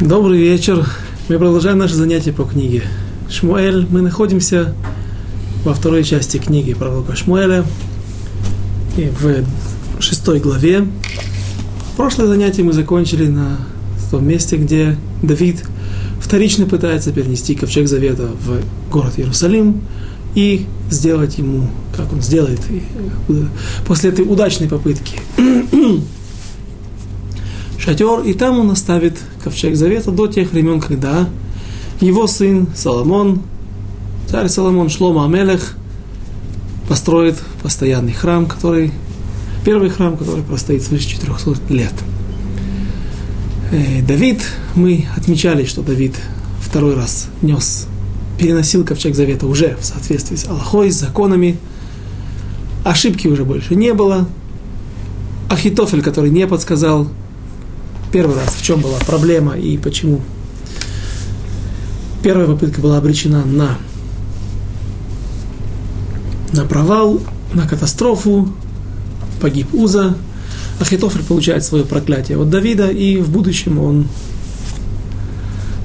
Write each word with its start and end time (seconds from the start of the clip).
Добрый 0.00 0.38
вечер. 0.38 0.86
Мы 1.28 1.38
продолжаем 1.38 1.78
наше 1.78 1.94
занятие 1.94 2.32
по 2.32 2.44
книге 2.44 2.82
Шмуэль. 3.28 3.86
Мы 3.88 4.00
находимся 4.00 4.74
во 5.64 5.74
второй 5.74 6.02
части 6.02 6.38
книги 6.38 6.74
пророка 6.74 7.14
Шмуэля 7.14 7.64
и 8.96 9.10
в 9.20 10.02
шестой 10.02 10.40
главе. 10.40 10.88
Прошлое 11.96 12.26
занятие 12.26 12.64
мы 12.64 12.72
закончили 12.72 13.26
на 13.26 13.58
том 14.10 14.26
месте, 14.26 14.56
где 14.56 14.96
Давид 15.22 15.62
вторично 16.20 16.66
пытается 16.66 17.12
перенести 17.12 17.54
ковчег 17.54 17.86
завета 17.86 18.24
в 18.24 18.90
город 18.90 19.14
Иерусалим 19.18 19.82
и 20.34 20.66
сделать 20.90 21.38
ему, 21.38 21.68
как 21.96 22.12
он 22.12 22.22
сделает 22.22 22.60
э, 23.28 23.32
после 23.86 24.10
этой 24.10 24.24
удачной 24.24 24.68
попытки 24.68 25.20
шатер, 27.78 28.20
и 28.20 28.32
там 28.34 28.58
он 28.58 28.70
оставит 28.70 29.18
ковчег 29.42 29.76
завета 29.76 30.10
до 30.10 30.26
тех 30.26 30.52
времен, 30.52 30.80
когда 30.80 31.28
его 32.00 32.26
сын 32.26 32.68
Соломон, 32.74 33.42
царь 34.28 34.48
Соломон 34.48 34.88
Шлома 34.88 35.24
Амелех, 35.24 35.76
построит 36.88 37.36
постоянный 37.62 38.12
храм, 38.12 38.46
который, 38.46 38.92
первый 39.64 39.88
храм, 39.90 40.16
который 40.16 40.42
простоит 40.42 40.82
свыше 40.82 41.08
400 41.08 41.72
лет. 41.72 41.92
Э, 43.70 44.02
Давид, 44.02 44.42
мы 44.74 45.06
отмечали, 45.16 45.64
что 45.64 45.82
Давид 45.82 46.14
второй 46.60 46.94
раз 46.94 47.28
нес, 47.40 47.86
переносил 48.38 48.84
ковчег 48.84 49.14
завета 49.14 49.46
уже 49.46 49.76
в 49.80 49.84
соответствии 49.84 50.36
с 50.36 50.46
Аллахой, 50.46 50.90
с 50.90 50.96
законами. 50.96 51.56
Ошибки 52.84 53.28
уже 53.28 53.44
больше 53.44 53.74
не 53.74 53.94
было. 53.94 54.26
Ахитофель, 55.48 56.02
который 56.02 56.30
не 56.30 56.46
подсказал 56.46 57.08
первый 58.12 58.36
раз, 58.36 58.54
в 58.54 58.62
чем 58.62 58.80
была 58.80 58.98
проблема 58.98 59.56
и 59.56 59.78
почему? 59.78 60.20
Первая 62.22 62.46
попытка 62.46 62.80
была 62.80 62.98
обречена 62.98 63.44
на, 63.44 63.78
на 66.52 66.64
провал, 66.64 67.20
на 67.54 67.66
катастрофу, 67.66 68.52
погиб 69.40 69.74
Уза, 69.74 70.14
Ахитофель 70.78 71.24
получает 71.24 71.64
свое 71.64 71.84
проклятие 71.84 72.38
от 72.38 72.50
Давида, 72.50 72.90
и 72.90 73.16
в 73.16 73.30
будущем 73.30 73.78
он 73.78 74.06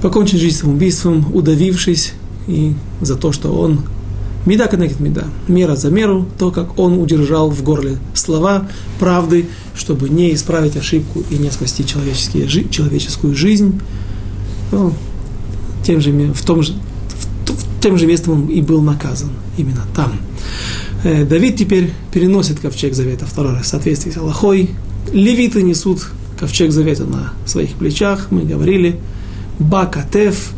покончит 0.02 0.40
жизнь 0.40 0.58
самоубийством, 0.58 1.34
удавившись 1.34 2.12
и 2.46 2.74
за 3.00 3.16
то, 3.16 3.32
что 3.32 3.52
он 3.52 3.80
Меда 4.46 4.66
коннектит 4.66 5.00
меда. 5.00 5.24
Мера 5.46 5.76
за 5.76 5.90
меру, 5.90 6.26
то, 6.38 6.50
как 6.50 6.78
он 6.78 6.98
удержал 6.98 7.50
в 7.50 7.62
горле 7.62 7.98
слова 8.14 8.68
правды, 8.98 9.46
чтобы 9.74 10.08
не 10.08 10.34
исправить 10.34 10.76
ошибку 10.76 11.22
и 11.30 11.36
не 11.36 11.50
спасти 11.50 11.84
человеческие, 11.86 12.48
человеческую 12.70 13.34
жизнь. 13.34 13.80
Ну, 14.72 14.94
тем 15.84 16.00
же, 16.00 16.12
в 16.32 16.42
том 16.44 16.62
же, 16.62 16.72
в, 17.46 17.82
тем 17.82 17.98
же 17.98 18.06
местом 18.06 18.34
он 18.34 18.46
и 18.46 18.62
был 18.62 18.80
наказан. 18.80 19.30
Именно 19.56 19.84
там. 19.94 20.12
Э, 21.04 21.24
Давид 21.24 21.56
теперь 21.56 21.92
переносит 22.12 22.60
ковчег 22.60 22.94
завета 22.94 23.26
второй 23.26 23.52
раз 23.52 23.66
в 23.66 23.68
соответствии 23.68 24.10
с 24.10 24.16
Аллахой. 24.16 24.70
Левиты 25.12 25.62
несут 25.62 26.06
ковчег 26.38 26.70
завета 26.70 27.04
на 27.04 27.32
своих 27.44 27.72
плечах. 27.72 28.28
Мы 28.30 28.42
говорили. 28.42 28.98
Бакатев– 29.58 30.52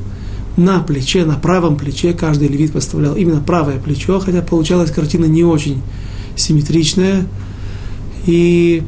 на 0.60 0.80
плече, 0.80 1.24
на 1.24 1.34
правом 1.34 1.76
плече, 1.76 2.12
каждый 2.12 2.48
левит 2.48 2.72
поставлял 2.72 3.16
именно 3.16 3.40
правое 3.40 3.78
плечо, 3.78 4.20
хотя 4.20 4.42
получалась 4.42 4.90
картина 4.90 5.24
не 5.24 5.42
очень 5.42 5.82
симметричная. 6.36 7.26
И 8.26 8.82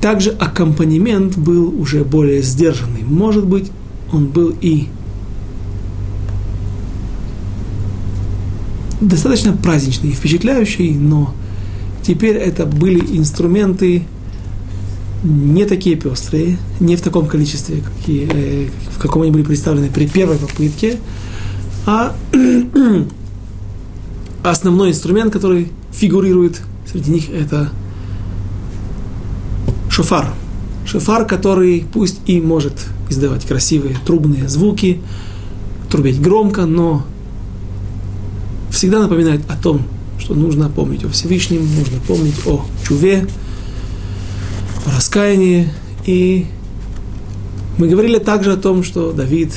также 0.00 0.30
аккомпанемент 0.30 1.36
был 1.36 1.80
уже 1.80 2.04
более 2.04 2.42
сдержанный. 2.42 3.02
Может 3.02 3.46
быть, 3.46 3.70
он 4.12 4.26
был 4.26 4.54
и 4.60 4.88
достаточно 9.00 9.52
праздничный 9.52 10.10
и 10.10 10.14
впечатляющий, 10.14 10.92
но 10.92 11.34
теперь 12.02 12.36
это 12.36 12.66
были 12.66 13.16
инструменты 13.16 14.04
не 15.22 15.64
такие 15.64 15.96
пестрые, 15.96 16.58
не 16.80 16.96
в 16.96 17.02
таком 17.02 17.26
количестве, 17.26 17.82
какие, 17.82 18.28
э, 18.32 18.68
в 18.96 19.00
каком 19.00 19.22
они 19.22 19.30
были 19.30 19.42
представлены 19.42 19.88
при 19.88 20.06
первой 20.06 20.36
попытке, 20.36 20.98
а 21.86 22.14
основной 24.44 24.90
инструмент, 24.90 25.32
который 25.32 25.72
фигурирует 25.92 26.60
среди 26.90 27.10
них, 27.10 27.30
это 27.30 27.70
шофар. 29.90 30.32
Шофар, 30.86 31.26
который 31.26 31.84
пусть 31.92 32.20
и 32.26 32.40
может 32.40 32.86
издавать 33.10 33.44
красивые 33.44 33.96
трубные 34.06 34.48
звуки, 34.48 35.00
трубить 35.90 36.20
громко, 36.20 36.66
но 36.66 37.04
всегда 38.70 39.00
напоминает 39.00 39.40
о 39.48 39.56
том, 39.56 39.82
что 40.18 40.34
нужно 40.34 40.68
помнить 40.68 41.04
о 41.04 41.08
Всевышнем, 41.08 41.62
нужно 41.76 41.98
помнить 42.06 42.46
о 42.46 42.64
чуве, 42.86 43.26
раскаяние. 44.94 45.72
И 46.06 46.46
мы 47.78 47.88
говорили 47.88 48.18
также 48.18 48.52
о 48.52 48.56
том, 48.56 48.82
что 48.82 49.12
Давид 49.12 49.52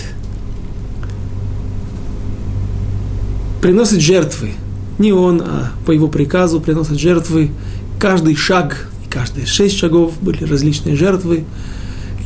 приносит 3.62 4.02
жертвы. 4.02 4.52
Не 5.00 5.14
он, 5.14 5.42
а 5.42 5.72
по 5.86 5.92
его 5.92 6.08
приказу 6.08 6.60
приносят 6.60 7.00
жертвы. 7.00 7.52
Каждый 8.00 8.36
шаг 8.36 8.90
и 9.06 9.10
каждые 9.10 9.46
шесть 9.46 9.78
шагов 9.78 10.14
были 10.22 10.44
различные 10.44 10.96
жертвы. 10.96 11.46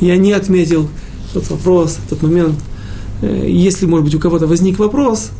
Я 0.00 0.16
не 0.16 0.32
отметил 0.32 0.88
тот 1.32 1.48
вопрос, 1.50 1.98
тот 2.08 2.22
момент. 2.22 2.56
Э, 3.22 3.46
если, 3.48 3.86
может 3.86 4.04
быть, 4.04 4.14
у 4.14 4.18
кого-то 4.18 4.46
возник 4.46 4.78
вопрос, 4.78 5.30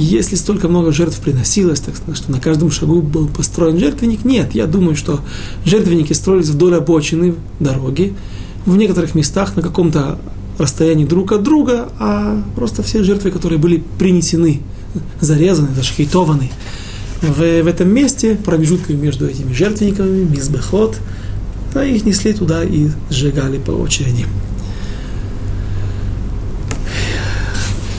если 0.00 0.36
столько 0.36 0.68
много 0.68 0.92
жертв 0.92 1.18
приносилось, 1.20 1.80
так 1.80 1.94
что 2.14 2.30
на 2.30 2.40
каждом 2.40 2.70
шагу 2.70 3.02
был 3.02 3.26
построен 3.26 3.78
жертвенник, 3.78 4.24
нет, 4.24 4.54
я 4.54 4.66
думаю, 4.66 4.94
что 4.94 5.20
жертвенники 5.64 6.12
строились 6.12 6.48
вдоль 6.48 6.76
обочины 6.76 7.34
дороги, 7.58 8.14
в 8.64 8.76
некоторых 8.76 9.16
местах 9.16 9.56
на 9.56 9.62
каком-то 9.62 10.18
расстоянии 10.56 11.04
друг 11.04 11.32
от 11.32 11.42
друга, 11.42 11.88
а 11.98 12.40
просто 12.54 12.82
все 12.82 13.02
жертвы, 13.02 13.32
которые 13.32 13.58
были 13.58 13.82
принесены, 13.98 14.60
зарезаны, 15.20 15.74
зашхитованы 15.74 16.50
в, 17.20 17.38
в 17.38 17.66
этом 17.66 17.88
месте, 17.88 18.36
промежутками 18.36 18.96
между 18.96 19.26
этими 19.26 19.52
жертвенниками, 19.52 20.24
мизбехот, 20.24 20.96
да, 21.74 21.84
их 21.84 22.04
несли 22.04 22.32
туда 22.32 22.62
и 22.62 22.88
сжигали 23.10 23.58
по 23.58 23.72
очереди. 23.72 24.26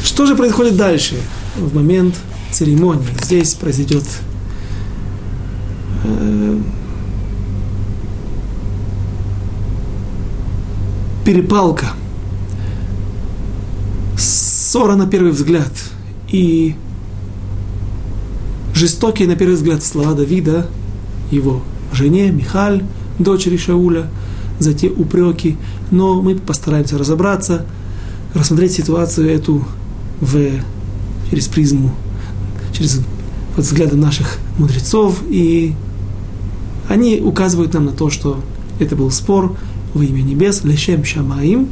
Что 0.03 0.25
же 0.25 0.35
происходит 0.35 0.77
дальше? 0.77 1.15
В 1.55 1.75
момент 1.75 2.15
церемонии. 2.51 3.07
Здесь 3.21 3.53
произойдет 3.53 4.03
э, 6.03 6.59
перепалка, 11.25 11.87
ссора 14.17 14.95
на 14.95 15.07
первый 15.07 15.31
взгляд 15.31 15.71
и 16.29 16.75
жестокие 18.73 19.27
на 19.27 19.35
первый 19.35 19.55
взгляд 19.55 19.83
слова 19.83 20.13
Давида, 20.13 20.67
его 21.31 21.61
жене 21.93 22.31
Михаль, 22.31 22.83
дочери 23.17 23.57
Шауля, 23.57 24.07
за 24.59 24.73
те 24.73 24.89
упреки, 24.89 25.57
но 25.91 26.21
мы 26.21 26.35
постараемся 26.35 26.97
разобраться, 26.97 27.65
рассмотреть 28.33 28.73
ситуацию 28.73 29.29
эту 29.29 29.65
в 30.21 30.51
через 31.29 31.47
призму, 31.47 31.91
через 32.73 33.01
под 33.55 33.65
взглядом 33.65 33.99
наших 33.99 34.37
мудрецов, 34.57 35.21
и 35.29 35.73
они 36.87 37.19
указывают 37.19 37.73
нам 37.73 37.85
на 37.85 37.91
то, 37.91 38.09
что 38.09 38.41
это 38.79 38.95
был 38.95 39.11
спор 39.11 39.55
во 39.93 40.03
имя 40.03 40.21
небес, 40.21 40.63
лешем 40.63 41.03
шамаим, 41.03 41.69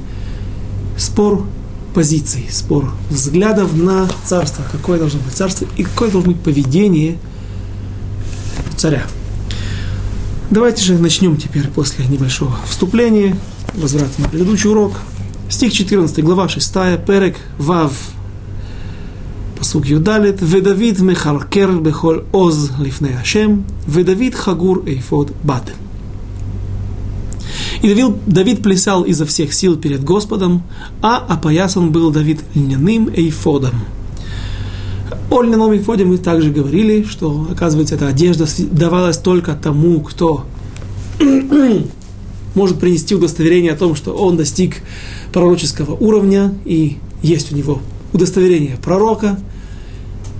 спор 0.97 1.45
позиций, 1.93 2.45
спор 2.51 2.91
взглядов 3.09 3.75
на 3.75 4.07
царство, 4.25 4.63
какое 4.71 4.99
должно 4.99 5.19
быть 5.21 5.33
царство 5.33 5.67
и 5.77 5.83
какое 5.83 6.11
должно 6.11 6.31
быть 6.31 6.41
поведение 6.41 7.17
царя. 8.75 9.03
Давайте 10.51 10.83
же 10.83 10.97
начнем 10.97 11.37
теперь 11.37 11.67
после 11.67 12.05
небольшого 12.05 12.55
вступления, 12.69 13.37
возврата 13.73 14.11
на 14.19 14.29
предыдущий 14.29 14.69
урок. 14.69 14.93
Стих 15.49 15.73
14, 15.73 16.23
глава 16.23 16.47
6, 16.47 16.73
Перек 17.05 17.37
Вав 17.57 17.93
פסוק 19.66 19.90
י"ד, 19.90 20.08
ודוד 20.42 21.02
מחרקר 21.02 21.70
בכל 21.82 22.18
עוז 22.30 22.70
לפני 22.80 23.14
השם, 23.14 23.56
ודוד 23.88 24.34
חגור 24.34 24.76
эйфод 24.86 25.30
бат. 25.44 25.70
И 27.82 27.88
Давид, 27.88 28.14
Давид 28.26 28.62
плясал 28.62 29.02
изо 29.02 29.26
всех 29.26 29.52
сил 29.52 29.76
перед 29.76 30.04
Господом, 30.04 30.62
а 31.00 31.16
опоясан 31.18 31.90
был 31.90 32.12
Давид 32.12 32.40
льняным 32.54 33.10
эйфодом. 33.14 33.74
О 35.30 35.42
льняном 35.42 35.72
эйфоде 35.72 36.04
мы 36.04 36.18
также 36.18 36.50
говорили, 36.50 37.02
что, 37.02 37.48
оказывается, 37.50 37.96
эта 37.96 38.06
одежда 38.06 38.46
давалась 38.70 39.18
только 39.18 39.54
тому, 39.54 40.00
кто 40.00 40.44
может 42.54 42.78
принести 42.78 43.14
удостоверение 43.14 43.72
о 43.72 43.76
том, 43.76 43.94
что 43.96 44.12
он 44.12 44.36
достиг 44.36 44.82
пророческого 45.32 45.94
уровня 45.94 46.54
и 46.64 46.98
есть 47.22 47.52
у 47.52 47.56
него 47.56 47.80
удостоверение 48.12 48.76
пророка, 48.82 49.38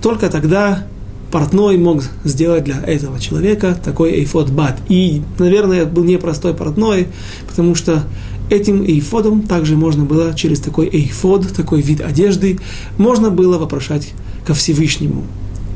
только 0.02 0.28
тогда 0.28 0.84
портной 1.30 1.76
мог 1.76 2.02
сделать 2.24 2.64
для 2.64 2.80
этого 2.80 3.20
человека 3.20 3.78
такой 3.82 4.12
эйфод 4.12 4.50
бат. 4.50 4.78
И, 4.88 5.22
наверное, 5.38 5.84
был 5.84 6.04
непростой 6.04 6.54
портной, 6.54 7.08
потому 7.46 7.74
что 7.74 8.04
этим 8.50 8.82
эйфодом 8.84 9.42
также 9.42 9.76
можно 9.76 10.04
было 10.04 10.34
через 10.34 10.60
такой 10.60 10.88
эйфод, 10.88 11.52
такой 11.54 11.82
вид 11.82 12.00
одежды, 12.00 12.58
можно 12.96 13.30
было 13.30 13.58
вопрошать 13.58 14.14
ко 14.46 14.54
Всевышнему. 14.54 15.24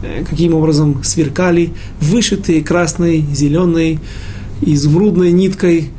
Э, 0.02 0.24
каким 0.28 0.54
образом 0.54 1.04
сверкали 1.04 1.74
вышитые 2.00 2.62
красной, 2.62 3.24
зеленой, 3.32 4.00
изумрудной 4.62 5.32
ниткой 5.32 5.90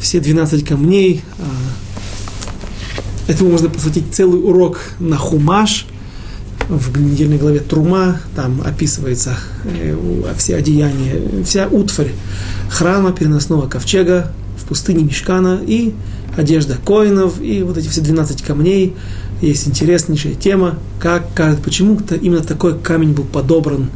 все 0.00 0.20
12 0.20 0.64
камней. 0.64 1.22
А, 1.38 3.30
этому 3.30 3.50
можно 3.50 3.68
посвятить 3.68 4.14
целый 4.14 4.40
урок 4.40 4.80
на 5.00 5.16
хумаш– 5.16 5.86
в 6.70 7.00
недельной 7.00 7.36
главе 7.36 7.58
Трума, 7.60 8.18
там 8.36 8.62
описывается 8.64 9.36
э, 9.64 9.96
все 10.36 10.56
одеяния, 10.56 11.44
вся 11.44 11.66
утварь 11.66 12.12
храма, 12.70 13.12
переносного 13.12 13.66
ковчега 13.66 14.30
в 14.56 14.66
пустыне 14.66 15.02
Мешкана 15.02 15.58
и 15.66 15.92
одежда 16.36 16.76
коинов, 16.76 17.40
и 17.40 17.64
вот 17.64 17.76
эти 17.76 17.88
все 17.88 18.00
12 18.00 18.42
камней. 18.42 18.94
Есть 19.40 19.66
интереснейшая 19.66 20.34
тема, 20.34 20.78
как, 21.00 21.24
почему-то 21.64 22.14
именно 22.14 22.42
такой 22.42 22.78
камень 22.78 23.14
был 23.14 23.24
подобран 23.24 23.90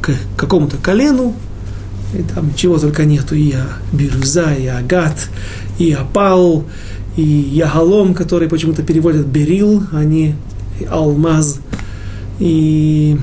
к 0.00 0.12
какому-то 0.36 0.76
колену, 0.76 1.34
и 2.16 2.22
там 2.22 2.54
чего 2.54 2.78
только 2.78 3.04
нету, 3.04 3.34
и 3.34 3.54
бирюза, 3.92 4.54
и 4.54 4.66
агат, 4.66 5.16
и 5.78 5.90
опал, 5.92 6.64
и 7.16 7.22
ягалом, 7.22 8.14
который 8.14 8.48
почему-то 8.48 8.82
переводят 8.82 9.26
берил, 9.26 9.82
а 9.90 10.04
не 10.04 10.36
алмаз– 10.88 11.58
и 12.40 13.16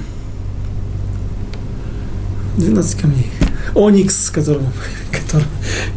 12 2.57 3.01
камней. 3.01 3.31
Оникс, 3.75 4.29
которому, 4.29 4.71
который, 5.11 5.45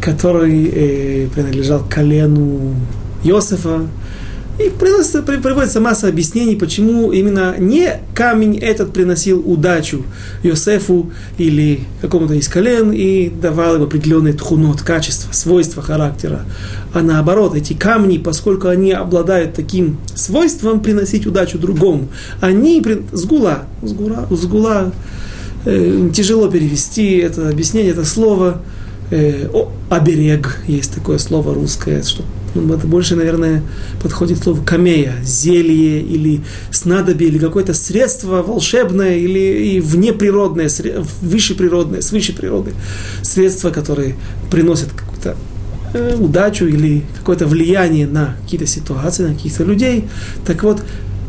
который 0.00 0.66
э, 0.66 1.28
принадлежал 1.28 1.84
колену 1.88 2.74
Иосифа. 3.22 3.86
И 4.60 4.68
приносится, 4.68 5.22
приводится 5.22 5.80
масса 5.80 6.08
объяснений, 6.08 6.54
почему 6.54 7.12
именно 7.12 7.56
не 7.58 7.98
камень 8.14 8.58
этот 8.58 8.92
приносил 8.92 9.40
удачу 9.40 10.04
Йосефу 10.42 11.10
или 11.38 11.80
какому-то 12.02 12.34
из 12.34 12.46
колен 12.46 12.92
и 12.92 13.30
давал 13.30 13.76
им 13.76 13.84
определенные 13.84 14.34
тхунот, 14.34 14.82
качества, 14.82 15.32
свойства 15.32 15.82
характера. 15.82 16.44
А 16.92 17.00
наоборот, 17.00 17.54
эти 17.54 17.72
камни, 17.72 18.18
поскольку 18.18 18.68
они 18.68 18.92
обладают 18.92 19.54
таким 19.54 19.96
свойством 20.14 20.80
приносить 20.80 21.26
удачу 21.26 21.58
другому, 21.58 22.08
они 22.42 22.84
сгула, 23.12 23.64
сгула, 23.80 24.26
сгула 24.30 24.92
э, 25.64 26.10
тяжело 26.12 26.50
перевести 26.50 27.16
это 27.16 27.48
объяснение, 27.48 27.92
это 27.92 28.04
слово, 28.04 28.60
э, 29.10 29.48
о, 29.54 29.72
оберег, 29.88 30.58
есть 30.66 30.92
такое 30.92 31.16
слово 31.16 31.54
русское, 31.54 32.02
что 32.02 32.24
ну, 32.54 32.74
это 32.74 32.86
больше, 32.86 33.16
наверное, 33.16 33.62
подходит 34.02 34.42
слово 34.42 34.62
камея, 34.64 35.14
зелье 35.22 36.00
или 36.00 36.40
снадобье, 36.70 37.28
или 37.28 37.38
какое-то 37.38 37.74
средство 37.74 38.42
волшебное, 38.42 39.16
или 39.16 39.74
и 39.74 39.80
внеприродное, 39.80 40.68
высшеприродное, 41.22 42.00
природы, 42.36 42.72
средство, 43.22 43.70
которое 43.70 44.16
приносит 44.50 44.88
какую-то 44.92 45.36
э, 45.94 46.16
удачу 46.16 46.66
или 46.66 47.04
какое-то 47.18 47.46
влияние 47.46 48.06
на 48.06 48.36
какие-то 48.42 48.66
ситуации, 48.66 49.24
на 49.24 49.34
каких-то 49.34 49.64
людей. 49.64 50.08
Так 50.46 50.62
вот, 50.64 50.82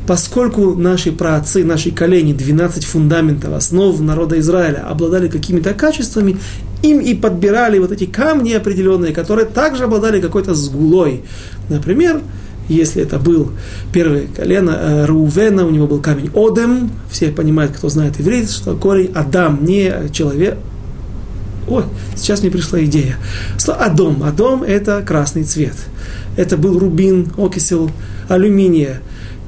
поскольку 0.08 0.76
наши 0.76 1.12
праотцы, 1.12 1.64
наши 1.64 1.92
колени, 1.92 2.34
12 2.34 2.86
фундаментов, 2.86 3.54
основ 3.54 4.00
народа 4.02 4.40
Израиля, 4.40 4.86
обладали 4.88 5.28
какими-то 5.28 5.74
качествами, 5.74 6.38
им 6.84 7.00
и 7.00 7.14
подбирали 7.14 7.80
вот 7.80 7.92
эти 7.92 8.06
камни 8.06 8.54
определенные, 8.54 9.14
которые 9.14 9.46
также 9.46 9.86
обладали 9.86 10.20
какой-то 10.22 10.54
сгулой. 10.54 11.24
Например, 11.70 12.22
если 12.68 13.04
это 13.04 13.20
был 13.20 13.52
первое 13.92 14.28
колено 14.28 14.72
э, 14.72 15.06
Рувена, 15.06 15.66
у 15.66 15.72
него 15.72 15.88
был 15.88 16.00
камень 16.00 16.32
Одем, 16.34 16.90
все 17.10 17.32
понимают, 17.32 17.74
кто 17.74 17.90
знает 17.90 18.20
иврит, 18.20 18.50
что 18.50 18.76
корень 18.76 19.12
Адам, 19.14 19.66
не 19.66 19.94
человек, 20.12 20.58
Ой, 21.68 21.84
сейчас 22.16 22.42
мне 22.42 22.50
пришла 22.50 22.84
идея. 22.84 23.18
Адом. 23.68 24.24
Адом– 24.24 24.64
это 24.68 25.04
красный 25.04 25.44
цвет. 25.44 25.76
Это 26.36 26.58
был 26.58 26.80
рубин, 26.80 27.28
окисел 27.38 27.92
алюминия. 28.28 29.02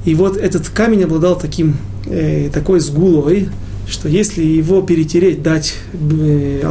И 0.04 0.14
вот 0.14 0.36
этот 0.36 0.68
камень 0.68 1.04
обладал 1.04 1.36
таким, 1.36 1.76
э, 2.06 2.50
такой 2.52 2.80
сгулой, 2.80 3.48
что 3.88 4.08
если 4.08 4.42
его 4.42 4.80
перетереть, 4.82 5.42
дать 5.42 5.74
э, 5.92 6.62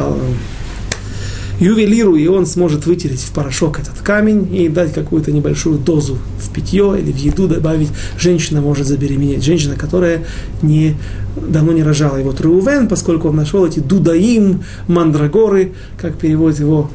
ювелиру, 1.64 2.16
и 2.16 2.26
он 2.26 2.46
сможет 2.46 2.86
вытереть 2.86 3.20
в 3.20 3.32
порошок 3.32 3.78
этот 3.80 4.00
камень 4.00 4.54
и 4.54 4.68
дать 4.68 4.92
какую-то 4.92 5.32
небольшую 5.32 5.78
дозу 5.78 6.18
в 6.38 6.52
питье 6.52 6.96
или 6.98 7.12
в 7.12 7.16
еду 7.16 7.48
добавить, 7.48 7.88
женщина 8.18 8.60
может 8.60 8.86
забеременеть. 8.86 9.42
Женщина, 9.44 9.76
которая 9.76 10.24
не, 10.62 10.96
давно 11.36 11.72
не 11.72 11.82
рожала. 11.82 12.18
И 12.18 12.22
вот 12.22 12.40
поскольку 12.88 13.28
он 13.28 13.36
нашел 13.36 13.66
эти 13.66 13.80
дудаим, 13.80 14.62
мандрагоры, 14.88 15.72
как 15.98 16.16
переводит 16.16 16.60
его 16.60 16.90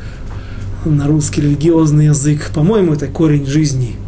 на 0.85 1.07
русский 1.07 1.41
религиозный 1.41 2.05
язык, 2.05 2.51
по-моему, 2.53 2.93
это 2.93 3.07
корень 3.07 3.45
жизни– 3.45 3.95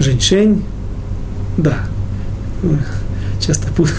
Женьшень, 0.00 0.62
да, 1.56 1.86
часто 3.40 3.68
путаю. 3.68 3.96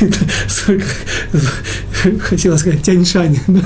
Хотела 2.20 2.56
сказать 2.56 2.82
Тяньшань. 2.82 3.38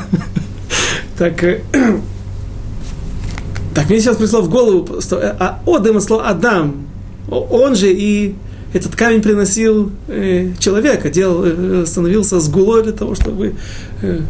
Так, 1.18 1.44
э, 1.44 1.60
так, 3.74 3.90
мне 3.90 4.00
сейчас 4.00 4.16
пришло 4.16 4.40
в 4.40 4.48
голову, 4.48 5.02
что 5.02 5.18
э, 5.18 5.36
а 5.38 5.60
Одем 5.66 6.00
слово 6.00 6.28
Адам, 6.28 6.86
он 7.28 7.76
же 7.76 7.92
и 7.92 8.34
этот 8.72 8.94
камень 8.94 9.20
приносил 9.20 9.90
э, 10.08 10.52
человека, 10.58 11.10
делал, 11.10 11.42
э, 11.44 11.84
становился 11.86 12.40
сгулой 12.40 12.84
для 12.84 12.92
того, 12.92 13.14
чтобы 13.14 13.54
э, 14.00 14.20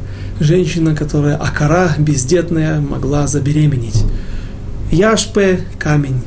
женщина, 0.40 0.96
которая 0.96 1.36
акара, 1.36 1.94
бездетная, 1.98 2.80
могла 2.80 3.26
забеременеть. 3.26 4.02
Яшпе– 4.90 5.60
камень. 5.78 6.22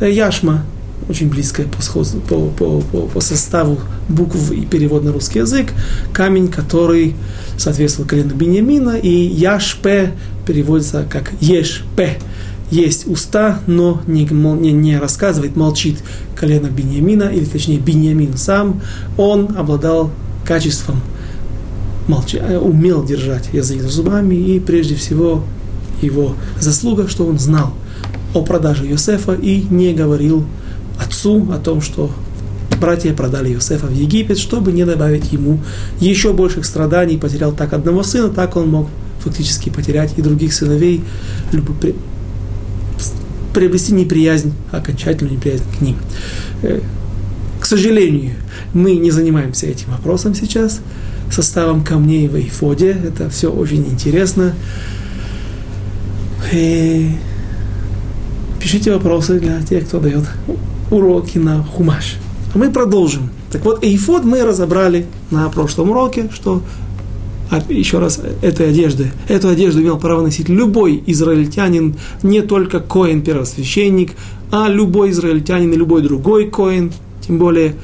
Яшма, 0.00 0.64
очень 1.08 1.28
близкая 1.28 1.66
по, 1.66 2.04
по, 2.28 2.46
по, 2.50 2.80
по, 2.80 3.00
по 3.02 3.20
составу 3.20 3.78
букв 4.08 4.50
и 4.50 4.64
перевод 4.66 5.04
на 5.04 5.12
русский 5.12 5.40
язык, 5.40 5.72
камень, 6.12 6.48
который 6.48 7.14
соответствовал 7.56 8.08
колену 8.08 8.34
Беньямина, 8.34 8.96
и 8.96 9.08
Яшпе 9.08 10.12
переводится 10.46 11.06
как 11.08 11.32
Ешпе. 11.40 12.18
Есть 12.70 13.06
уста, 13.06 13.60
но 13.68 14.02
не, 14.08 14.24
не, 14.24 14.72
не 14.72 14.98
рассказывает, 14.98 15.56
молчит 15.56 16.02
колено 16.34 16.66
Беньямина, 16.66 17.24
или 17.24 17.44
точнее 17.44 17.78
Беньямин 17.78 18.36
сам, 18.36 18.82
он 19.16 19.56
обладал 19.56 20.10
качеством 20.44 21.00
молча, 22.08 22.38
э, 22.38 22.58
умел 22.58 23.04
держать 23.04 23.50
язык 23.52 23.82
за 23.82 23.88
зубами, 23.88 24.34
и 24.34 24.58
прежде 24.58 24.96
всего 24.96 25.44
его 26.02 26.34
заслуга, 26.60 27.08
что 27.08 27.24
он 27.26 27.38
знал– 27.38 27.72
о 28.36 28.42
продаже 28.42 28.86
Йосефа 28.86 29.32
и 29.32 29.64
не 29.70 29.94
говорил 29.94 30.44
отцу 30.98 31.50
о 31.52 31.58
том, 31.58 31.80
что 31.80 32.10
братья 32.80 33.12
продали 33.14 33.50
Йосефа 33.50 33.86
в 33.86 33.92
Египет, 33.92 34.38
чтобы 34.38 34.72
не 34.72 34.84
добавить 34.84 35.32
ему 35.32 35.60
еще 36.00 36.32
больших 36.32 36.64
страданий. 36.64 37.18
Потерял 37.18 37.52
так 37.52 37.72
одного 37.72 38.02
сына, 38.02 38.28
так 38.28 38.56
он 38.56 38.68
мог 38.68 38.88
фактически 39.20 39.70
потерять 39.70 40.12
и 40.16 40.22
других 40.22 40.52
сыновей, 40.52 41.02
приобрести 43.52 43.92
неприязнь, 43.92 44.52
окончательную 44.70 45.36
неприязнь 45.36 45.64
к 45.78 45.80
ним. 45.80 45.96
Э, 46.62 46.80
к 47.58 47.64
сожалению, 47.64 48.34
мы 48.74 48.96
не 48.96 49.10
занимаемся 49.10 49.66
этим 49.66 49.90
вопросом 49.90 50.34
сейчас, 50.34 50.80
составом 51.32 51.82
камней 51.82 52.28
в 52.28 52.36
Эйфоде. 52.36 52.90
Это 52.90 53.30
все 53.30 53.50
очень 53.50 53.84
интересно. 53.86 54.54
И 56.52 57.10
пишите 58.60 58.92
вопросы 58.92 59.40
для 59.40 59.60
тех, 59.62 59.86
кто 59.88 59.98
дает 59.98 60.24
уроки 60.90 61.38
на 61.38 61.62
хумаш. 61.62 62.16
А 62.54 62.58
мы 62.58 62.70
продолжим. 62.70 63.30
Так 63.50 63.64
вот, 63.64 63.84
эйфод 63.84 64.24
мы 64.24 64.44
разобрали 64.44 65.06
на 65.30 65.48
прошлом 65.48 65.90
уроке, 65.90 66.30
что 66.34 66.62
а 67.48 67.62
еще 67.68 68.00
раз, 68.00 68.20
этой 68.42 68.70
одежды, 68.70 69.12
эту 69.28 69.48
одежду 69.48 69.80
имел 69.80 69.98
право 69.98 70.22
носить 70.22 70.48
любой 70.48 71.02
израильтянин, 71.06 71.94
не 72.22 72.42
только 72.42 72.80
коин, 72.80 73.22
первосвященник, 73.22 74.12
а 74.50 74.68
любой 74.68 75.10
израильтянин 75.10 75.72
и 75.72 75.76
любой 75.76 76.02
другой 76.02 76.50
коин, 76.50 76.92
тем 77.24 77.38
более 77.38 77.76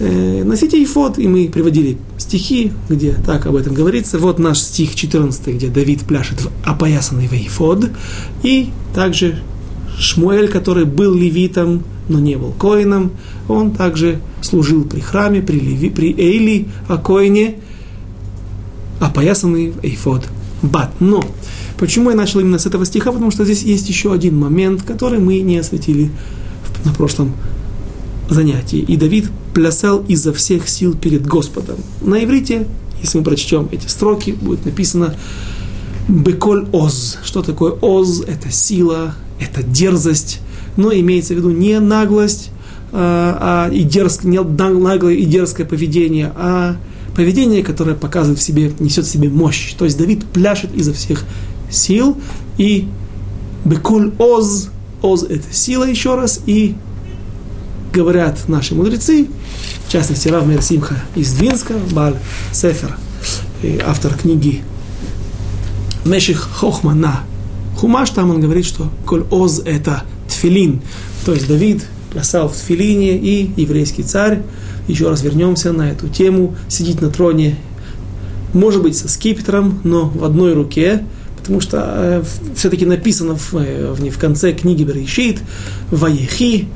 э, 0.00 0.42
носить 0.42 0.74
эйфод, 0.74 1.18
и 1.18 1.28
мы 1.28 1.48
приводили 1.48 1.98
стихи, 2.16 2.72
где 2.88 3.12
так 3.12 3.46
об 3.46 3.56
этом 3.56 3.74
говорится. 3.74 4.18
Вот 4.18 4.38
наш 4.38 4.58
стих 4.58 4.94
14, 4.94 5.48
где 5.48 5.68
Давид 5.68 6.02
пляшет 6.02 6.40
в 6.40 6.50
опоясанный 6.64 7.26
вейфод. 7.26 7.90
И 8.42 8.70
также 8.94 9.40
Шмуэль, 9.98 10.48
который 10.48 10.84
был 10.84 11.14
левитом, 11.14 11.82
но 12.08 12.18
не 12.20 12.36
был 12.36 12.52
коином, 12.52 13.10
он 13.48 13.72
также 13.72 14.20
служил 14.40 14.84
при 14.84 15.00
храме, 15.00 15.42
при, 15.42 15.58
Леви, 15.58 15.90
при 15.90 16.14
Эйли, 16.16 16.68
о 16.88 16.98
коине, 16.98 17.56
опоясанный 19.00 19.74
эйфод. 19.82 20.28
Бат. 20.60 20.92
Но 21.00 21.24
почему 21.78 22.10
я 22.10 22.16
начал 22.16 22.40
именно 22.40 22.58
с 22.58 22.66
этого 22.66 22.84
стиха? 22.84 23.12
Потому 23.12 23.30
что 23.30 23.44
здесь 23.44 23.62
есть 23.62 23.88
еще 23.88 24.12
один 24.12 24.36
момент, 24.36 24.82
который 24.82 25.20
мы 25.20 25.38
не 25.40 25.58
осветили 25.58 26.10
на 26.84 26.92
прошлом 26.92 27.32
занятии. 28.28 28.80
И 28.80 28.96
Давид 28.96 29.30
плясал 29.54 30.04
изо 30.08 30.32
всех 30.32 30.68
сил 30.68 30.94
перед 30.94 31.26
Господом. 31.26 31.76
На 32.02 32.22
иврите, 32.24 32.66
если 33.00 33.18
мы 33.18 33.24
прочтем 33.24 33.68
эти 33.70 33.86
строки, 33.86 34.32
будет 34.32 34.64
написано 34.64 35.14
«Беколь 36.08 36.66
оз». 36.72 37.18
Что 37.24 37.42
такое 37.42 37.72
оз? 37.72 38.22
Это 38.22 38.50
сила, 38.50 39.14
это 39.40 39.62
дерзость. 39.62 40.40
Но 40.76 40.92
имеется 40.92 41.34
в 41.34 41.36
виду 41.36 41.50
не 41.50 41.80
наглость, 41.80 42.50
а, 42.92 43.68
а 43.68 43.72
и 43.72 43.82
дерзкое, 43.82 44.30
не 44.30 44.40
наглое 44.40 45.14
и 45.14 45.24
дерзкое 45.24 45.66
поведение, 45.66 46.32
а 46.36 46.76
поведение, 47.14 47.62
которое 47.62 47.94
показывает 47.94 48.38
в 48.38 48.42
себе, 48.42 48.72
несет 48.78 49.04
в 49.04 49.10
себе 49.10 49.28
мощь. 49.28 49.74
То 49.74 49.84
есть 49.84 49.98
Давид 49.98 50.24
пляшет 50.26 50.74
изо 50.74 50.92
всех 50.92 51.24
сил, 51.70 52.16
и 52.56 52.88
бекуль 53.64 54.12
оз, 54.18 54.70
оз 55.02 55.24
это 55.24 55.52
сила 55.52 55.84
еще 55.84 56.14
раз, 56.14 56.40
и 56.46 56.76
говорят 57.92 58.48
наши 58.48 58.74
мудрецы, 58.74 59.26
в 59.86 59.92
частности 59.92 60.28
Рав 60.28 60.46
Мир 60.46 60.62
Симха 60.62 60.96
из 61.14 61.32
Двинска, 61.32 61.74
Баль 61.90 62.16
Сефер, 62.52 62.96
автор 63.84 64.14
книги 64.14 64.62
Меших 66.04 66.48
Хохма 66.52 66.94
на 66.94 67.22
Хумаш, 67.78 68.10
там 68.10 68.30
он 68.30 68.40
говорит, 68.40 68.64
что 68.64 68.88
коль 69.06 69.24
оз 69.30 69.62
это 69.64 70.02
тфилин, 70.28 70.80
то 71.24 71.32
есть 71.32 71.46
Давид 71.46 71.86
плясал 72.10 72.48
в 72.48 72.56
тфилине, 72.56 73.16
и 73.16 73.52
еврейский 73.56 74.02
царь. 74.02 74.42
Еще 74.88 75.08
раз 75.08 75.22
вернемся 75.22 75.72
на 75.72 75.90
эту 75.90 76.08
тему, 76.08 76.56
сидит 76.68 77.00
на 77.02 77.10
троне, 77.10 77.56
может 78.52 78.82
быть, 78.82 78.96
со 78.96 79.08
скипетром, 79.08 79.78
но 79.84 80.08
в 80.08 80.24
одной 80.24 80.54
руке, 80.54 81.04
потому 81.36 81.60
что 81.60 81.84
э, 81.86 82.24
все-таки 82.56 82.84
написано 82.84 83.36
в, 83.36 83.54
э, 83.54 83.92
в, 83.92 84.18
конце 84.18 84.52
книги 84.52 84.82
Берешит, 84.82 85.38
Ваехи, 85.90 86.66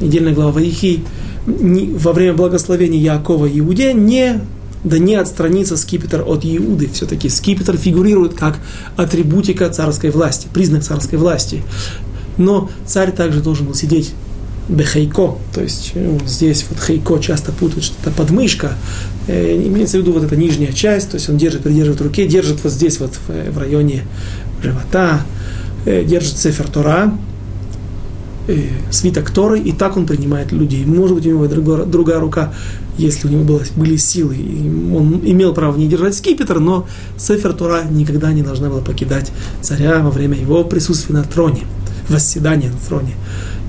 недельная 0.00 0.32
глава 0.32 0.52
Ваехи, 0.52 1.04
во 1.46 2.12
время 2.12 2.34
благословения 2.34 2.98
Якова 2.98 3.46
Иуде 3.46 3.92
не 3.92 4.40
да 4.84 4.98
не 4.98 5.14
отстранится 5.14 5.76
скипетр 5.76 6.22
от 6.26 6.44
Иуды. 6.44 6.88
Все-таки 6.92 7.28
скипетр 7.28 7.76
фигурирует 7.76 8.34
как 8.34 8.58
атрибутика 8.96 9.68
царской 9.68 10.10
власти, 10.10 10.48
признак 10.52 10.82
царской 10.82 11.18
власти. 11.18 11.62
Но 12.36 12.70
царь 12.86 13.12
также 13.12 13.40
должен 13.40 13.66
был 13.66 13.74
сидеть 13.74 14.12
бехейко, 14.68 15.36
то 15.54 15.62
есть 15.62 15.92
ну, 15.94 16.18
здесь 16.26 16.64
вот 16.68 16.78
хейко 16.78 17.18
часто 17.18 17.52
путают, 17.52 17.84
что 17.84 17.96
это 18.02 18.10
подмышка, 18.10 18.74
э, 19.26 19.56
имеется 19.66 19.96
в 19.96 20.02
виду 20.02 20.12
вот 20.12 20.24
эта 20.24 20.36
нижняя 20.36 20.72
часть, 20.72 21.10
то 21.10 21.14
есть 21.16 21.28
он 21.30 21.38
держит, 21.38 21.62
придерживает 21.62 22.00
в 22.00 22.04
руке, 22.04 22.26
держит 22.26 22.62
вот 22.62 22.72
здесь 22.72 23.00
вот 23.00 23.14
в, 23.14 23.50
в 23.52 23.58
районе 23.58 24.04
живота, 24.62 25.22
э, 25.86 26.04
держит 26.04 26.36
цифер 26.36 26.68
Тора, 26.68 27.06
э, 27.06 27.37
свиток 28.90 29.30
Торы, 29.30 29.58
и 29.60 29.72
так 29.72 29.96
он 29.96 30.06
принимает 30.06 30.52
людей. 30.52 30.84
Может 30.84 31.16
быть, 31.16 31.26
у 31.26 31.30
него 31.30 31.46
другая, 31.46 31.84
другая 31.84 32.20
рука, 32.20 32.52
если 32.96 33.28
у 33.28 33.30
него 33.30 33.44
было, 33.44 33.62
были 33.76 33.96
силы, 33.96 34.36
и 34.36 34.68
он 34.94 35.20
имел 35.24 35.54
право 35.54 35.76
не 35.76 35.86
держать 35.86 36.14
скипетр, 36.14 36.58
но 36.58 36.86
Сефер 37.16 37.52
Тора 37.52 37.84
никогда 37.88 38.32
не 38.32 38.42
должна 38.42 38.68
была 38.68 38.80
покидать 38.80 39.30
царя 39.60 40.00
во 40.00 40.10
время 40.10 40.38
его 40.38 40.64
присутствия 40.64 41.14
на 41.14 41.24
троне, 41.24 41.62
восседания 42.08 42.70
на 42.70 42.78
троне. 42.88 43.14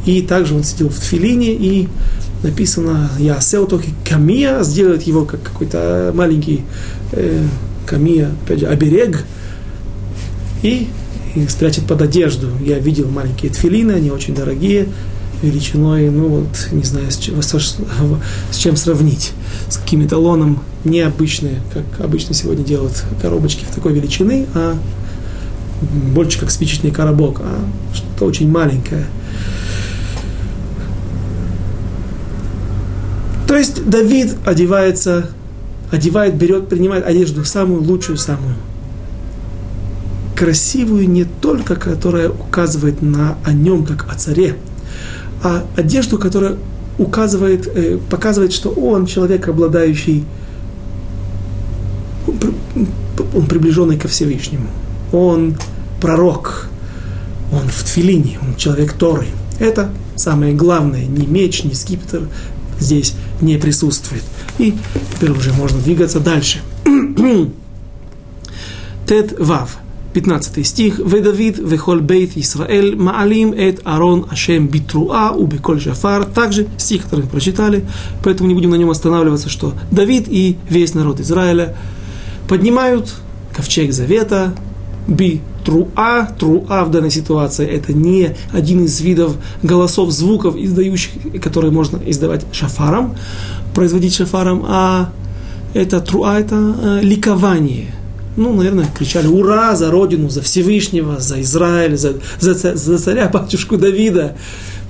И 0.05 0.21
также 0.21 0.55
он 0.55 0.63
сидел 0.63 0.89
в 0.89 0.97
тфилине, 0.99 1.53
и 1.53 1.87
написано 2.41 3.09
«Я 3.19 3.39
сел 3.41 3.67
только 3.67 3.87
камия», 4.07 4.63
сделает 4.63 5.03
его 5.03 5.25
как 5.25 5.43
какой-то 5.43 6.11
маленький 6.15 6.61
э, 7.11 7.45
камия, 7.85 8.31
опять 8.45 8.61
же, 8.61 8.67
оберег, 8.67 9.25
и, 10.63 10.87
и 11.35 11.47
спрячет 11.47 11.85
под 11.85 12.01
одежду. 12.01 12.49
Я 12.61 12.79
видел 12.79 13.09
маленькие 13.09 13.51
тфилины, 13.51 13.93
они 13.93 14.11
очень 14.11 14.35
дорогие, 14.35 14.87
величиной, 15.41 16.09
ну 16.09 16.27
вот, 16.27 16.67
не 16.71 16.83
знаю, 16.83 17.11
с 17.11 17.17
чем, 17.17 17.41
с 17.41 18.57
чем 18.57 18.75
сравнить, 18.75 19.31
с 19.69 19.77
каким 19.77 20.05
эталоном 20.05 20.59
необычные, 20.83 21.61
как 21.73 22.03
обычно 22.03 22.33
сегодня 22.33 22.63
делают 22.63 23.03
коробочки 23.21 23.63
в 23.69 23.73
такой 23.73 23.93
величины, 23.93 24.47
а 24.53 24.77
больше 26.13 26.39
как 26.39 26.51
спичечный 26.51 26.91
коробок, 26.91 27.41
а 27.41 27.59
что-то 27.93 28.25
очень 28.25 28.49
маленькое– 28.49 29.05
То 33.49 33.57
есть 33.57 33.83
Давид 33.89 34.35
одевается, 34.45 35.31
одевает, 35.89 36.35
берет, 36.35 36.69
принимает 36.69 37.03
одежду 37.03 37.43
самую 37.43 37.81
лучшую, 37.81 38.19
самую 38.19 38.53
красивую, 40.39 41.09
не 41.09 41.25
только 41.25 41.75
которая 41.75 42.29
указывает 42.29 43.01
на, 43.01 43.37
о 43.43 43.51
нем, 43.51 43.85
как 43.85 44.09
о 44.09 44.15
царе, 44.15 44.55
а 45.43 45.65
одежду, 45.75 46.17
которая 46.17 46.55
указывает, 46.97 47.67
э, 47.67 47.99
показывает, 48.09 48.53
что 48.53 48.69
он 48.69 49.05
человек, 49.05 49.49
обладающий, 49.49 50.23
он 53.35 53.47
приближенный 53.47 53.97
ко 53.97 54.07
Всевышнему, 54.07 54.67
он 55.11 55.57
пророк, 55.99 56.69
он 57.51 57.67
в 57.67 57.83
тфилине, 57.83 58.39
он 58.41 58.55
человек 58.55 58.93
Торы. 58.93 59.27
Это 59.59 59.91
самое 60.15 60.53
главное, 60.53 61.05
не 61.05 61.27
меч, 61.27 61.65
не 61.65 61.73
скипетр, 61.73 62.29
здесь 62.79 63.13
не 63.41 63.57
присутствует. 63.57 64.23
И 64.57 64.73
теперь 65.15 65.31
уже 65.31 65.51
можно 65.51 65.79
двигаться 65.79 66.21
дальше. 66.21 66.59
Тет 69.05 69.37
Вав. 69.37 69.79
15 70.19 70.67
стих. 70.67 70.99
«Ведавид 70.99 71.57
вехол 71.57 71.99
бейт 71.99 72.35
Исраэль 72.35 72.95
маалим 72.95 73.53
эт 73.53 73.79
Арон 73.85 74.25
Ашем 74.29 74.67
битруа 74.67 75.31
у 75.31 75.45
беколь 75.47 75.79
шафар». 75.79 76.25
Также 76.25 76.67
стих, 76.77 77.03
который 77.03 77.21
мы 77.21 77.29
прочитали, 77.29 77.85
поэтому 78.21 78.49
не 78.49 78.53
будем 78.53 78.71
на 78.71 78.75
нем 78.75 78.89
останавливаться, 78.89 79.49
что 79.49 79.73
Давид 79.91 80.25
и 80.27 80.57
весь 80.69 80.93
народ 80.93 81.21
Израиля 81.21 81.77
поднимают 82.49 83.15
ковчег 83.55 83.93
завета, 83.93 84.53
би 85.07 85.41
труа, 85.63 86.27
труа 86.37 86.83
в 86.83 86.91
данной 86.91 87.11
ситуации 87.11 87.65
это 87.65 87.93
не 87.93 88.35
один 88.51 88.83
из 88.83 88.99
видов 88.99 89.37
голосов, 89.63 90.11
звуков, 90.11 90.57
издающих, 90.57 91.41
которые 91.41 91.71
можно 91.71 91.97
издавать 92.05 92.45
шафаром, 92.51 93.15
производить 93.73 94.15
шафаром, 94.15 94.65
а 94.67 95.11
это 95.73 96.01
труа, 96.01 96.39
это 96.39 96.55
э, 96.55 96.99
ликование 97.03 97.93
Ну, 98.36 98.52
наверное, 98.52 98.86
кричали 98.96 99.28
«Ура!» 99.28 99.76
за 99.76 99.90
Родину, 99.90 100.28
за 100.28 100.42
Всевышнего, 100.42 101.20
за 101.20 101.40
Израиль, 101.40 101.96
за, 101.96 102.14
за, 102.40 102.54
за 102.74 102.98
царя, 102.98 103.28
батюшку 103.28 103.76
Давида. 103.76 104.36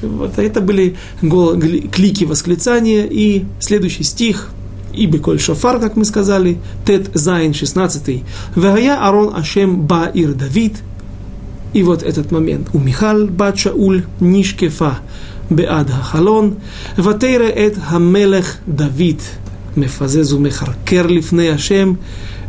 Вот, 0.01 0.39
это 0.39 0.61
были 0.61 0.97
гол, 1.21 1.61
клики 1.93 2.25
восклицания. 2.25 3.05
И 3.05 3.45
следующий 3.61 4.03
стих – 4.03 4.59
и 4.97 5.07
Беколь 5.07 5.41
Шофар, 5.41 5.81
как 5.81 5.97
мы 5.97 6.05
сказали, 6.05 6.59
Тет 6.87 7.11
Зайн 7.15 7.53
16. 7.53 8.23
Вая 8.55 8.97
Арон 9.05 9.35
Ашем 9.35 9.83
Баир 9.87 10.35
Давид. 10.35 10.77
И 11.73 11.83
вот 11.83 12.03
этот 12.03 12.31
момент. 12.31 12.69
У 12.73 12.79
Михал 12.79 13.27
Бат 13.27 13.59
Шауль 13.59 14.05
Нишкефа 14.21 14.99
בעד 15.51 15.91
החלון, 15.91 16.55
ותרא 16.99 17.49
את 17.67 17.73
המלך 17.85 18.57
דוד 18.69 19.21
מפזז 19.77 20.33
ומחרקר 20.33 21.07
לפני 21.07 21.51
השם, 21.51 21.93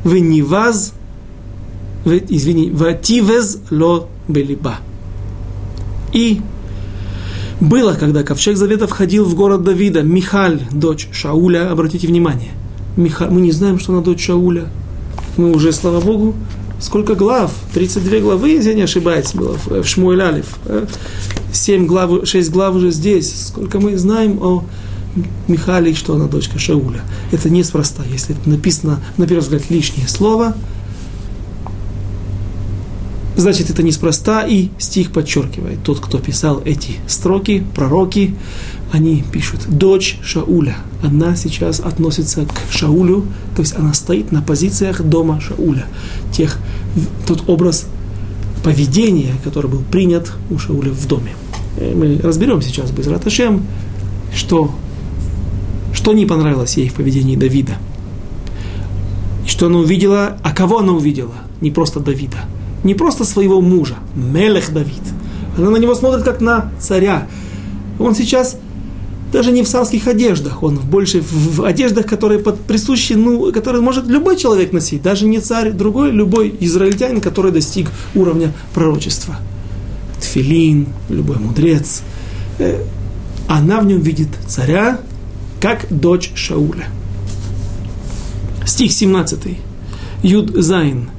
вениваз, 0.04 0.95
извини, 2.04 2.71
ותבז 2.71 3.59
לו 3.71 4.09
בלבה. 4.29 4.79
И 6.12 6.40
было, 7.61 7.95
когда 7.95 8.23
ковчег 8.23 8.57
завета 8.57 8.87
входил 8.87 9.25
в 9.25 9.35
город 9.35 9.62
Давида, 9.64 10.02
Михаль, 10.02 10.62
дочь 10.73 11.09
Шауля, 11.12 11.71
обратите 11.71 12.07
внимание, 12.07 12.52
Михаль, 12.97 13.30
мы 13.30 13.40
не 13.40 13.52
знаем, 13.52 13.78
что 13.78 13.92
она 13.92 14.02
дочь 14.02 14.25
Шауля. 14.25 14.69
Мы 15.37 15.52
уже, 15.52 15.73
слава 15.73 16.00
Богу, 16.00 16.35
сколько 16.80 17.14
глав? 17.14 17.52
32 17.75 18.21
главы, 18.21 18.49
если 18.49 18.71
я 18.71 18.75
не 18.75 18.83
ошибаюсь, 18.83 19.35
было 19.35 19.57
в 19.59 19.73
э, 19.73 19.83
Шмуэль 19.83 20.23
Алиф. 20.23 20.59
7 21.52 21.85
э? 21.85 21.87
глав, 21.87 22.26
6 22.26 22.50
глав 22.50 22.75
уже 22.75 22.90
здесь. 22.90 23.49
Сколько 23.49 23.78
мы 23.78 23.97
знаем 23.97 24.38
о 24.42 24.64
Михале, 25.49 25.95
что 25.95 26.14
она 26.14 26.26
дочка 26.26 26.59
Шауля. 26.59 27.02
Это 27.33 27.50
неспроста, 27.50 28.02
если 28.11 28.37
это 28.37 28.49
написано, 28.49 29.00
на 29.17 29.26
первый 29.26 29.40
взгляд, 29.43 29.71
лишнее 29.71 30.09
слово, 30.09 30.55
Значит, 33.37 33.71
это 33.71 33.83
неспроста, 33.83 34.43
и 34.43 34.69
стих 34.76 35.12
подчеркивает. 35.12 35.83
Тот, 35.83 36.00
кто 36.00 36.19
писал 36.19 36.61
эти 36.67 36.97
строки, 37.07 37.64
пророки, 37.75 38.35
они 38.93 39.25
пишут, 39.33 39.61
дочь 39.67 40.19
Шауля. 40.23 40.76
Она 41.02 41.37
сейчас 41.37 41.81
относится 41.81 42.45
к 42.45 42.71
Шаулю, 42.71 43.25
то 43.57 43.62
есть 43.62 43.75
она 43.76 43.95
стоит 43.95 44.31
на 44.31 44.43
позициях 44.43 45.00
дома 45.02 45.40
Шауля. 45.40 45.87
Тех, 46.33 46.59
тот 47.26 47.49
образ 47.49 47.87
поведения, 48.62 49.33
который 49.43 49.71
был 49.71 49.83
принят 49.90 50.33
у 50.50 50.59
Шауля 50.59 50.90
в 50.90 51.07
доме. 51.07 51.33
Э, 51.79 51.95
мы 51.95 52.21
разберем 52.23 52.61
сейчас 52.61 52.90
без 52.90 53.07
Раташем, 53.07 53.64
что, 54.35 54.75
что 56.00 56.14
не 56.14 56.25
понравилось 56.25 56.78
ей 56.78 56.88
в 56.88 56.95
поведении 56.95 57.37
Давида. 57.37 57.76
И 59.45 59.49
что 59.49 59.66
она 59.66 59.78
увидела, 59.78 60.38
а 60.42 60.54
кого 60.54 60.78
она 60.78 60.92
увидела? 60.92 61.35
Не 61.61 61.71
просто 61.71 62.00
Давида– 62.00 62.38
не 62.85 62.95
просто 62.95 63.25
своего 63.25 63.61
мужа, 63.61 63.97
Мелех 64.14 64.73
Давид. 64.73 65.02
Она 65.57 65.71
на 65.71 65.76
него 65.76 65.95
смотрит 65.95 66.25
как 66.25 66.40
на 66.40 66.73
царя. 66.80 67.26
Он 67.99 68.14
сейчас 68.14 68.57
даже 69.33 69.52
не 69.52 69.62
в 69.62 69.69
царских 69.69 70.09
одеждах, 70.09 70.62
он 70.62 70.76
больше 70.76 71.23
в 71.23 71.62
одеждах, 71.62 72.07
которые 72.07 72.40
под, 72.40 72.61
присущи, 72.61 73.12
ну, 73.12 73.52
которые 73.52 73.80
может 73.80 74.07
любой 74.07 74.37
человек 74.37 74.73
носить, 74.73 75.02
даже 75.02 75.26
не 75.26 75.38
царь, 75.38 75.71
другой, 75.71 76.11
любой 76.11 76.52
израильтянин, 76.61 77.21
который 77.21 77.52
достиг 77.52 77.90
уровня 78.14 78.52
пророчества. 78.75 79.37
Тфилин, 80.21 80.88
любой 81.09 81.37
мудрец. 81.37 82.02
Э, 82.59 82.83
она 83.47 83.80
в 83.80 83.87
нем 83.87 84.00
видит 84.00 84.28
царя, 84.49 84.99
как 85.61 85.87
дочь 85.90 86.33
Шауля. 86.35 86.88
Стих 88.67 88.93
17. 88.93 89.59
Юд 90.23 90.50
Зайн. 90.55 91.11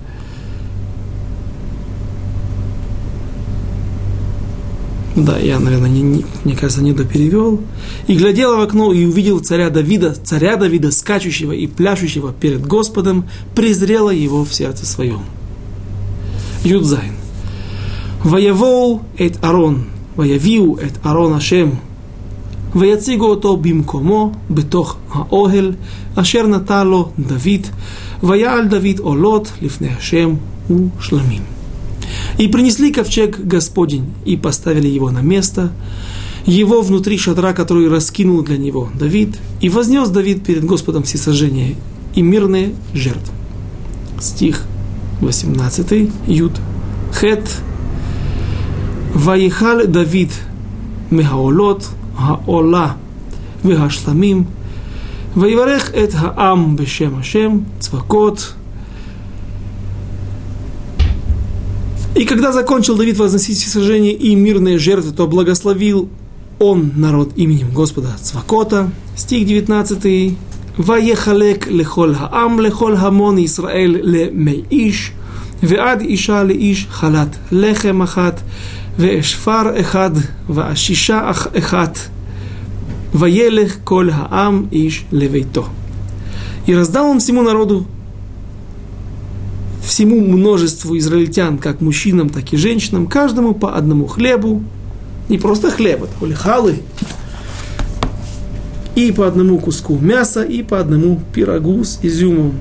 Да, 5.16 5.38
я, 5.38 5.60
наверное, 5.60 5.90
не, 5.90 6.02
не, 6.02 6.26
мне 6.46 6.56
кажется, 6.56 6.82
не 6.82 6.94
доперевел. 6.94 7.62
И 8.08 8.16
глядела 8.16 8.58
в 8.58 8.62
окно 8.62 8.94
и 8.94 9.06
увидел 9.06 9.40
царя 9.40 9.70
Давида, 9.70 10.16
царя 10.24 10.56
Давида, 10.56 10.92
скачущего 10.92 11.52
и 11.52 11.68
пляшущего 11.68 12.34
перед 12.34 12.66
Господом, 12.66 13.28
презрела 13.54 14.10
его 14.10 14.46
в 14.46 14.54
сердце 14.54 14.86
своем. 14.86 15.22
Юдзайн. 16.64 17.14
ויביאו 18.24 19.02
את 19.18 19.44
ארון, 19.44 19.86
ваявиу 20.16 20.78
эт 20.78 20.94
Арон 21.04 21.34
Ашем, 21.34 21.80
ויציגו 22.75 23.27
אותו 23.27 23.57
במקומו 23.57 24.33
בתוך 24.51 24.97
האוהל 25.13 25.73
אשר 26.15 26.47
נטע 26.47 26.85
לו 26.85 27.11
דוד, 27.19 27.67
ויעל 28.23 28.69
דוד 28.69 28.99
עולות 28.99 29.53
לפני 29.63 29.89
השם 29.89 30.35
ושלמים. 30.99 31.43
И 32.39 32.49
принесли 32.49 32.93
ковчег 32.93 33.39
Господень, 33.39 34.13
и 34.25 34.37
поставили 34.37 34.89
его 34.89 35.11
на 35.11 35.21
место, 35.21 35.73
его 36.45 36.83
внутри 36.83 37.19
шатра, 37.19 37.53
который 37.53 37.89
раскинул 37.89 38.43
для 38.43 38.59
него 38.59 38.89
Давид, 38.95 39.39
и 39.61 39.69
вознес 39.69 40.09
Давид 40.11 40.45
перед 40.45 40.65
Господом 40.65 41.03
всесожжение 41.03 41.75
и 42.15 42.23
мирные 42.23 42.75
жертвы. 42.95 43.33
Стих 44.21 44.63
18, 45.21 46.11
Юд, 46.27 46.53
Хет, 47.13 47.51
Ваихаль 49.15 49.87
Давид 49.87 50.31
Мехаолот, 51.11 51.89
Хаола, 52.17 52.95
Вехашламим, 53.65 54.45
ויברך 55.37 55.91
את 55.91 56.11
העם 56.15 56.77
בשם 56.77 57.11
השם, 57.19 57.59
צבקות, 57.79 58.55
И 62.17 62.25
когда 62.25 62.51
закончил 62.51 62.97
Давид 62.97 63.19
возносить 63.19 63.59
сожжение 63.59 64.15
и 64.15 64.35
мирные 64.35 64.79
жертвы, 64.79 65.13
то 65.13 65.27
благословил 65.27 66.09
он 66.59 66.93
народ 66.97 67.33
именем 67.37 67.71
Господа 67.75 68.09
Цвакота. 68.19 68.91
Стих 69.15 69.47
19. 69.47 70.31
ויחלק 70.79 71.67
לכל 71.71 72.13
העם, 72.17 72.61
לכל 72.61 72.97
המון 72.97 73.39
ישראל 73.39 73.97
למי 74.03 74.63
איש, 74.71 75.13
ועד 75.63 76.01
אישה 76.01 76.43
לאיש 76.43 76.87
חלת 76.91 77.37
לחם 77.53 78.03
אחת, 78.03 78.41
ואשפר 79.01 79.81
אחד, 79.81 80.11
והשישה 80.49 81.31
אחת, 81.59 81.99
וילך 83.15 83.77
כל 83.85 84.09
העם 84.13 84.67
איש 84.73 85.05
לביתו. 85.13 85.67
И 86.67 86.75
раздал 86.75 87.07
он 87.07 87.21
всему 87.21 87.43
народу 87.43 87.87
всему 89.87 90.21
множеству 90.21 90.99
израильтян, 90.99 91.59
как 91.59 91.81
мужчинам, 91.81 92.29
так 92.29 92.53
и 92.53 92.57
женщинам, 92.57 93.07
каждому 93.07 93.55
по 93.55 93.77
одному 93.77 94.07
хлебу, 94.07 94.63
не 95.29 95.39
просто 95.39 95.71
хлеба, 95.71 96.07
это 96.07 96.15
были 96.21 96.35
халы, 96.35 96.83
и 98.97 99.13
по 99.13 99.27
одному 99.27 99.59
куску 99.59 99.97
мяса, 99.99 100.43
и 100.43 100.63
по 100.63 100.81
одному 100.81 101.21
пирогу 101.33 101.85
с 101.85 102.01
изюмом. 102.03 102.55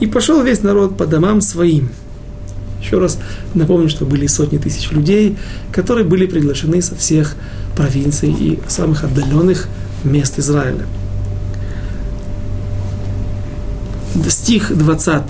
И 0.00 0.06
пошел 0.06 0.42
весь 0.42 0.62
народ 0.62 0.96
по 0.96 1.06
домам 1.06 1.40
своим. 1.40 1.88
Еще 2.82 2.98
раз 2.98 3.18
напомню, 3.54 3.88
что 3.88 4.04
были 4.04 4.26
сотни 4.26 4.58
тысяч 4.58 4.90
людей, 4.90 5.36
которые 5.72 6.04
были 6.04 6.26
приглашены 6.26 6.82
со 6.82 6.94
всех 6.94 7.34
провинций 7.74 8.30
и 8.30 8.58
самых 8.68 9.04
отдаленных 9.04 9.68
мест 10.04 10.38
Израиля. 10.38 10.86
Стих 14.28 14.70
20. 14.70 15.22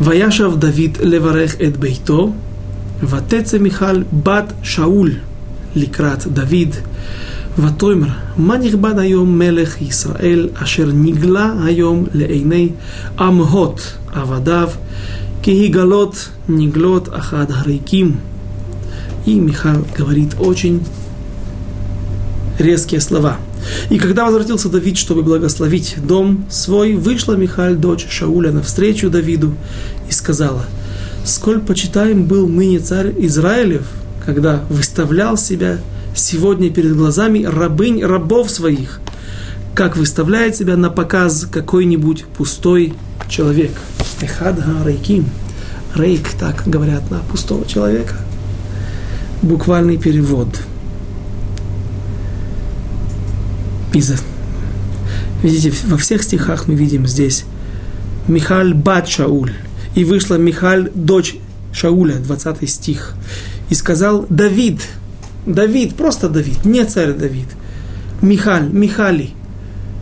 וישב 0.00 0.50
דוד 0.58 0.98
לברך 1.00 1.54
את 1.60 1.76
ביתו, 1.76 2.32
ותצא 3.02 3.58
מיכל 3.58 4.02
בת 4.22 4.52
שאול 4.62 5.12
לקראת 5.76 6.26
דוד, 6.26 6.74
ותאמר, 7.58 8.08
מה 8.36 8.58
נכבד 8.58 8.98
היום 8.98 9.38
מלך 9.38 9.82
ישראל, 9.82 10.48
אשר 10.54 10.90
נגלה 10.94 11.52
היום 11.64 12.06
לעיני 12.14 12.68
עמהות 13.18 13.94
עבדיו, 14.12 14.70
Кигигалот 15.43 16.29
Ниглот 16.47 17.09
Ахад 17.09 17.51
Гарайким. 17.51 18.21
И 19.25 19.37
Михаил 19.37 19.85
говорит 19.93 20.35
очень 20.39 20.85
резкие 22.57 23.01
слова. 23.01 23.37
И 23.89 23.97
когда 23.97 24.23
возвратился 24.23 24.69
Давид, 24.69 24.97
чтобы 24.97 25.21
благословить 25.21 25.97
дом 26.01 26.45
свой, 26.49 26.93
вышла 26.93 27.33
Михаил 27.33 27.75
дочь 27.75 28.07
Шауля, 28.09 28.53
навстречу 28.53 29.09
Давиду 29.09 29.53
и 30.07 30.13
сказала, 30.13 30.65
«Сколь 31.25 31.59
почитаем 31.59 32.25
был 32.25 32.47
ныне 32.47 32.79
царь 32.79 33.13
Израилев, 33.17 33.85
когда 34.25 34.63
выставлял 34.69 35.35
себя 35.35 35.79
сегодня 36.15 36.69
перед 36.69 36.95
глазами 36.95 37.43
рабынь 37.43 38.01
рабов 38.01 38.49
своих, 38.49 39.01
как 39.75 39.97
выставляет 39.97 40.55
себя 40.55 40.77
на 40.77 40.89
показ 40.89 41.45
какой-нибудь 41.51 42.23
пустой 42.37 42.93
человек». 43.27 43.73
Эхадга 44.21 44.83
рейким. 44.85 45.25
Рейк, 45.95 46.29
так 46.39 46.63
говорят 46.65 47.09
на 47.11 47.19
пустого 47.19 47.65
человека. 47.65 48.15
Буквальный 49.41 49.97
перевод– 49.97 50.47
из 53.93 54.11
Видите, 55.43 55.73
во 55.87 55.97
всех 55.97 56.23
стихах 56.23 56.67
мы 56.67 56.75
видим 56.75 57.05
здесь 57.05 57.45
Михаль 58.27 58.73
бат 58.73 59.07
Шауль. 59.07 59.51
И 59.93 60.05
вышла 60.05 60.35
Михаль, 60.35 60.89
дочь 60.95 61.35
Шауля, 61.71 62.15
20 62.15 62.69
стих. 62.69 63.13
И 63.69 63.75
сказал 63.75 64.25
Давид, 64.29 64.81
Давид, 65.45 65.95
просто 65.95 66.29
Давид, 66.29 66.65
не 66.65 66.83
царь 66.85 67.13
Давид. 67.13 67.47
Михаль, 68.21 68.69
Михали, 68.69 69.31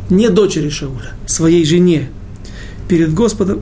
не 0.09 0.29
дочери 0.29 0.69
Шауля, 0.69 1.13
своей 1.25 1.65
жене, 1.65 2.09
перед 2.87 3.13
Господом. 3.13 3.61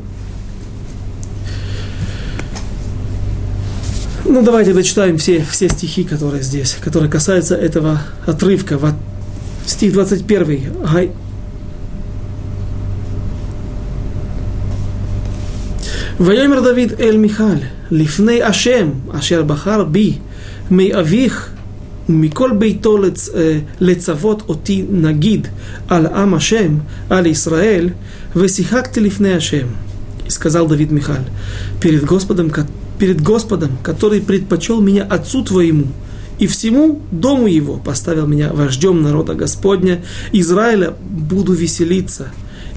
Ну, 4.28 4.42
давайте 4.42 4.72
дочитаем 4.72 5.18
все, 5.18 5.44
все 5.50 5.68
стихи, 5.68 6.04
которые 6.04 6.42
здесь, 6.42 6.76
которые 6.80 7.10
касаются 7.10 7.54
этого 7.54 8.00
отрывка 8.26 8.78
стих 9.66 9.92
21. 9.92 11.10
ויאמר 16.20 16.60
דוד 16.60 16.92
אל 17.00 17.16
מיכל, 17.16 17.56
לפני 17.90 18.42
השם 18.42 18.90
אשר 19.12 19.42
בחר 19.42 19.84
בי, 19.84 20.18
מאביך 20.70 21.50
ומכל 22.08 22.50
ביתו 22.58 22.98
לצ... 22.98 23.30
לצוות 23.80 24.42
אותי 24.48 24.84
נגיד 24.90 25.48
על 25.88 26.06
עם 26.06 26.34
השם, 26.34 26.78
על 27.10 27.26
ישראל, 27.26 27.88
ושיחקתי 28.36 29.00
לפני 29.00 29.34
השם. 29.34 29.66
И 30.26 30.30
сказал 30.30 30.66
Давид 30.66 30.90
Михаль, 30.90 31.26
перед 31.80 32.04
Господом, 32.04 32.50
перед 32.99 33.21
Господом, 33.21 33.77
который 33.81 34.21
предпочел 34.21 34.81
меня 34.81 35.03
отцу 35.03 35.43
твоему, 35.43 35.87
и 36.37 36.47
всему 36.47 37.01
дому 37.11 37.47
его 37.47 37.77
поставил 37.77 38.27
меня 38.27 38.51
вождем 38.53 39.01
народа 39.01 39.33
Господня, 39.33 40.03
Израиля 40.31 40.93
буду 41.01 41.53
веселиться, 41.53 42.31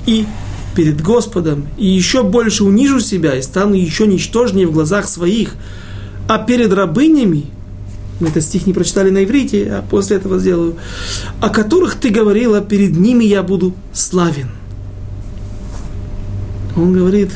и 0.06 0.26
перед 0.74 1.02
Господом 1.02 1.66
и 1.76 1.86
еще 1.86 2.22
больше 2.22 2.64
унижу 2.64 3.00
себя 3.00 3.36
и 3.36 3.42
стану 3.42 3.74
еще 3.74 4.06
ничтожнее 4.06 4.66
в 4.66 4.72
глазах 4.72 5.08
своих, 5.08 5.54
а 6.28 6.38
перед 6.38 6.72
рабынями, 6.72 7.46
мы 8.20 8.28
этот 8.28 8.44
стих 8.44 8.66
не 8.66 8.72
прочитали 8.72 9.10
на 9.10 9.24
иврите, 9.24 9.70
а 9.70 9.82
после 9.82 10.16
этого 10.16 10.38
сделаю, 10.38 10.76
о 11.40 11.50
которых 11.50 11.96
ты 11.96 12.10
говорила, 12.10 12.60
перед 12.60 12.96
ними 12.96 13.24
я 13.24 13.42
буду 13.42 13.74
славен. 13.92 14.48
Он 16.76 16.92
говорит, 16.92 17.30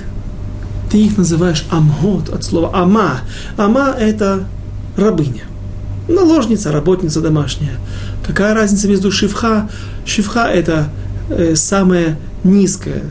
ты 0.91 0.99
их 0.99 1.19
называешь 1.19 1.65
амгот 1.71 2.29
от 2.29 2.45
слова 2.45 2.71
ама. 2.73 3.21
Ама– 3.57 3.95
это 3.99 4.45
рабыня. 4.97 5.43
Наложница, 6.09 6.73
работница 6.73 7.21
домашняя. 7.21 7.79
Какая 8.25 8.55
разница 8.55 8.89
между 8.89 9.11
шифха? 9.11 9.69
Шифха– 10.05 10.49
это 10.53 10.89
э, 11.29 11.57
самая 11.57 12.19
низкая 12.45 13.03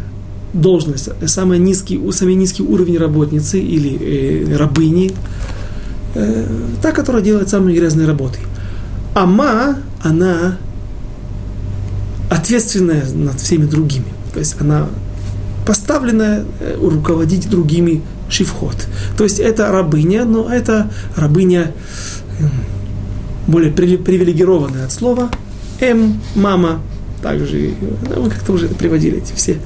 должность, 0.54 1.10
самый 1.28 1.60
низкий, 1.60 2.00
самый 2.12 2.36
низкий 2.36 2.64
уровень 2.64 2.98
работницы 2.98 3.60
или 3.60 4.46
э, 4.50 4.56
рабыни, 4.56 5.12
э, 6.16 6.46
та, 6.82 6.92
которая 6.92 7.22
делает 7.22 7.50
самые 7.50 7.78
грязные 7.78 8.08
работы. 8.08 8.40
Ама, 9.14 9.78
она 10.02 10.58
ответственная 12.30 13.06
над 13.14 13.40
всеми 13.40 13.66
другими. 13.66 14.06
То 14.34 14.40
есть 14.40 14.56
она 14.60 14.88
поставленная 15.66 16.46
э, 16.60 16.78
руководить 16.82 17.50
другими 17.50 18.02
шифхот. 18.30 18.88
То 19.18 19.24
есть 19.24 19.40
это 19.40 19.72
рабыня, 19.72 20.26
но 20.26 20.50
это 20.50 20.90
рабыня 21.16 21.72
более 23.48 23.72
привилегированная 23.72 24.86
от 24.86 24.92
слова 24.92 25.30
М, 25.80 26.22
мама, 26.36 26.82
также, 27.22 27.74
ну, 28.10 28.24
мы 28.24 28.30
как-то 28.30 28.54
уже 28.54 28.68
приводили 28.70 29.18
эти 29.18 29.34
все, 29.34 29.58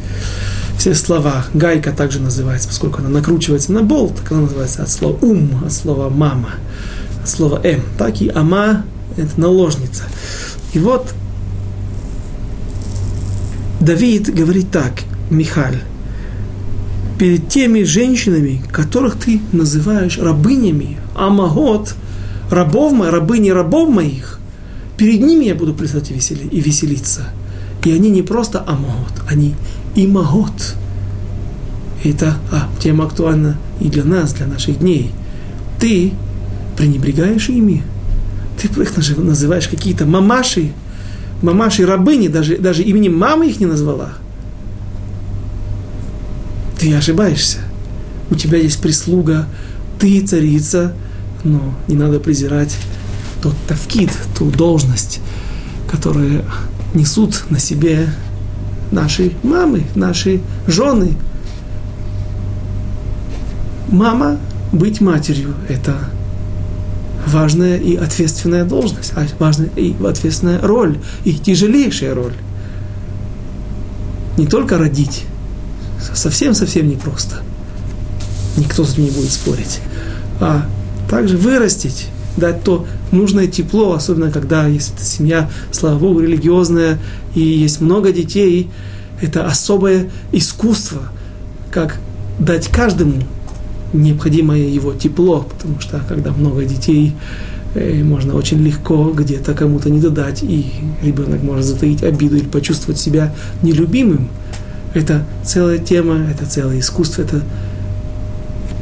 все 0.78 0.96
слова. 0.96 1.46
Гайка 1.54 1.92
также 1.92 2.20
называется, 2.20 2.68
поскольку 2.68 3.00
она 3.00 3.10
накручивается 3.10 3.72
на 3.72 3.84
болт, 3.84 4.16
так 4.16 4.32
она 4.32 4.42
называется 4.42 4.82
от 4.82 4.90
слова 4.90 5.18
ум, 5.22 5.62
от 5.66 5.72
слова 5.72 6.10
мама, 6.10 6.52
от 7.22 7.30
слова 7.30 7.62
М. 7.64 7.82
Так 7.98 8.22
и 8.22 8.30
ама– 8.34 8.86
это 9.18 9.40
наложница. 9.40 10.04
И 10.74 10.80
вот 10.80 11.14
Давид 13.80 14.34
говорит 14.34 14.72
так, 14.72 15.04
Михаль, 15.30 15.80
перед 17.20 17.50
теми 17.50 17.84
женщинами, 17.84 18.64
которых 18.72 19.16
ты 19.16 19.42
называешь 19.52 20.18
рабынями, 20.18 20.98
амагот, 21.16 21.96
рабов 22.50 22.94
моих, 22.94 23.12
рабыни 23.12 23.50
рабов 23.50 23.90
моих, 23.90 24.40
перед 24.98 25.22
ними 25.22 25.46
я 25.46 25.56
буду 25.56 25.74
плясать 25.74 26.10
весели, 26.10 26.48
и 26.48 26.62
веселиться. 26.62 27.30
И 27.84 27.92
они 27.92 28.10
не 28.10 28.24
просто 28.24 28.60
амагот, 28.66 29.14
они 29.30 29.54
имагот. 29.96 30.76
Это 32.04 32.38
а, 32.52 32.70
тема 32.82 33.06
актуальна 33.06 33.58
и 33.80 33.90
для 33.90 34.06
нас, 34.06 34.34
для 34.34 34.48
наших 34.48 34.80
дней. 34.80 35.12
Ты 35.80 36.14
пренебрегаешь 36.78 37.50
ими. 37.50 37.84
Ты 38.60 38.68
их 38.82 38.98
называешь 39.18 39.68
какие-то 39.68 40.06
мамаши, 40.06 40.72
мамаши 41.42 41.86
рабыни, 41.86 42.30
даже, 42.30 42.58
даже 42.58 42.84
имени 42.84 43.10
мамы 43.10 43.48
их 43.50 43.60
не 43.60 43.66
назвала– 43.66 44.14
ты 46.80 46.96
ошибаешься. 46.96 47.60
У 48.32 48.36
тебя 48.36 48.58
есть 48.58 48.82
прислуга, 48.82 49.48
ты 50.00 50.22
царица, 50.22 50.94
но 51.44 51.76
не 51.88 51.96
надо 51.96 52.20
презирать 52.20 52.76
тот 53.42 53.56
тавкид, 53.68 54.12
ту 54.38 54.50
должность, 54.50 55.20
которую 55.92 56.46
несут 56.94 57.44
на 57.50 57.60
себе 57.60 58.10
наши 58.92 59.34
мамы, 59.44 59.84
наши 59.96 60.42
жены. 60.68 61.18
Мама, 63.90 64.38
быть 64.72 65.02
матерью– 65.02 65.56
это 65.68 65.98
важная 67.28 67.78
и 67.78 67.96
ответственная 67.96 68.64
должность, 68.64 69.14
а 69.16 69.26
важная 69.40 69.70
и 69.76 69.96
ответственная 70.04 70.62
роль, 70.62 70.98
и 71.26 71.34
тяжелейшая 71.34 72.14
роль. 72.16 72.34
Не 74.38 74.48
только 74.48 74.78
родить, 74.78 75.26
совсем-совсем 76.14 76.88
непросто. 76.88 77.38
Никто 78.58 78.84
с 78.84 78.94
этим 78.94 79.06
не 79.06 79.12
будет 79.12 79.32
спорить. 79.32 79.80
А 80.40 80.66
также 81.10 81.38
вырастить, 81.38 82.08
дать 82.38 82.64
то 82.64 82.86
нужное 83.12 83.48
тепло, 83.48 83.94
особенно 83.94 84.32
когда 84.32 84.68
есть 84.68 84.94
эта 84.96 85.04
семья, 85.04 85.50
слава 85.72 86.00
Богу, 86.00 86.20
религиозная, 86.20 87.00
и 87.36 87.42
есть 87.42 87.82
много 87.82 88.12
детей, 88.12 88.70
это 89.22 89.46
особое 89.46 90.10
искусство, 90.32 91.02
как 91.72 92.00
дать 92.40 92.68
каждому 92.70 93.16
необходимое 93.92 94.62
его 94.68 94.94
тепло, 94.94 95.42
потому 95.50 95.80
что 95.80 96.02
когда 96.08 96.32
много 96.32 96.64
детей, 96.64 97.16
э, 97.76 98.04
можно 98.04 98.36
очень 98.36 98.64
легко 98.64 99.12
где-то 99.12 99.54
кому-то 99.54 99.90
не 99.90 100.00
додать, 100.00 100.44
и 100.44 100.68
ребенок 101.02 101.42
может 101.44 101.66
затаить 101.66 102.04
обиду 102.04 102.38
или 102.38 102.46
почувствовать 102.46 103.00
себя 103.00 103.34
нелюбимым 103.62 104.30
это 104.94 105.24
целая 105.44 105.78
тема, 105.78 106.28
это 106.30 106.46
целое 106.46 106.80
искусство, 106.80 107.22
это 107.22 107.42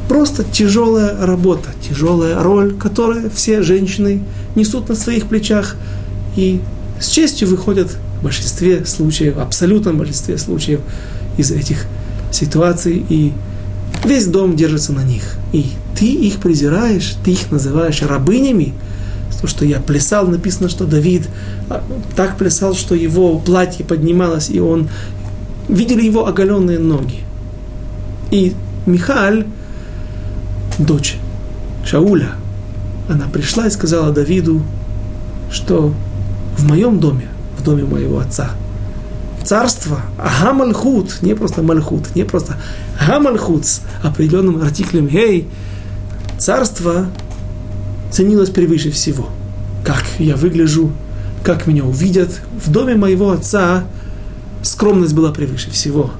просто 0.08 0.44
тяжелая 0.44 1.24
работа, 1.24 1.68
тяжелая 1.86 2.42
роль, 2.42 2.74
которую 2.74 3.30
все 3.30 3.62
женщины 3.62 4.22
несут 4.54 4.88
на 4.88 4.94
своих 4.94 5.26
плечах. 5.26 5.76
И 6.36 6.60
с 7.00 7.08
честью 7.08 7.48
выходят 7.48 7.96
в 8.20 8.24
большинстве 8.24 8.84
случаев, 8.86 9.36
в 9.36 9.40
абсолютном 9.40 9.98
большинстве 9.98 10.38
случаев 10.38 10.80
из 11.36 11.50
этих 11.50 11.84
ситуаций, 12.32 13.04
и 13.08 13.32
весь 14.04 14.26
дом 14.26 14.56
держится 14.56 14.92
на 14.92 15.04
них. 15.04 15.36
И 15.52 15.66
ты 15.98 16.06
их 16.06 16.38
презираешь, 16.38 17.16
ты 17.24 17.32
их 17.32 17.50
называешь 17.50 18.02
рабынями, 18.02 18.74
то, 19.40 19.46
что 19.46 19.64
я 19.64 19.78
плясал, 19.78 20.26
написано, 20.26 20.68
что 20.68 20.84
Давид 20.84 21.28
а, 21.68 21.82
так 22.16 22.36
плясал, 22.36 22.74
что 22.74 22.94
его 22.94 23.38
платье 23.38 23.84
поднималось, 23.84 24.50
и 24.50 24.58
он 24.58 24.88
видели 25.68 26.02
его 26.02 26.26
оголенные 26.26 26.78
ноги. 26.78 27.20
И 28.30 28.54
Михаль, 28.86 29.46
дочь 30.78 31.16
Шауля, 31.84 32.32
она 33.08 33.26
пришла 33.26 33.66
и 33.66 33.70
сказала 33.70 34.12
Давиду, 34.12 34.62
что 35.50 35.94
в 36.56 36.68
моем 36.68 37.00
доме, 37.00 37.28
в 37.58 37.62
доме 37.62 37.84
моего 37.84 38.18
отца, 38.18 38.50
царство, 39.44 40.00
Агамальхут, 40.18 41.22
не 41.22 41.34
просто 41.34 41.62
Мальхут, 41.62 42.14
не 42.14 42.24
просто 42.24 42.56
Агамальхут 43.00 43.66
с 43.66 43.80
определенным 44.02 44.62
артиклем 44.62 45.06
Гей, 45.06 45.48
царство 46.38 47.06
ценилось 48.10 48.50
превыше 48.50 48.90
всего. 48.90 49.28
Как 49.84 50.04
я 50.18 50.36
выгляжу, 50.36 50.92
как 51.42 51.66
меня 51.66 51.84
увидят. 51.84 52.40
В 52.64 52.70
доме 52.70 52.94
моего 52.94 53.30
отца 53.30 53.84
скромность 54.68 55.14
была 55.14 55.32
превыше 55.32 55.70
всего. 55.70 56.10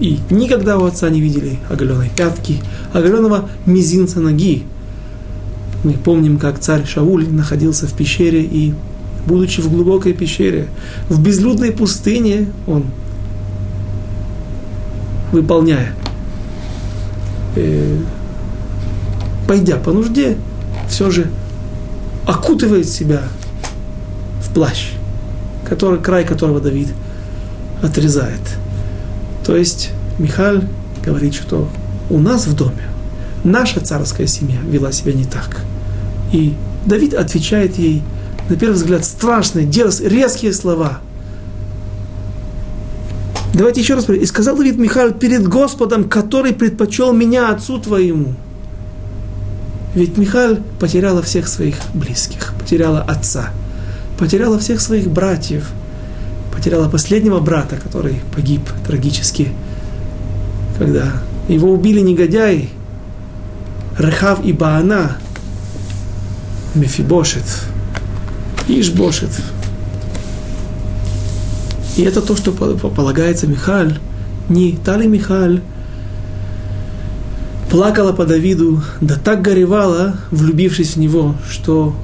И 0.00 0.18
никогда 0.28 0.78
у 0.78 0.84
отца 0.84 1.08
не 1.08 1.20
видели 1.20 1.58
оголенной 1.70 2.10
пятки, 2.14 2.60
оголенного 2.92 3.48
мизинца 3.64 4.20
ноги. 4.20 4.64
Мы 5.84 5.92
помним, 5.92 6.38
как 6.38 6.58
царь 6.58 6.84
Шауль 6.84 7.28
находился 7.28 7.86
в 7.86 7.92
пещере 7.92 8.42
и, 8.42 8.74
будучи 9.26 9.60
в 9.60 9.70
глубокой 9.70 10.12
пещере, 10.12 10.66
в 11.08 11.22
безлюдной 11.22 11.70
пустыне, 11.70 12.48
он, 12.66 12.84
выполняя, 15.30 15.94
э, 17.54 17.98
пойдя 19.46 19.76
по 19.76 19.92
нужде, 19.92 20.36
все 20.88 21.10
же 21.10 21.30
окутывает 22.26 22.88
себя 22.88 23.22
в 24.42 24.52
плащ, 24.52 24.90
который, 25.68 26.00
край 26.00 26.24
которого 26.24 26.60
Давид– 26.60 26.88
отрезает. 27.84 28.40
То 29.44 29.56
есть 29.56 29.90
Михаль 30.18 30.66
говорит, 31.04 31.34
что 31.34 31.68
у 32.10 32.18
нас 32.18 32.46
в 32.46 32.56
доме 32.56 32.88
наша 33.44 33.80
царская 33.80 34.26
семья 34.26 34.58
вела 34.68 34.90
себя 34.92 35.12
не 35.12 35.24
так. 35.24 35.60
И 36.32 36.54
Давид 36.86 37.14
отвечает 37.14 37.78
ей, 37.78 38.02
на 38.48 38.56
первый 38.56 38.74
взгляд, 38.74 39.04
страшные, 39.04 39.66
дерзкие, 39.66 40.08
резкие 40.08 40.52
слова. 40.52 41.00
Давайте 43.52 43.80
еще 43.80 43.94
раз. 43.94 44.08
И 44.08 44.26
сказал 44.26 44.56
Давид 44.56 44.76
Михаил 44.78 45.12
перед 45.12 45.46
Господом, 45.46 46.04
который 46.04 46.52
предпочел 46.52 47.12
меня 47.12 47.50
отцу 47.50 47.78
твоему. 47.78 48.34
Ведь 49.94 50.16
Михаил 50.16 50.58
потеряла 50.80 51.22
всех 51.22 51.46
своих 51.46 51.76
близких, 51.94 52.52
потеряла 52.58 53.02
отца, 53.02 53.50
потеряла 54.18 54.58
всех 54.58 54.80
своих 54.80 55.08
братьев– 55.08 55.70
потеряла 56.54 56.88
последнего 56.88 57.40
брата, 57.40 57.76
который 57.76 58.20
погиб 58.34 58.62
трагически, 58.86 59.48
когда 60.78 61.22
его 61.48 61.70
убили 61.70 62.00
негодяи, 62.00 62.70
Рехав 63.98 64.44
и 64.44 64.52
Баана, 64.52 65.16
Мефибошет, 66.74 67.44
Ишбошет. 68.68 69.30
И 71.96 72.02
это 72.02 72.20
то, 72.20 72.36
что 72.36 72.50
полагается 72.52 73.46
Михаль, 73.46 73.98
не 74.48 74.72
Тали 74.72 75.06
Михаль 75.06 75.62
плакала 77.70 78.12
по 78.12 78.24
Давиду, 78.24 78.82
да 79.00 79.16
так 79.16 79.42
горевала, 79.42 80.16
влюбившись 80.30 80.94
в 80.94 80.98
него, 80.98 81.34
что 81.50 81.94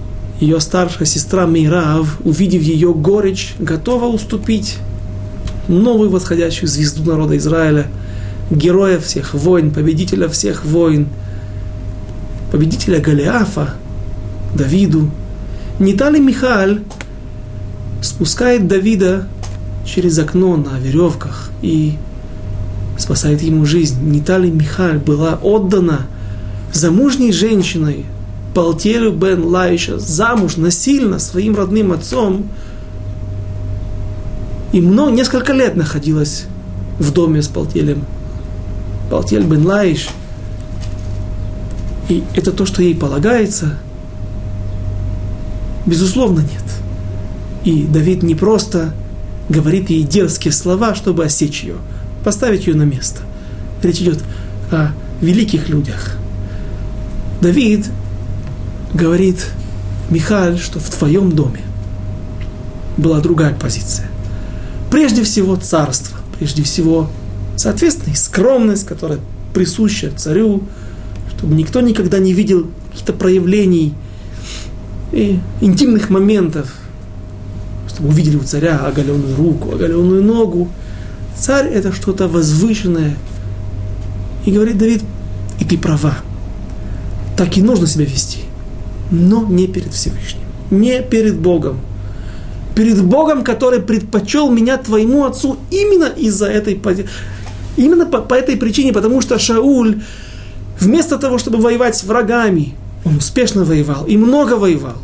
ее 0.41 0.59
старшая 0.59 1.07
сестра 1.07 1.47
Мейрав, 1.47 2.19
увидев 2.25 2.63
ее 2.63 2.95
горечь, 2.95 3.55
готова 3.59 4.07
уступить 4.07 4.79
новую 5.69 6.11
восходящую 6.11 6.69
звезду 6.69 7.05
народа 7.05 7.37
Израиля, 7.37 7.87
героя 8.51 8.99
всех 8.99 9.35
войн, 9.35 9.71
победителя 9.71 10.29
всех 10.29 10.65
войн, 10.65 11.09
победителя 12.51 13.01
Голиафа, 13.01 13.75
Давиду. 14.55 15.11
Нитали 15.79 16.19
Михаль 16.19 16.81
спускает 18.03 18.67
Давида 18.67 19.29
через 19.85 20.19
окно 20.19 20.57
на 20.57 20.79
веревках 20.79 21.51
и 21.63 21.97
спасает 22.99 23.43
ему 23.43 23.67
жизнь. 23.67 24.03
Нитали 24.03 24.51
Михаль 24.51 24.99
была 24.99 25.35
отдана 25.35 26.07
замужней 26.73 27.33
женщиной, 27.33 28.07
Палтелю 28.55 29.13
бен 29.13 29.45
Лаиша, 29.45 29.99
замуж 29.99 30.57
насильно 30.57 31.19
своим 31.19 31.55
родным 31.57 31.93
отцом, 31.93 32.49
и 34.73 34.81
много, 34.81 35.13
несколько 35.13 35.53
лет 35.53 35.77
находилась 35.77 36.47
в 36.99 37.13
доме 37.13 37.43
с 37.43 37.49
Палтелем. 37.49 38.05
Палтель 39.11 39.43
бен 39.43 39.67
Лаиш. 39.67 40.09
И 42.09 42.25
это 42.35 42.53
то, 42.53 42.67
что 42.67 42.83
ей 42.83 42.95
полагается? 42.95 43.79
Безусловно, 45.87 46.41
нет. 46.41 46.65
И 47.65 47.85
Давид 47.85 48.23
не 48.23 48.35
просто 48.35 48.95
говорит 49.49 49.91
ей 49.91 50.05
дерзкие 50.05 50.53
слова, 50.53 50.95
чтобы 50.95 51.25
осечь 51.25 51.65
ее, 51.65 51.77
поставить 52.25 52.67
ее 52.67 52.75
на 52.75 52.85
место. 52.85 53.23
Речь 53.83 54.01
идет 54.01 54.23
о 54.71 54.93
великих 55.21 55.69
людях. 55.69 56.17
Давид 57.41 57.87
говорит 58.95 59.47
Михаил, 60.11 60.59
что 60.59 60.81
в 60.81 60.91
твоем 60.91 61.33
доме 61.33 61.61
была 62.97 63.21
другая 63.21 63.55
позиция. 63.55 64.09
Прежде 64.91 65.23
всего 65.23 65.57
царство, 65.57 66.19
прежде 66.39 66.63
всего, 66.63 67.09
соответственно, 67.57 68.13
и 68.13 68.17
скромность, 68.17 68.87
которая 68.87 69.21
присуща 69.55 70.11
царю, 70.17 70.63
чтобы 71.37 71.55
никто 71.55 71.81
никогда 71.81 72.19
не 72.19 72.33
видел 72.33 72.67
каких-то 72.91 73.13
проявлений 73.13 73.95
и 75.13 75.39
интимных 75.61 76.11
моментов, 76.11 76.73
чтобы 77.89 78.09
увидели 78.09 78.37
у 78.37 78.43
царя 78.43 78.79
оголенную 78.79 79.37
руку, 79.37 79.75
оголенную 79.75 80.23
ногу. 80.23 80.69
Царь– 81.39 81.69
это 81.73 81.93
что-то 81.93 82.29
возвышенное. 82.29 83.17
И 84.45 84.51
говорит 84.51 84.79
Давид, 84.79 85.03
и 85.59 85.65
ты 85.65 85.79
права, 85.79 86.17
так 87.37 87.57
и 87.57 87.63
нужно 87.63 87.87
себя 87.87 88.05
вести 88.05 88.50
но 89.11 89.45
не 89.47 89.67
перед 89.67 89.93
Всевышним, 89.93 90.43
не 90.71 91.03
перед 91.03 91.39
Богом. 91.39 91.81
Перед 92.75 93.03
Богом, 93.03 93.45
который 93.45 93.81
предпочел 93.81 94.51
меня 94.51 94.77
твоему 94.79 95.25
отцу 95.25 95.59
именно 95.71 96.07
из-за 96.07 96.47
этой 96.47 96.81
именно 97.77 98.07
по, 98.07 98.21
по 98.21 98.35
этой 98.35 98.57
причине, 98.57 98.93
потому 98.93 99.21
что 99.21 99.39
Шауль 99.39 100.01
вместо 100.79 101.19
того, 101.19 101.39
чтобы 101.39 101.59
воевать 101.59 101.97
с 101.97 102.05
врагами, 102.05 102.75
он 103.05 103.17
успешно 103.17 103.65
воевал 103.65 104.07
и 104.07 104.17
много 104.17 104.55
воевал. 104.55 104.97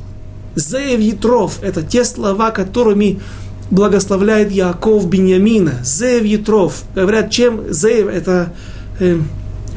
Зеев 0.54 1.00
Ятров– 1.00 1.58
это 1.62 1.82
те 1.82 2.04
слова, 2.04 2.50
которыми 2.50 3.20
благословляет 3.70 4.50
Яков 4.50 5.08
Беньямина. 5.08 5.82
Зеев 5.84 6.24
Ятров. 6.24 6.82
Говорят, 6.94 7.30
чем 7.30 7.72
Зеев– 7.72 8.06
это 8.12 8.54
э, 9.00 9.18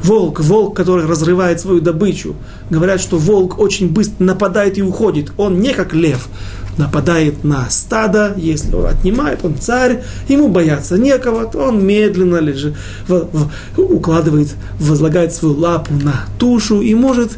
волк, 0.02 0.40
волк, 0.40 0.76
который 0.76 1.06
разрывает 1.06 1.60
свою 1.60 1.80
добычу. 1.80 2.34
Говорят, 2.70 3.00
что 3.00 3.18
волк 3.18 3.58
очень 3.58 3.88
быстро 3.88 4.24
нападает 4.24 4.78
и 4.78 4.82
уходит. 4.82 5.32
Он 5.36 5.60
не 5.60 5.72
как 5.72 5.94
лев, 5.94 6.28
нападает 6.76 7.44
на 7.44 7.68
стадо, 7.68 8.34
если 8.36 8.74
он 8.74 8.86
отнимает, 8.86 9.44
он 9.44 9.56
царь, 9.58 10.02
ему 10.28 10.48
бояться 10.48 10.96
некого, 10.96 11.44
то 11.44 11.68
он 11.68 11.84
медленно 11.84 12.38
лежит, 12.38 12.74
в, 13.06 13.28
в, 13.32 13.50
укладывает, 13.80 14.48
возлагает 14.78 15.32
свою 15.32 15.56
лапу 15.56 15.92
на 15.94 16.24
тушу 16.38 16.80
и 16.80 16.94
может 16.94 17.32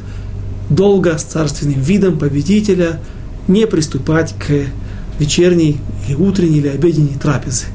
долго 0.71 1.19
с 1.19 1.25
царственным 1.25 1.81
видом 1.81 2.19
победителя 2.19 3.01
не 3.49 3.67
приступать 3.67 4.35
к 4.39 4.67
вечерней 5.19 5.79
или 6.07 6.15
утренней 6.15 6.59
или 6.59 6.69
обеденной 6.69 7.19
трапезе. 7.21 7.67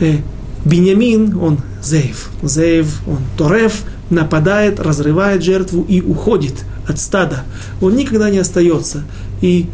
Э, 0.00 0.16
Беньямин, 0.64 1.38
он 1.38 1.58
Зеев. 1.82 2.30
Зеев, 2.42 3.00
он 3.06 3.18
Торев, 3.36 3.82
нападает, 4.10 4.80
разрывает 4.80 5.42
жертву 5.42 5.84
и 5.88 6.00
уходит 6.00 6.64
от 6.86 6.98
стада. 6.98 7.44
Он 7.80 7.96
никогда 7.96 8.30
не 8.30 8.38
остается. 8.38 9.04
И 9.40 9.66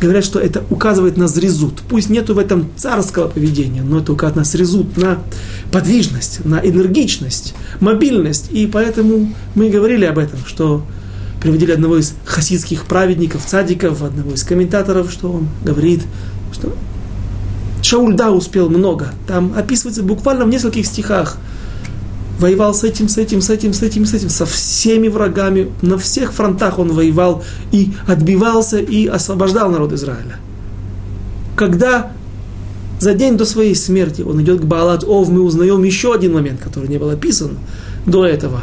говорят, 0.00 0.24
что 0.24 0.38
это 0.38 0.64
указывает 0.70 1.16
на 1.16 1.28
зрезут. 1.28 1.82
Пусть 1.88 2.10
нету 2.10 2.34
в 2.34 2.38
этом 2.38 2.68
царского 2.76 3.28
поведения, 3.28 3.82
но 3.82 4.00
это 4.00 4.12
указывает 4.12 4.36
на 4.36 4.44
зрезут, 4.44 4.96
на 4.96 5.18
подвижность, 5.70 6.44
на 6.44 6.56
энергичность, 6.56 7.54
мобильность. 7.80 8.50
И 8.50 8.66
поэтому 8.66 9.32
мы 9.54 9.70
говорили 9.70 10.04
об 10.04 10.18
этом, 10.18 10.40
что 10.44 10.84
приводили 11.40 11.72
одного 11.72 11.98
из 11.98 12.14
хасидских 12.24 12.84
праведников, 12.84 13.44
цадиков, 13.46 14.02
одного 14.02 14.32
из 14.32 14.44
комментаторов, 14.44 15.10
что 15.10 15.32
он 15.32 15.48
говорит, 15.64 16.02
что 16.52 16.74
Шауль, 17.82 18.14
да, 18.14 18.30
успел 18.30 18.70
много. 18.70 19.12
Там 19.26 19.54
описывается 19.56 20.02
буквально 20.04 20.44
в 20.44 20.48
нескольких 20.48 20.86
стихах– 20.86 21.38
воевал 22.38 22.74
с 22.74 22.84
этим, 22.84 23.08
с 23.08 23.18
этим, 23.18 23.40
с 23.40 23.50
этим, 23.50 23.72
с 23.72 23.82
этим, 23.82 24.04
с 24.04 24.14
этим, 24.14 24.28
со 24.28 24.46
всеми 24.46 25.08
врагами, 25.08 25.70
на 25.82 25.98
всех 25.98 26.32
фронтах 26.32 26.78
он 26.78 26.92
воевал 26.92 27.42
и 27.70 27.92
отбивался 28.06 28.78
и 28.78 29.06
освобождал 29.06 29.70
народ 29.70 29.92
Израиля. 29.92 30.36
Когда 31.56 32.12
за 32.98 33.14
день 33.14 33.36
до 33.36 33.44
своей 33.44 33.74
смерти 33.74 34.22
он 34.22 34.40
идет 34.42 34.60
к 34.60 34.64
Баалат 34.64 35.04
Ов, 35.04 35.28
мы 35.28 35.42
узнаем 35.42 35.82
еще 35.82 36.14
один 36.14 36.34
момент, 36.34 36.60
который 36.60 36.88
не 36.88 36.98
был 36.98 37.10
описан 37.10 37.58
до 38.06 38.24
этого. 38.24 38.62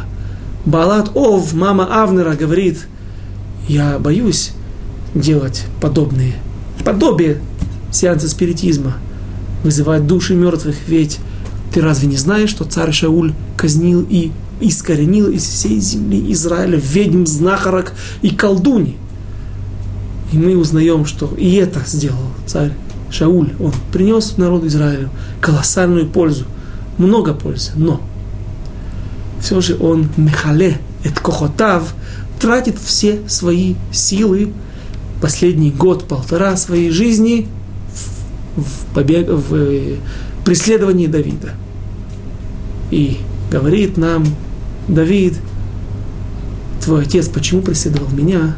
Баалат 0.64 1.10
Ов, 1.14 1.52
мама 1.52 2.02
Авнера, 2.02 2.34
говорит, 2.34 2.86
я 3.68 3.98
боюсь 3.98 4.52
делать 5.14 5.64
подобные, 5.80 6.34
подобие 6.84 7.40
сеанса 7.92 8.28
спиритизма, 8.28 8.94
вызывать 9.62 10.06
души 10.06 10.34
мертвых, 10.34 10.76
ведь 10.86 11.18
ты 11.72 11.80
разве 11.80 12.08
не 12.08 12.16
знаешь, 12.16 12.50
что 12.50 12.64
царь 12.64 12.92
Шауль 12.92 13.32
казнил 13.56 14.04
и 14.08 14.32
искоренил 14.60 15.28
из 15.28 15.44
всей 15.44 15.80
земли 15.80 16.32
Израиля 16.32 16.78
ведьм, 16.82 17.24
знахарок 17.26 17.92
и 18.22 18.30
колдуни? 18.30 18.96
И 20.32 20.38
мы 20.38 20.56
узнаем, 20.56 21.06
что 21.06 21.32
и 21.36 21.54
это 21.54 21.80
сделал 21.86 22.32
царь 22.46 22.72
Шауль. 23.10 23.50
Он 23.58 23.72
принес 23.92 24.36
народу 24.36 24.66
Израилю 24.66 25.10
колоссальную 25.40 26.08
пользу, 26.08 26.44
много 26.98 27.34
пользы, 27.34 27.72
но 27.76 28.00
все 29.40 29.60
же 29.60 29.76
он 29.80 30.08
мехале, 30.16 30.78
эт 31.02 31.18
кохотав, 31.18 31.94
тратит 32.38 32.78
все 32.78 33.20
свои 33.26 33.74
силы, 33.92 34.52
последний 35.20 35.70
год-полтора 35.70 36.56
своей 36.56 36.90
жизни 36.90 37.48
в, 38.56 38.94
побег, 38.94 39.28
в 39.28 39.54
э, 39.54 39.96
преследовании 40.44 41.06
Давида. 41.06 41.50
И 42.90 43.18
говорит 43.50 43.96
нам 43.96 44.24
Давид, 44.88 45.34
твой 46.82 47.02
отец 47.02 47.28
почему 47.28 47.62
преследовал 47.62 48.10
меня? 48.10 48.56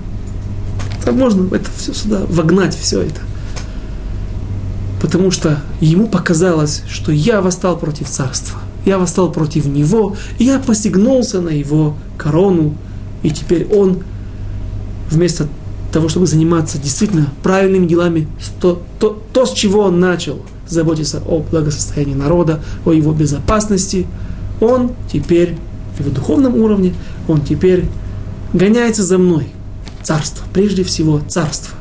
Там 1.05 1.19
можно 1.19 1.55
это 1.55 1.69
все 1.77 1.93
сюда 1.93 2.23
вогнать, 2.29 2.77
все 2.77 3.03
это. 3.03 3.21
Потому 5.01 5.31
что 5.31 5.61
ему 5.81 6.07
показалось, 6.07 6.83
что 6.89 7.11
я 7.11 7.41
восстал 7.41 7.77
против 7.77 8.09
царства. 8.09 8.61
Я 8.85 8.99
восстал 8.99 9.31
против 9.31 9.67
него, 9.67 10.17
и 10.39 10.45
я 10.45 10.59
посягнулся 10.59 11.41
на 11.41 11.51
его 11.51 11.97
корону. 12.17 12.77
И 13.23 13.31
теперь 13.31 13.67
он, 13.67 14.03
вместо 15.11 15.49
того, 15.93 16.09
чтобы 16.09 16.27
заниматься 16.27 16.79
действительно 16.79 17.29
правильными 17.43 17.87
делами, 17.87 18.29
то, 18.61 18.83
то, 18.99 19.21
то 19.33 19.45
с 19.45 19.53
чего 19.53 19.81
он 19.83 20.01
начал– 20.01 20.41
заботиться 20.73 21.23
о 21.27 21.39
благосостоянии 21.39 22.15
народа, 22.15 22.61
о 22.85 22.93
его 22.93 23.13
безопасности, 23.13 24.07
он 24.61 24.93
теперь 25.13 25.57
в 25.99 26.13
духовном 26.13 26.57
уровне, 26.57 26.95
он 27.29 27.43
теперь 27.43 27.85
гоняется 28.53 29.03
за 29.03 29.19
мной. 29.19 29.49
Царство, 30.03 30.45
прежде 30.53 30.83
всего 30.85 31.21
царство. 31.29 31.77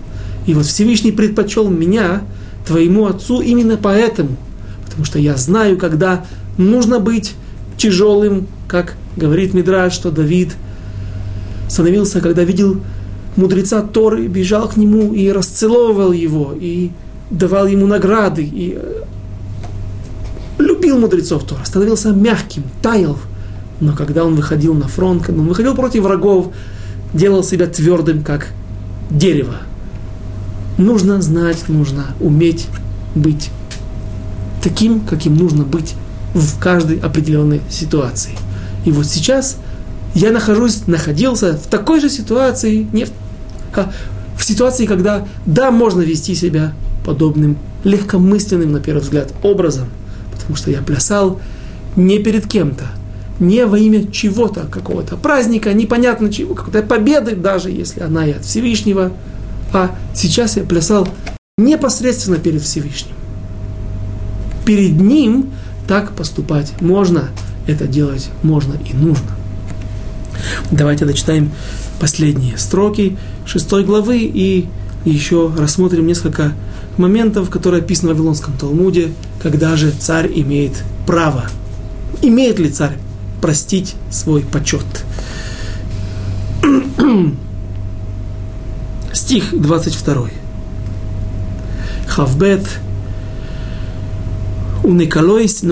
И 0.45 0.53
вот 0.53 0.65
Всевышний 0.65 1.11
предпочел 1.11 1.69
меня, 1.69 2.23
твоему 2.67 3.07
отцу, 3.07 3.41
именно 3.41 3.77
поэтому. 3.77 4.37
Потому 4.85 5.05
что 5.05 5.19
я 5.19 5.35
знаю, 5.37 5.77
когда 5.77 6.25
нужно 6.57 6.99
быть 6.99 7.33
тяжелым, 7.77 8.47
как 8.67 8.95
говорит 9.15 9.53
Мидраш, 9.53 9.93
что 9.93 10.11
Давид 10.11 10.55
становился, 11.67 12.21
когда 12.21 12.43
видел 12.43 12.77
мудреца 13.35 13.81
Торы, 13.81 14.27
бежал 14.27 14.67
к 14.67 14.77
нему 14.77 15.13
и 15.13 15.31
расцеловывал 15.31 16.11
его, 16.11 16.53
и 16.59 16.91
давал 17.31 17.65
ему 17.65 17.87
награды 17.87 18.43
и 18.43 18.77
э, 18.77 19.03
любил 20.59 20.99
мудрецов 20.99 21.43
Тора, 21.45 21.63
становился 21.65 22.11
мягким, 22.11 22.63
таял. 22.81 23.17
Но 23.79 23.93
когда 23.93 24.25
он 24.25 24.35
выходил 24.35 24.75
на 24.75 24.87
фронт, 24.87 25.23
когда 25.23 25.41
он 25.41 25.47
выходил 25.47 25.73
против 25.73 26.03
врагов, 26.03 26.53
делал 27.13 27.43
себя 27.43 27.67
твердым, 27.67 28.23
как 28.23 28.49
дерево. 29.09 29.55
Нужно 30.77 31.21
знать, 31.21 31.67
нужно 31.67 32.05
уметь 32.19 32.67
быть 33.15 33.49
таким, 34.61 35.01
каким 35.01 35.35
нужно 35.35 35.63
быть 35.63 35.95
в 36.33 36.59
каждой 36.59 36.99
определенной 36.99 37.61
ситуации. 37.69 38.37
И 38.85 38.91
вот 38.91 39.05
сейчас 39.05 39.57
я 40.13 40.31
нахожусь, 40.31 40.87
находился 40.87 41.57
в 41.57 41.67
такой 41.67 41.99
же 41.99 42.09
ситуации, 42.09 42.87
не 42.93 43.05
в, 43.05 43.11
а, 43.75 43.91
в 44.37 44.43
ситуации, 44.43 44.85
когда, 44.85 45.27
да, 45.45 45.71
можно 45.71 46.01
вести 46.01 46.35
себя 46.35 46.73
подобным 47.05 47.57
легкомысленным, 47.83 48.71
на 48.71 48.79
первый 48.79 49.01
взгляд, 49.01 49.33
образом, 49.43 49.89
потому 50.31 50.55
что 50.55 50.71
я 50.71 50.81
плясал 50.81 51.39
не 51.95 52.19
перед 52.19 52.47
кем-то, 52.47 52.85
не 53.39 53.65
во 53.65 53.77
имя 53.77 54.09
чего-то, 54.11 54.61
какого-то 54.61 55.17
праздника, 55.17 55.73
непонятно 55.73 56.31
чего, 56.31 56.53
какой-то 56.53 56.83
победы, 56.83 57.35
даже 57.35 57.71
если 57.71 58.01
она 58.01 58.25
и 58.25 58.31
от 58.31 58.45
Всевышнего, 58.45 59.11
а 59.73 59.95
сейчас 60.13 60.57
я 60.57 60.63
плясал 60.63 61.07
непосредственно 61.57 62.37
перед 62.37 62.61
Всевышним. 62.61 63.15
Перед 64.65 64.99
Ним 64.99 65.49
так 65.87 66.11
поступать 66.13 66.79
можно, 66.81 67.29
это 67.67 67.87
делать 67.87 68.29
можно 68.43 68.73
и 68.73 68.93
нужно. 68.93 69.31
Давайте 70.71 71.05
дочитаем 71.05 71.51
последние 71.99 72.57
строки 72.57 73.17
шестой 73.45 73.83
главы 73.83 74.19
и 74.19 74.67
еще 75.05 75.51
рассмотрим 75.57 76.07
несколько 76.07 76.53
моментов, 76.96 77.50
которые 77.50 77.82
описаны 77.82 78.12
в 78.12 78.16
Вавилонском 78.16 78.54
Талмуде, 78.58 79.12
когда 79.42 79.76
же 79.76 79.90
царь 79.90 80.30
имеет 80.34 80.82
право. 81.06 81.46
Имеет 82.22 82.58
ли 82.58 82.70
царь 82.70 82.96
простить 83.40 83.94
свой 84.10 84.42
почет? 84.42 84.84
Стих 89.12 89.54
22. 89.54 90.28
Хавбет 92.06 92.66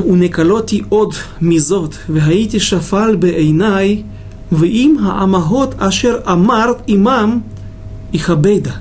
ונקלותי 0.07 0.83
עוד 0.89 1.15
מזאת, 1.41 1.95
והייתי 2.09 2.61
שפל 2.61 3.17
בעיניי, 3.17 4.03
ואם 4.53 4.97
האמהות 5.03 5.75
אשר 5.79 6.19
אמרת 6.33 6.77
עמם, 6.87 7.41
יכבדה. 8.13 8.73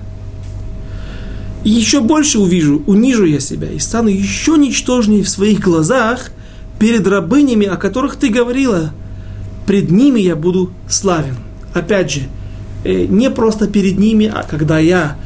И 1.64 1.71
еще 1.71 2.01
больше 2.01 2.38
увижу, 2.38 2.83
унижу 2.87 3.25
я 3.25 3.40
себя 3.40 3.71
и 3.71 3.79
стану 3.79 4.09
еще 4.09 4.57
ничтожнее 4.57 5.23
в 5.23 5.29
своих 5.29 5.61
глазах 5.61 6.31
перед 6.79 7.07
рабынями, 7.07 7.66
о 7.66 7.77
которых 7.77 8.16
ты 8.16 8.29
говорила. 8.29 8.92
Пред 9.66 9.90
ними 9.90 10.21
я 10.21 10.37
буду 10.37 10.71
славен. 10.88 11.37
Опять 11.75 12.12
же, 12.12 12.21
э, 12.85 13.07
не 13.07 13.31
просто 13.31 13.66
перед 13.66 13.99
ними, 13.99 14.31
а 14.33 14.44
когда 14.44 14.79
я 14.79 15.18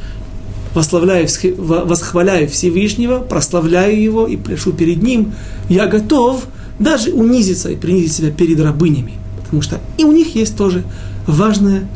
восславляю, 0.73 1.27
восхваляю 1.57 2.49
Всевышнего, 2.49 3.19
прославляю 3.19 4.01
Его 4.01 4.27
и 4.27 4.35
пляшу 4.35 4.73
перед 4.73 5.01
Ним, 5.01 5.33
я 5.69 5.85
готов 5.85 6.45
даже 6.79 7.11
унизиться 7.11 7.69
и 7.69 7.75
принизить 7.75 8.13
себя 8.13 8.31
перед 8.31 8.59
рабынями. 8.59 9.13
Потому 9.43 9.61
что 9.61 9.79
и 9.97 10.03
у 10.03 10.11
них 10.11 10.35
есть 10.35 10.57
тоже 10.57 10.83
важная 11.27 11.87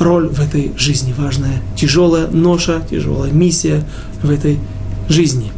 роль 0.00 0.28
в 0.28 0.40
этой 0.40 0.72
жизни, 0.76 1.14
важная, 1.16 1.62
тяжелая 1.76 2.26
ноша, 2.26 2.82
тяжелая 2.90 3.30
миссия 3.30 3.84
в 4.22 4.30
этой 4.30 4.58
жизни. 5.08 5.52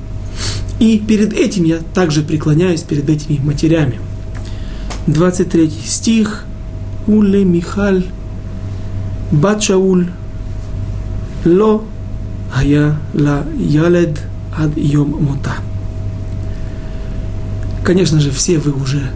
И 0.81 0.99
перед 0.99 1.33
этим 1.33 1.65
я 1.65 1.79
также 1.95 2.23
преклоняюсь 2.23 2.83
перед 2.83 3.09
этими 3.09 3.39
матерями. 3.39 4.01
23 5.07 5.71
стих. 5.87 6.45
Уле 7.07 7.45
Михаль, 7.45 8.05
Бат 9.33 9.69
Ло 11.45 11.83
Хая 12.53 12.97
Ла 13.13 13.45
Ялед 13.59 14.21
Ад 14.57 14.77
Йом 14.77 15.11
Мута. 15.21 15.55
Конечно 17.85 18.21
же, 18.21 18.31
все 18.31 18.59
вы 18.59 18.73
уже 18.73 19.11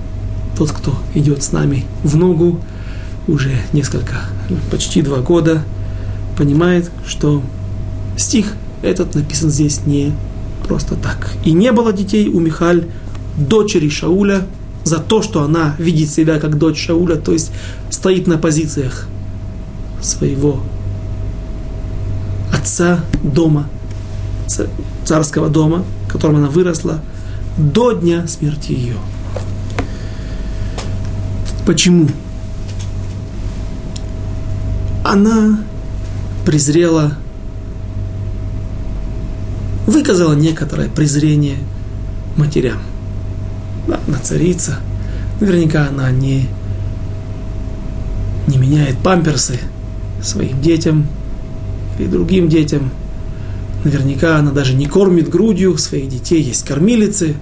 тот, 0.59 0.73
кто 0.73 0.99
идет 1.15 1.45
с 1.45 1.53
нами 1.53 1.85
в 2.03 2.17
ногу, 2.17 2.61
уже 3.29 3.53
несколько, 3.73 4.17
почти 4.71 5.03
два 5.03 5.19
года, 5.19 5.63
понимает, 6.37 6.91
что 7.07 7.43
стих 8.17 8.55
этот 8.83 9.15
написан 9.15 9.51
здесь 9.51 9.87
не 9.87 10.13
просто 10.67 10.95
так. 10.97 11.33
И 11.45 11.53
не 11.53 11.73
было 11.73 11.93
детей 11.93 12.29
у 12.29 12.41
Михаль, 12.41 12.87
дочери 13.37 13.89
Шауля, 13.89 14.47
за 14.85 14.99
то, 14.99 15.21
что 15.21 15.43
она 15.43 15.75
видит 15.79 16.11
себя 16.11 16.39
как 16.39 16.59
дочь 16.59 16.85
Шауля, 16.85 17.17
то 17.17 17.33
есть 17.33 17.51
стоит 17.91 18.27
на 18.27 18.39
позициях 18.39 19.09
своего 20.01 20.61
отца 22.53 23.01
дома, 23.23 23.69
царского 25.05 25.49
дома, 25.49 25.85
в 26.07 26.13
котором 26.13 26.37
она 26.37 26.49
выросла, 26.49 27.01
до 27.57 27.93
дня 27.93 28.27
смерти 28.29 28.73
ее. 28.73 28.97
Почему? 31.67 32.09
Она 35.09 35.61
презрела, 36.45 37.13
выказала 39.87 40.35
некоторое 40.35 40.89
презрение 40.89 41.59
матерям. 42.37 42.79
Да, 43.87 44.01
она 44.09 44.19
царица. 44.19 44.81
Наверняка 45.41 45.87
она 45.87 46.11
не, 46.11 46.49
не 48.49 48.59
меняет 48.59 48.99
памперсы 48.99 49.61
своим 50.25 50.61
детям, 50.61 51.07
и 52.01 52.07
другим 52.07 52.49
детям. 52.49 52.91
Наверняка 53.85 54.39
она 54.39 54.51
даже 54.51 54.75
не 54.75 54.87
кормит 54.87 55.29
грудью 55.29 55.79
своих 55.79 56.09
детей, 56.09 56.43
есть 56.43 56.65
кормилицы. 56.65 57.37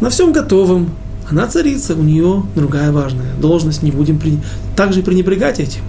На 0.00 0.08
всем 0.08 0.32
готовом. 0.32 0.88
Она 1.30 1.46
царица, 1.48 1.94
у 1.94 2.02
нее 2.02 2.44
другая 2.54 2.92
важная 2.92 3.34
должность, 3.38 3.82
не 3.82 3.90
будем 3.90 4.18
при... 4.18 4.38
также 4.74 5.02
пренебрегать 5.02 5.60
этим. 5.60 5.82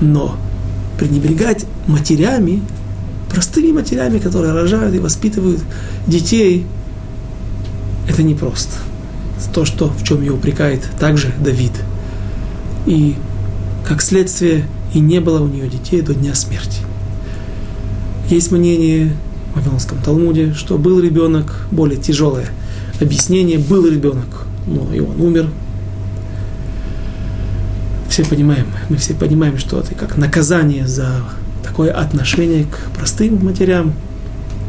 Но 0.00 0.36
пренебрегать 0.98 1.66
матерями, 1.86 2.62
простыми 3.30 3.72
матерями, 3.72 4.18
которые 4.18 4.52
рожают 4.52 4.94
и 4.94 4.98
воспитывают 4.98 5.60
детей, 6.06 6.66
это 8.08 8.22
непросто. 8.22 8.72
То, 9.52 9.64
что, 9.64 9.88
в 9.88 10.02
чем 10.02 10.20
ее 10.20 10.32
упрекает 10.32 10.88
также 10.98 11.32
Давид. 11.40 11.72
И 12.86 13.16
как 13.86 14.02
следствие 14.02 14.64
и 14.94 15.00
не 15.00 15.20
было 15.20 15.42
у 15.42 15.46
нее 15.46 15.68
детей 15.68 16.00
до 16.00 16.14
дня 16.14 16.34
смерти. 16.34 16.80
Есть 18.28 18.50
мнение 18.50 19.12
в 19.52 19.56
Вавилонском 19.56 19.98
Талмуде, 20.02 20.52
что 20.54 20.78
был 20.78 21.00
ребенок, 21.00 21.66
более 21.70 22.00
тяжелое 22.00 22.48
объяснение, 23.00 23.58
был 23.58 23.86
ребенок, 23.86 24.46
но 24.66 24.92
и 24.92 25.00
он 25.00 25.20
умер. 25.20 25.48
Все 28.18 28.28
понимаем, 28.28 28.66
мы 28.88 28.96
все 28.96 29.14
понимаем, 29.14 29.58
что 29.58 29.78
это 29.78 29.94
как 29.94 30.16
наказание 30.16 30.88
за 30.88 31.08
такое 31.62 31.92
отношение 31.92 32.64
к 32.64 32.90
простым 32.96 33.44
матерям. 33.44 33.92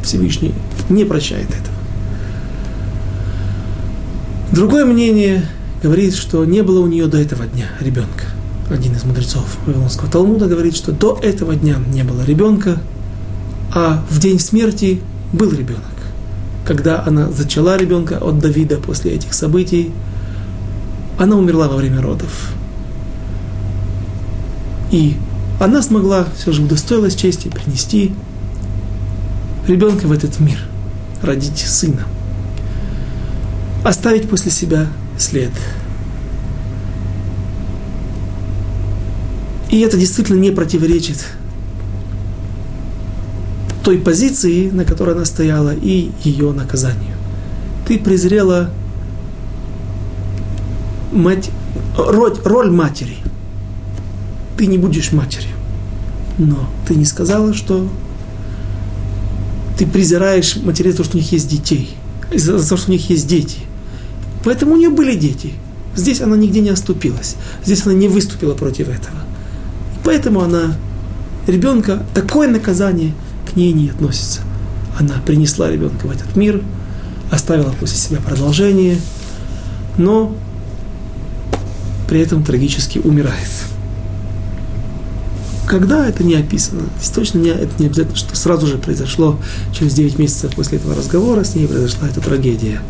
Всевышний 0.04 0.54
не 0.88 1.04
прощает 1.04 1.48
этого. 1.48 1.76
Другое 4.52 4.84
мнение 4.84 5.44
говорит, 5.82 6.14
что 6.14 6.44
не 6.44 6.62
было 6.62 6.78
у 6.78 6.86
нее 6.86 7.08
до 7.08 7.18
этого 7.18 7.44
дня 7.48 7.66
ребенка 7.80 8.26
один 8.70 8.92
из 8.92 9.02
мудрецов 9.02 9.44
Вавилонского 9.66 10.08
Талмуда 10.08 10.46
говорит, 10.46 10.76
что 10.76 10.92
до 10.92 11.18
этого 11.20 11.56
дня 11.56 11.74
не 11.92 12.04
было 12.04 12.24
ребенка, 12.24 12.78
а 13.74 14.04
в 14.08 14.20
день 14.20 14.38
смерти 14.38 15.00
был 15.32 15.50
ребенок. 15.50 15.82
Когда 16.64 17.02
она 17.04 17.32
зачала 17.32 17.76
ребенка 17.76 18.18
от 18.18 18.38
Давида 18.38 18.76
после 18.76 19.10
этих 19.10 19.34
событий, 19.34 19.90
она 21.18 21.34
умерла 21.34 21.66
во 21.66 21.74
время 21.74 22.00
родов. 22.00 22.54
И 24.90 25.16
она 25.60 25.82
смогла, 25.82 26.26
все 26.36 26.52
же 26.52 26.62
удостоилась 26.62 27.14
чести 27.14 27.48
принести 27.48 28.12
ребенка 29.66 30.06
в 30.06 30.12
этот 30.12 30.40
мир, 30.40 30.58
родить 31.22 31.58
сына, 31.58 32.02
оставить 33.84 34.28
после 34.28 34.50
себя 34.50 34.86
след– 35.18 35.52
И 39.70 39.80
это 39.80 39.96
действительно 39.96 40.40
не 40.40 40.50
противоречит 40.50 41.24
той 43.84 43.98
позиции, 43.98 44.68
на 44.68 44.84
которой 44.84 45.14
она 45.14 45.24
стояла, 45.24 45.72
и 45.74 46.10
ее 46.24 46.52
наказанию. 46.52 47.14
Ты 47.86 47.98
презрела 47.98 48.70
мать, 51.12 51.50
роль, 51.96 52.34
роль 52.44 52.70
матери. 52.70 53.16
Ты 54.60 54.66
не 54.66 54.76
будешь 54.76 55.12
матерью. 55.12 55.56
Но 56.36 56.68
ты 56.86 56.94
не 56.94 57.06
сказала, 57.06 57.54
что 57.54 57.88
ты 59.78 59.86
презираешь 59.86 60.56
матерей, 60.56 60.92
то, 60.92 61.02
что 61.02 61.16
у 61.16 61.18
них 61.18 61.32
есть 61.32 61.48
детей. 61.48 61.96
из-за 62.30 62.62
того, 62.62 62.76
что 62.76 62.90
у 62.90 62.92
них 62.92 63.08
есть 63.08 63.26
дети. 63.26 63.60
Поэтому 64.44 64.74
у 64.74 64.76
нее 64.76 64.90
были 64.90 65.16
дети. 65.16 65.54
Здесь 65.96 66.20
она 66.20 66.36
нигде 66.36 66.60
не 66.60 66.68
оступилась. 66.68 67.36
Здесь 67.64 67.86
она 67.86 67.94
не 67.94 68.06
выступила 68.06 68.52
против 68.52 68.90
этого. 68.90 69.16
Поэтому 70.04 70.42
она, 70.42 70.76
ребенка, 71.46 72.04
такое 72.12 72.46
наказание 72.46 73.14
к 73.50 73.56
ней 73.56 73.72
не 73.72 73.88
относится. 73.88 74.42
Она 74.98 75.14
принесла 75.24 75.70
ребенка 75.70 76.06
в 76.06 76.10
этот 76.10 76.36
мир, 76.36 76.62
оставила 77.30 77.72
после 77.80 77.96
себя 77.96 78.18
продолжение, 78.18 78.98
но 79.96 80.36
при 82.06 82.20
этом 82.20 82.44
трагически 82.44 82.98
умирает. 82.98 83.69
Когда 85.70 86.08
это 86.08 86.24
не 86.24 86.34
описано, 86.34 86.82
здесь 86.98 87.10
точно 87.10 87.38
не, 87.38 87.50
это 87.50 87.70
не 87.78 87.86
обязательно, 87.86 88.16
что 88.16 88.34
сразу 88.34 88.66
же 88.66 88.76
произошло, 88.76 89.38
через 89.72 89.94
9 89.94 90.18
месяцев 90.18 90.52
после 90.56 90.78
этого 90.78 90.96
разговора 90.96 91.44
с 91.44 91.54
ней 91.54 91.68
произошла 91.68 92.08
эта 92.08 92.20
трагедия. 92.20 92.82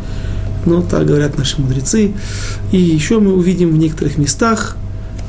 Но 0.65 0.81
так 0.81 1.05
говорят 1.05 1.37
наши 1.37 1.61
мудрецы. 1.61 2.13
И 2.71 2.81
еще 2.81 3.19
мы 3.19 3.35
увидим 3.35 3.69
в 3.69 3.77
некоторых 3.77 4.17
местах, 4.17 4.77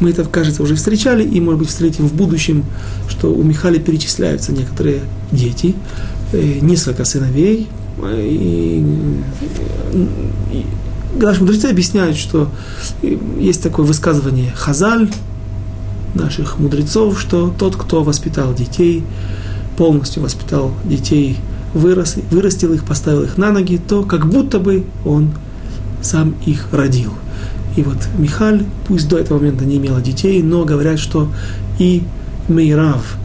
мы 0.01 0.09
это, 0.09 0.25
кажется, 0.25 0.63
уже 0.63 0.77
встречали, 0.77 1.25
и, 1.25 1.43
может 1.43 1.59
быть, 1.59 1.69
встретим 1.69 2.09
в 2.09 2.15
будущем, 2.15 2.65
что 3.11 3.31
у 3.31 3.43
Михали 3.43 3.79
перечисляются 3.79 4.51
некоторые 4.53 5.01
дети, 5.31 5.75
э, 6.33 6.59
несколько 6.63 7.05
сыновей, 7.05 7.69
э, 8.03 8.29
и, 8.31 8.83
и, 10.53 10.67
наши 11.21 11.41
мудрецы 11.41 11.67
объясняют, 11.67 12.17
что 12.17 12.51
есть 13.39 13.63
такое 13.63 13.85
высказывание 13.85 14.53
«хазаль», 14.57 15.11
наших 16.15 16.59
мудрецов, 16.59 17.21
что 17.21 17.53
тот, 17.57 17.77
кто 17.77 18.03
воспитал 18.03 18.55
детей, 18.55 19.05
полностью 19.77 20.23
воспитал 20.23 20.73
детей, 20.85 21.39
вырос, 21.75 22.17
вырастил 22.31 22.73
их, 22.73 22.85
поставил 22.85 23.23
их 23.23 23.39
на 23.39 23.51
ноги, 23.51 23.79
то 23.79 24.03
как 24.03 24.27
будто 24.27 24.59
бы 24.59 24.85
он 25.05 25.31
сам 26.03 26.35
их 26.47 26.69
родил. 26.73 27.13
И 27.77 27.83
вот 27.83 27.97
Михаль, 28.19 28.65
пусть 28.87 29.09
до 29.09 29.19
этого 29.19 29.39
момента 29.39 29.65
не 29.65 29.79
имела 29.79 30.01
детей, 30.01 30.43
но 30.43 30.65
говорят, 30.65 30.99
что 30.99 31.29
и 31.79 32.03
Мейрав, 32.49 33.17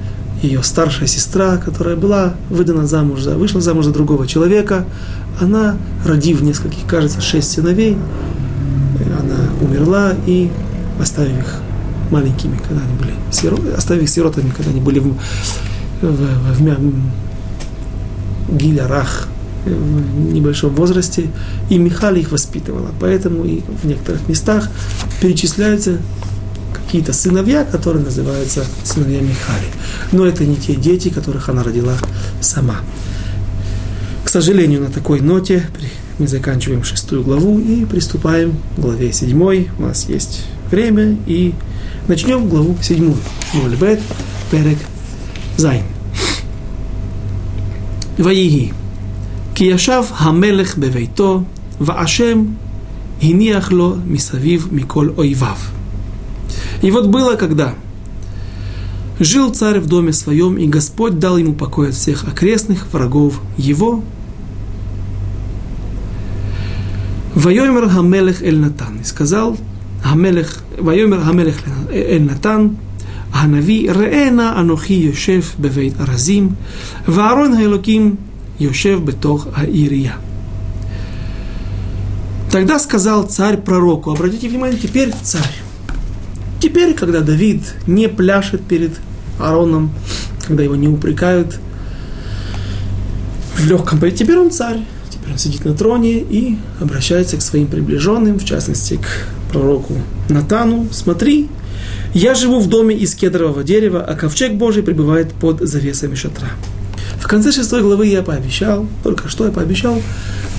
ее 0.41 0.63
старшая 0.63 1.07
сестра, 1.07 1.57
которая 1.57 1.95
была 1.95 2.35
выдана 2.49 2.88
замуж 2.88 3.21
за, 3.21 3.35
вышла 3.35 3.59
замуж 3.59 3.85
за 3.85 3.91
другого 3.91 4.27
человека, 4.27 4.85
она, 5.41 5.75
родив 6.05 6.41
нескольких, 6.41 6.85
кажется, 6.88 7.21
шесть 7.21 7.51
сыновей, 7.51 7.97
она 9.19 9.49
умерла 9.61 10.13
и, 10.25 10.49
оставив 10.99 11.39
их 11.39 11.61
маленькими, 12.12 12.58
когда 12.58 12.82
они 12.82 12.93
были 12.99 13.14
сиротами, 13.32 13.74
оставив 13.74 14.10
сиротами, 14.10 14.49
когда 14.49 14.72
они 14.72 14.82
были 14.82 14.99
в, 14.99 15.16
в, 16.01 16.01
в, 16.01 16.62
в 18.47 18.58
Гилярах, 18.58 19.28
в 19.66 20.34
небольшом 20.34 20.74
возрасте, 20.76 21.30
и 21.70 21.78
Михали 21.78 22.22
их 22.22 22.32
воспитывала. 22.32 22.91
Поэтому 22.99 23.43
и 23.43 23.62
в 23.82 23.86
некоторых 23.86 24.28
местах 24.28 24.70
перечисляются 25.22 25.97
какие-то 26.74 27.12
сыновья, 27.14 27.66
которые 27.66 28.03
называются 28.03 28.64
сыновья 28.84 29.20
Михали. 29.20 29.68
Но 30.12 30.26
это 30.26 30.45
не 30.45 30.55
те 30.55 30.76
дети, 30.76 31.10
которых 31.10 31.49
она 31.49 31.64
родила 31.64 31.93
сама. 32.39 32.78
К 34.24 34.30
сожалению, 34.30 34.82
на 34.82 34.89
такой 34.89 35.20
ноте 35.22 35.70
мы 36.20 36.28
заканчиваем 36.28 36.84
шестую 36.84 37.24
главу 37.24 37.60
и 37.60 37.86
приступаем 37.86 38.58
к 38.76 38.80
главе 38.80 39.12
седьмой. 39.12 39.70
У 39.78 39.84
нас 39.84 40.08
есть 40.10 40.45
время 40.72 41.18
и 41.28 41.53
Начнем 42.08 42.47
главу 42.47 42.78
7. 42.82 43.14
Шмуэльбет, 43.51 43.99
Перек, 44.49 44.78
Зайн. 45.58 45.84
Ваиги. 48.18 48.74
Кияшав 49.53 50.12
хамелех 50.12 50.78
бевейто, 50.78 51.43
ваашем 51.80 52.58
хиниахло 53.22 53.95
мисавив 53.95 54.72
миколь 54.72 55.14
ойвав. 55.18 55.74
И 56.82 56.91
вот 56.91 57.08
было 57.08 57.36
когда 57.36 57.74
Жил 59.20 59.51
царь 59.51 59.80
в 59.80 59.88
доме 59.88 60.14
своем, 60.14 60.58
и 60.58 60.68
Господь 60.68 61.20
дал 61.20 61.38
ему 61.38 61.55
покой 61.55 61.89
от 61.89 61.95
всех 61.95 62.26
окрестных 62.26 62.88
врагов 62.93 63.41
его. 63.58 64.03
Вайомер 67.34 67.89
Хамелех 67.89 68.43
Эль 68.43 68.60
Натан 68.60 68.99
и 69.01 69.03
сказал 69.03 69.58
Хамелех, 70.07 70.62
Вайомер 70.78 71.20
Хамелех 71.20 71.57
Эль 71.90 72.22
Натан, 72.22 72.76
הנביא, 73.32 73.90
ראה 73.90 74.30
נא 74.30 74.61
אנוכי 74.61 74.94
יושב 74.94 75.40
בבית 75.61 76.00
ארזים, 76.00 76.48
ואהרון 77.09 77.55
האלוקים 77.55 78.16
יושב 78.61 79.00
בתוך 79.05 79.46
העירייה. 79.55 80.16
Тогда 82.50 82.78
сказал 82.78 83.24
царь 83.24 83.57
пророку, 83.57 84.12
обратите 84.12 84.46
внимание, 84.46 84.78
теперь 84.78 85.11
царь. 85.22 85.55
Теперь, 86.61 86.92
когда 86.92 87.20
Давид 87.20 87.62
не 87.86 88.11
пляшет 88.11 88.62
перед 88.62 88.92
Аароном, 89.40 89.90
когда 90.46 90.62
его 90.62 90.76
не 90.76 90.86
упрекают 90.86 91.59
в 93.57 93.66
легком 93.66 93.98
теперь 94.11 94.36
он 94.36 94.50
царь, 94.50 94.80
теперь 95.09 95.32
он 95.32 95.38
сидит 95.38 95.64
на 95.64 95.72
троне 95.72 96.18
и 96.18 96.59
обращается 96.78 97.38
к 97.38 97.42
своим 97.42 97.68
приближенным, 97.68 98.38
в 98.38 98.44
частности 98.44 98.96
к 98.96 99.09
пророку 99.51 99.93
Натану. 100.29 100.87
Смотри, 100.91 101.49
я 102.13 102.35
живу 102.35 102.59
в 102.59 102.67
доме 102.67 102.95
из 102.95 103.15
кедрового 103.15 103.63
дерева, 103.63 104.03
а 104.03 104.15
ковчег 104.15 104.53
Божий 104.53 104.83
пребывает 104.83 105.33
под 105.33 105.61
завесами 105.61 106.15
шатра. 106.15 106.47
В 107.19 107.27
конце 107.27 107.51
шестой 107.51 107.81
главы 107.81 108.07
я 108.07 108.21
пообещал, 108.21 108.87
только 109.03 109.27
что 109.27 109.45
я 109.45 109.51
пообещал, 109.51 110.01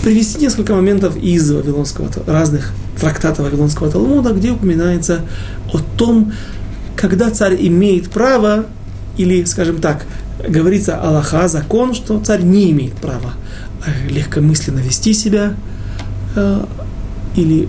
привести 0.02 0.40
несколько 0.40 0.74
моментов 0.74 1.16
из 1.16 1.50
Вавилонского, 1.50 2.10
разных 2.26 2.72
трактатов 3.00 3.46
Вавилонского 3.46 3.90
Талмуда, 3.90 4.32
где 4.32 4.50
упоминается 4.50 5.22
о 5.72 5.78
том, 5.96 6.32
когда 6.96 7.30
царь 7.30 7.56
имеет 7.60 8.10
право, 8.10 8.66
или, 9.16 9.44
скажем 9.44 9.80
так, 9.80 10.04
говорится 10.46 11.00
Аллаха, 11.00 11.48
закон, 11.48 11.94
что 11.94 12.20
царь 12.20 12.42
не 12.42 12.70
имеет 12.70 12.94
права 12.94 13.34
э, 13.86 14.08
легкомысленно 14.08 14.80
вести 14.80 15.12
себя, 15.12 15.54
э, 16.36 16.64
или 17.36 17.68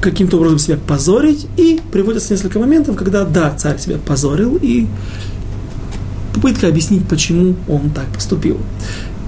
каким-то 0.00 0.36
образом 0.36 0.58
себя 0.58 0.76
позорить, 0.76 1.46
и 1.56 1.80
приводятся 1.92 2.32
несколько 2.32 2.58
моментов, 2.58 2.96
когда, 2.96 3.24
да, 3.24 3.54
царь 3.56 3.78
себя 3.78 3.98
позорил, 3.98 4.58
и 4.60 4.86
попытка 6.34 6.68
объяснить, 6.68 7.06
почему 7.08 7.56
он 7.68 7.90
так 7.90 8.06
поступил. 8.08 8.58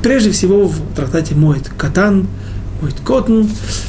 Прежде 0.03 0.31
всего, 0.31 0.66
в 0.66 0.95
трактате 0.95 1.35
Моет 1.35 1.68
Катан, 1.77 2.27
Моет 2.81 3.01
Котн, 3.01 3.45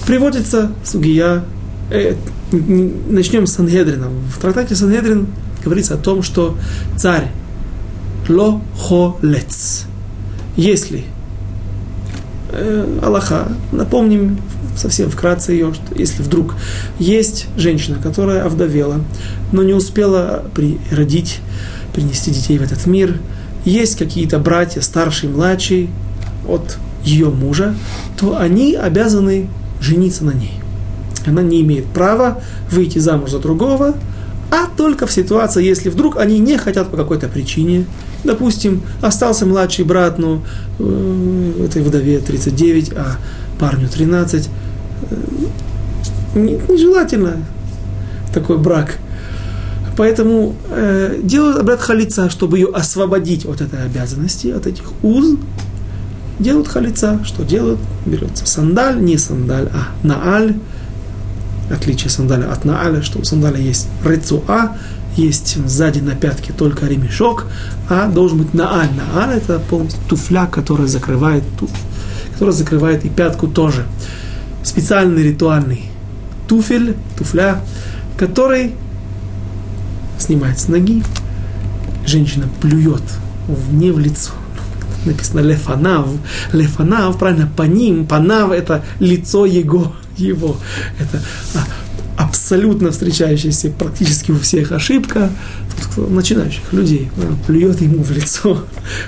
приводится 0.05 0.71
сугия, 0.84 1.43
э, 1.89 2.15
начнем 2.51 3.47
с 3.47 3.53
Сангедрина. 3.53 4.07
В 4.07 4.39
трактате 4.41 4.75
Сангедрин 4.75 5.27
говорится 5.63 5.93
о 5.93 5.97
том, 5.97 6.23
что 6.23 6.57
царь 6.97 7.32
ло 8.27 8.61
холец. 8.77 9.86
Если 10.57 11.05
э, 12.51 12.99
Аллаха, 13.01 13.47
напомним 13.71 14.39
совсем 14.75 15.09
вкратце 15.09 15.53
ее, 15.53 15.73
что 15.73 15.95
если 15.95 16.23
вдруг 16.23 16.55
есть 16.99 17.47
женщина, 17.57 17.97
которая 18.01 18.45
овдовела, 18.45 19.01
но 19.51 19.63
не 19.63 19.73
успела 19.73 20.45
при, 20.53 20.79
родить, 20.91 21.39
принести 21.93 22.31
детей 22.31 22.57
в 22.57 22.61
этот 22.61 22.85
мир, 22.85 23.17
есть 23.65 23.97
какие-то 23.97 24.39
братья, 24.39 24.81
старший, 24.81 25.29
младший, 25.29 25.89
от 26.47 26.77
ее 27.03 27.29
мужа, 27.29 27.75
то 28.17 28.37
они 28.37 28.75
обязаны 28.75 29.47
жениться 29.79 30.23
на 30.25 30.31
ней. 30.31 30.53
Она 31.25 31.41
не 31.41 31.61
имеет 31.61 31.85
права 31.85 32.41
выйти 32.71 32.99
замуж 32.99 33.31
за 33.31 33.39
другого, 33.39 33.95
а 34.49 34.67
только 34.75 35.07
в 35.07 35.11
ситуации, 35.11 35.63
если 35.63 35.89
вдруг 35.89 36.17
они 36.17 36.39
не 36.39 36.57
хотят 36.57 36.89
по 36.89 36.97
какой-то 36.97 37.27
причине, 37.27 37.85
допустим, 38.24 38.82
остался 39.01 39.45
младший 39.45 39.86
брат, 39.86 40.19
э, 40.19 41.65
этой 41.65 41.82
вдове 41.82 42.19
39, 42.19 42.93
а 42.95 43.17
парню 43.59 43.88
13, 43.88 44.49
нежелательно 46.36 47.38
такой 48.34 48.57
брак. 48.57 48.97
Поэтому 49.97 50.55
э, 50.69 51.19
делают 51.22 51.59
обряд 51.59 51.82
халица, 51.82 52.30
чтобы 52.30 52.57
ее 52.57 52.69
освободить 52.74 53.45
от 53.45 53.61
этой 53.61 53.84
обязанности, 53.84 54.47
от 54.47 54.65
этих 54.65 54.86
уз. 55.03 55.36
Делают 56.39 56.67
халица. 56.67 57.19
Что 57.24 57.43
делают? 57.43 57.80
Берется 58.05 58.45
сандаль, 58.47 59.01
не 59.01 59.17
сандаль, 59.17 59.69
а 59.74 59.89
нааль. 60.05 60.55
Отличие 61.69 62.09
сандаля 62.09 62.51
от 62.51 62.65
нааля, 62.65 63.01
что 63.01 63.19
у 63.19 63.24
сандаля 63.24 63.57
есть 63.57 63.88
рецуа, 64.03 64.76
есть 65.18 65.57
сзади 65.68 65.99
на 65.99 66.16
пятке 66.16 66.53
только 66.53 66.88
ремешок, 66.88 67.47
а 67.89 68.07
должен 68.07 68.39
быть 68.39 68.53
нааль. 68.53 68.89
Нааль 68.95 69.38
это 69.38 69.59
полностью 69.59 70.01
туфля, 70.07 70.45
которая 70.45 70.88
закрывает, 70.88 71.43
которая 72.34 72.55
закрывает 72.55 73.05
и 73.05 73.09
пятку 73.09 73.47
тоже 73.47 73.86
специальный 74.64 75.24
ритуальный 75.24 75.91
туфель, 76.47 76.95
туфля, 77.18 77.62
который 78.18 78.74
снимает 80.20 80.59
с 80.59 80.68
ноги, 80.68 81.03
женщина 82.05 82.47
плюет 82.62 83.03
не 83.72 83.91
в 83.91 83.99
лицо, 83.99 84.32
написано 85.05 85.39
лефанав. 85.39 86.07
Лефанав, 86.53 87.18
правильно, 87.18 87.49
по 87.55 87.64
ним, 87.64 88.05
панав 88.05 88.51
это 88.51 88.84
лицо 88.99 89.45
его, 89.45 89.93
его. 90.18 90.57
Это 90.99 91.22
а, 91.55 91.66
абсолютно 92.24 92.91
встречающаяся 92.91 93.72
практически 93.72 94.32
у 94.32 94.39
всех 94.39 94.72
ошибка 94.72 95.30
начинающих 95.97 96.72
людей, 96.72 97.09
плюет 97.47 97.82
ему 97.82 98.03
в 98.03 98.11
лицо. 98.11 98.63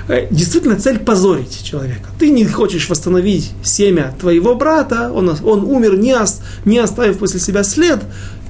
Э, 0.08 0.26
действительно, 0.30 0.76
цель 0.76 0.98
позорить 0.98 1.62
человека. 1.62 2.08
Ты 2.18 2.30
не 2.30 2.44
хочешь 2.44 2.88
восстановить 2.88 3.52
семя 3.62 4.14
твоего 4.20 4.54
брата, 4.54 5.10
он, 5.12 5.30
он 5.44 5.64
умер, 5.64 5.96
не, 5.96 6.14
ост, 6.14 6.42
не 6.64 6.78
оставив 6.78 7.18
после 7.18 7.40
себя 7.40 7.62
след, 7.62 8.00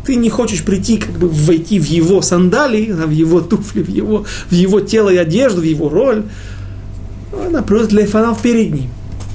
ты 0.06 0.16
не 0.16 0.30
хочешь 0.30 0.62
прийти, 0.62 0.96
как 0.96 1.12
бы 1.12 1.28
войти 1.28 1.78
в 1.78 1.84
его 1.84 2.22
сандалии, 2.22 2.92
в 2.92 3.10
его 3.10 3.40
туфли, 3.40 3.82
в 3.82 3.88
его, 3.88 4.24
в 4.50 4.52
его 4.52 4.80
тело 4.80 5.10
и 5.10 5.16
одежду, 5.16 5.60
в 5.60 5.64
его 5.64 5.88
роль. 5.88 6.24
Она 7.46 7.62
просто 7.62 7.88
для 7.88 8.06
фанав 8.06 8.40
перед 8.42 8.72
ним. 8.72 8.90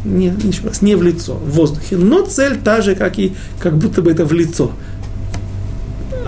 Не, 0.06 0.34
еще 0.44 0.64
раз, 0.64 0.82
не 0.82 0.96
в 0.96 1.04
лицо, 1.04 1.36
в 1.36 1.52
воздухе. 1.52 1.98
Но 1.98 2.26
цель 2.26 2.58
та 2.58 2.82
же, 2.82 2.96
как 2.96 3.20
и 3.20 3.34
как 3.60 3.78
будто 3.78 4.02
бы 4.02 4.12
это 4.12 4.26
в 4.26 4.34
лицо 4.34 4.72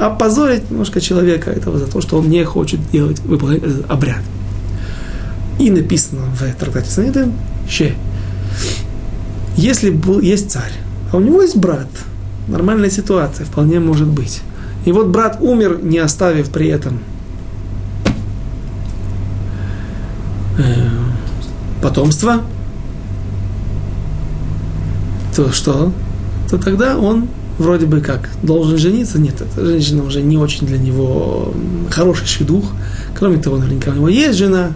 опозорить 0.02 0.70
немножко 0.72 1.00
человека 1.00 1.52
этого 1.52 1.78
за 1.78 1.86
то, 1.86 2.02
что 2.02 2.18
он 2.18 2.30
не 2.30 2.44
хочет 2.44 2.80
делать, 2.92 3.20
выполнять 3.20 3.64
этот 3.64 3.90
обряд. 3.90 4.22
И 5.60 5.70
написано 5.70 6.24
в 6.24 6.60
трактате 6.60 6.90
Санедрин, 6.90 7.34
че, 7.70 7.94
если 9.56 9.92
был, 9.92 10.20
есть 10.20 10.50
царь, 10.50 10.72
а 11.12 11.18
у 11.18 11.20
него 11.20 11.44
есть 11.44 11.56
брат, 11.56 11.88
нормальная 12.48 12.90
ситуация, 12.90 13.46
вполне 13.46 13.80
может 13.80 14.08
быть. 14.08 14.42
И 14.86 14.92
вот 14.92 15.08
брат 15.08 15.38
умер, 15.40 15.80
не 15.84 16.00
оставив 16.00 16.50
при 16.50 16.68
этом 16.70 17.00
э, 20.58 20.64
потомства, 21.84 22.42
то 25.36 25.52
что? 25.52 25.94
То 26.50 26.58
тогда 26.58 26.98
он 26.98 27.28
вроде 27.62 27.86
бы 27.86 28.02
как 28.02 28.30
должен 28.44 28.78
жениться. 28.78 29.20
Нет, 29.20 29.42
эта 29.42 29.66
женщина 29.66 30.04
уже 30.04 30.22
не 30.22 30.38
очень 30.38 30.68
для 30.68 30.78
него 30.78 31.54
хороший 31.90 32.46
дух. 32.46 32.66
Кроме 33.18 33.38
того, 33.38 33.58
наверняка 33.58 33.92
у 33.92 33.96
него 33.96 34.10
есть 34.10 34.38
жена, 34.38 34.72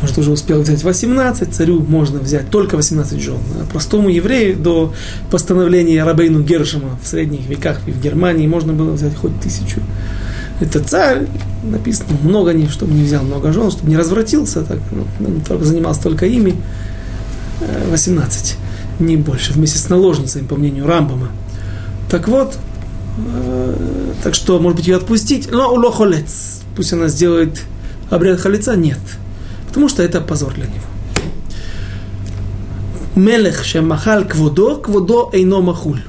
может, 0.00 0.18
уже 0.18 0.30
успел 0.30 0.62
взять 0.62 0.84
18, 0.84 1.54
царю 1.54 1.80
можно 1.80 2.18
взять 2.18 2.50
только 2.50 2.76
18 2.76 3.20
жен. 3.20 3.38
А 3.60 3.66
простому 3.70 4.08
еврею 4.08 4.56
до 4.56 4.92
постановления 5.30 6.04
Рабейну 6.04 6.42
Гершема 6.42 6.98
в 7.02 7.06
средних 7.06 7.48
веках 7.48 7.80
в 7.86 8.00
Германии 8.00 8.46
можно 8.46 8.72
было 8.72 8.92
взять 8.92 9.16
хоть 9.16 9.38
тысячу. 9.40 9.80
Это 10.60 10.80
царь, 10.80 11.26
написано, 11.64 12.16
много 12.22 12.52
не, 12.52 12.68
чтобы 12.68 12.94
не 12.94 13.04
взял 13.04 13.22
много 13.22 13.52
жен, 13.52 13.70
чтобы 13.70 13.90
не 13.90 13.96
развратился, 13.96 14.62
так, 14.62 14.78
ну, 14.90 15.28
не 15.28 15.40
только 15.40 15.64
занимался 15.64 16.02
только 16.02 16.26
ими, 16.26 16.54
18, 17.90 18.56
э, 18.98 19.02
не 19.02 19.16
больше, 19.16 19.52
вместе 19.52 19.78
с 19.78 19.88
наложницами, 19.88 20.46
по 20.46 20.56
мнению 20.56 20.86
Рамбама. 20.86 21.28
Так 22.08 22.28
вот, 22.28 22.56
э, 23.18 23.74
так 24.22 24.34
что, 24.34 24.60
может 24.60 24.78
быть, 24.78 24.86
ее 24.86 24.96
отпустить, 24.96 25.50
но 25.50 25.72
у 25.72 25.76
лохолец, 25.76 26.60
пусть 26.76 26.92
она 26.92 27.08
сделает 27.08 27.62
обряд 28.10 28.40
халица, 28.40 28.76
нет, 28.76 29.00
потому 29.66 29.88
что 29.88 30.02
это 30.02 30.20
позор 30.20 30.54
для 30.54 30.66
него. 30.66 30.84
Мелех 33.16 33.64
шемахаль 33.64 34.26
кводо, 34.26 34.76
кводо 34.76 35.30
эйно 35.32 35.60
махуль. 35.60 36.02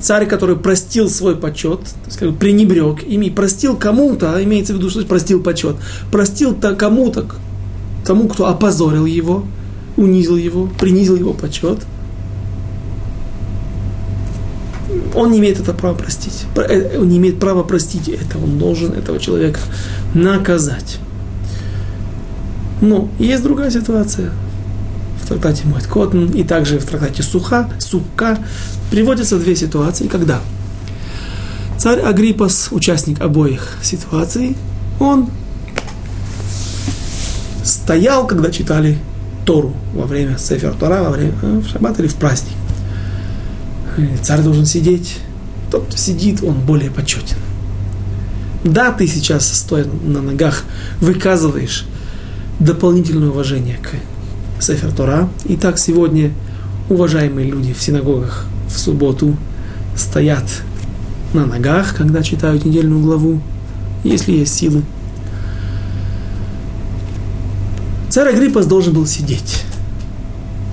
Царь, 0.00 0.26
который 0.26 0.56
простил 0.56 1.08
свой 1.08 1.36
почет, 1.36 1.80
бы 2.20 2.32
пренебрег 2.32 3.02
ими, 3.02 3.30
простил 3.30 3.76
кому-то, 3.76 4.34
а 4.34 4.42
имеется 4.42 4.72
в 4.72 4.76
виду, 4.76 4.90
что 4.90 5.04
простил 5.04 5.42
почет, 5.42 5.76
простил 6.10 6.52
-то 6.52 6.74
кому-то, 6.74 7.26
тому, 8.04 8.28
кто 8.28 8.46
опозорил 8.46 9.06
его, 9.06 9.44
унизил 9.96 10.36
его, 10.36 10.68
принизил 10.78 11.16
его 11.16 11.32
почет– 11.32 11.78
он 15.16 15.30
не 15.32 15.38
имеет 15.38 15.58
это 15.58 15.72
права 15.72 15.94
простить. 15.94 16.44
Э, 16.56 16.98
он 16.98 17.08
не 17.08 17.16
имеет 17.16 17.40
права 17.40 17.62
простить 17.64 18.08
это. 18.08 18.38
Он 18.38 18.58
должен 18.58 18.92
этого 18.92 19.18
человека 19.18 19.58
наказать. 20.14 20.98
Но 22.82 23.08
есть 23.18 23.42
другая 23.42 23.70
ситуация. 23.70 24.30
В 25.22 25.28
трактате 25.28 25.64
Мойт 25.66 25.88
и 26.34 26.44
также 26.44 26.78
в 26.78 26.84
трактате 26.84 27.22
Суха, 27.22 27.68
Сукка 27.80 28.38
приводятся 28.92 29.38
две 29.38 29.56
ситуации, 29.56 30.06
когда 30.06 30.40
царь 31.78 31.98
Агриппас, 32.00 32.68
участник 32.70 33.20
обоих 33.20 33.78
ситуаций, 33.82 34.56
он 35.00 35.28
стоял, 37.64 38.26
когда 38.28 38.50
читали 38.52 38.98
Тору 39.44 39.72
во 39.94 40.04
время 40.04 40.38
Сефер 40.38 40.74
Тора, 40.74 41.02
во 41.02 41.10
время 41.10 41.32
э, 41.42 41.58
в 41.58 41.66
шаббат 41.66 41.98
или 41.98 42.06
в 42.06 42.14
праздник 42.14 42.54
царь 44.22 44.42
должен 44.42 44.66
сидеть. 44.66 45.18
Тот, 45.70 45.86
кто 45.86 45.96
сидит, 45.96 46.42
он 46.42 46.60
более 46.60 46.90
почетен. 46.90 47.36
Да, 48.64 48.92
ты 48.92 49.06
сейчас, 49.06 49.46
стоя 49.46 49.84
на 49.84 50.22
ногах, 50.22 50.64
выказываешь 51.00 51.84
дополнительное 52.58 53.28
уважение 53.28 53.78
к 53.78 54.62
Сефер 54.62 54.92
Тора. 54.92 55.28
Так 55.60 55.78
сегодня 55.78 56.32
уважаемые 56.88 57.48
люди 57.48 57.72
в 57.72 57.82
синагогах 57.82 58.46
в 58.68 58.78
субботу 58.78 59.36
стоят 59.96 60.44
на 61.32 61.46
ногах, 61.46 61.94
когда 61.96 62.22
читают 62.22 62.64
недельную 62.64 63.00
главу, 63.00 63.40
если 64.04 64.32
есть 64.32 64.54
силы. 64.54 64.82
Царь 68.08 68.34
Агриппас 68.34 68.66
должен 68.66 68.94
был 68.94 69.06
сидеть. 69.06 69.62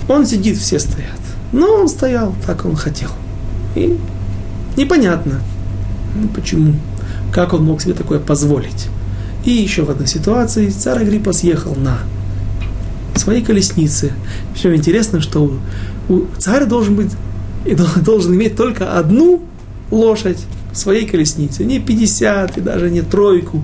Он 0.08 0.26
сидит, 0.26 0.58
все 0.58 0.80
стоят. 0.80 1.23
Но 1.54 1.76
он 1.76 1.88
стоял, 1.88 2.36
так 2.46 2.66
он 2.66 2.76
хотел. 2.76 3.10
И 3.76 3.98
непонятно, 4.76 5.40
ну, 6.16 6.28
почему, 6.30 6.74
как 7.32 7.54
он 7.54 7.64
мог 7.64 7.82
себе 7.82 7.94
такое 7.94 8.20
позволить. 8.20 8.88
И 9.46 9.52
еще 9.52 9.84
в 9.84 9.92
одной 9.92 10.08
ситуации 10.08 10.70
царь 10.70 11.04
Агриппа 11.04 11.32
съехал 11.32 11.76
на 11.76 12.00
своей 13.16 13.44
колеснице. 13.44 14.14
Причем 14.54 14.76
интересно, 14.76 15.22
что 15.22 15.54
у, 16.10 16.22
царь 16.38 16.66
должен 16.66 16.96
быть 16.96 17.12
и 17.66 17.76
должен 18.02 18.34
иметь 18.34 18.56
только 18.56 18.98
одну 18.98 19.42
лошадь 19.92 20.40
в 20.72 20.78
своей 20.78 21.06
колеснице, 21.06 21.64
не 21.64 21.80
50 21.80 22.58
и 22.58 22.62
даже 22.62 22.90
не 22.90 23.02
тройку, 23.02 23.64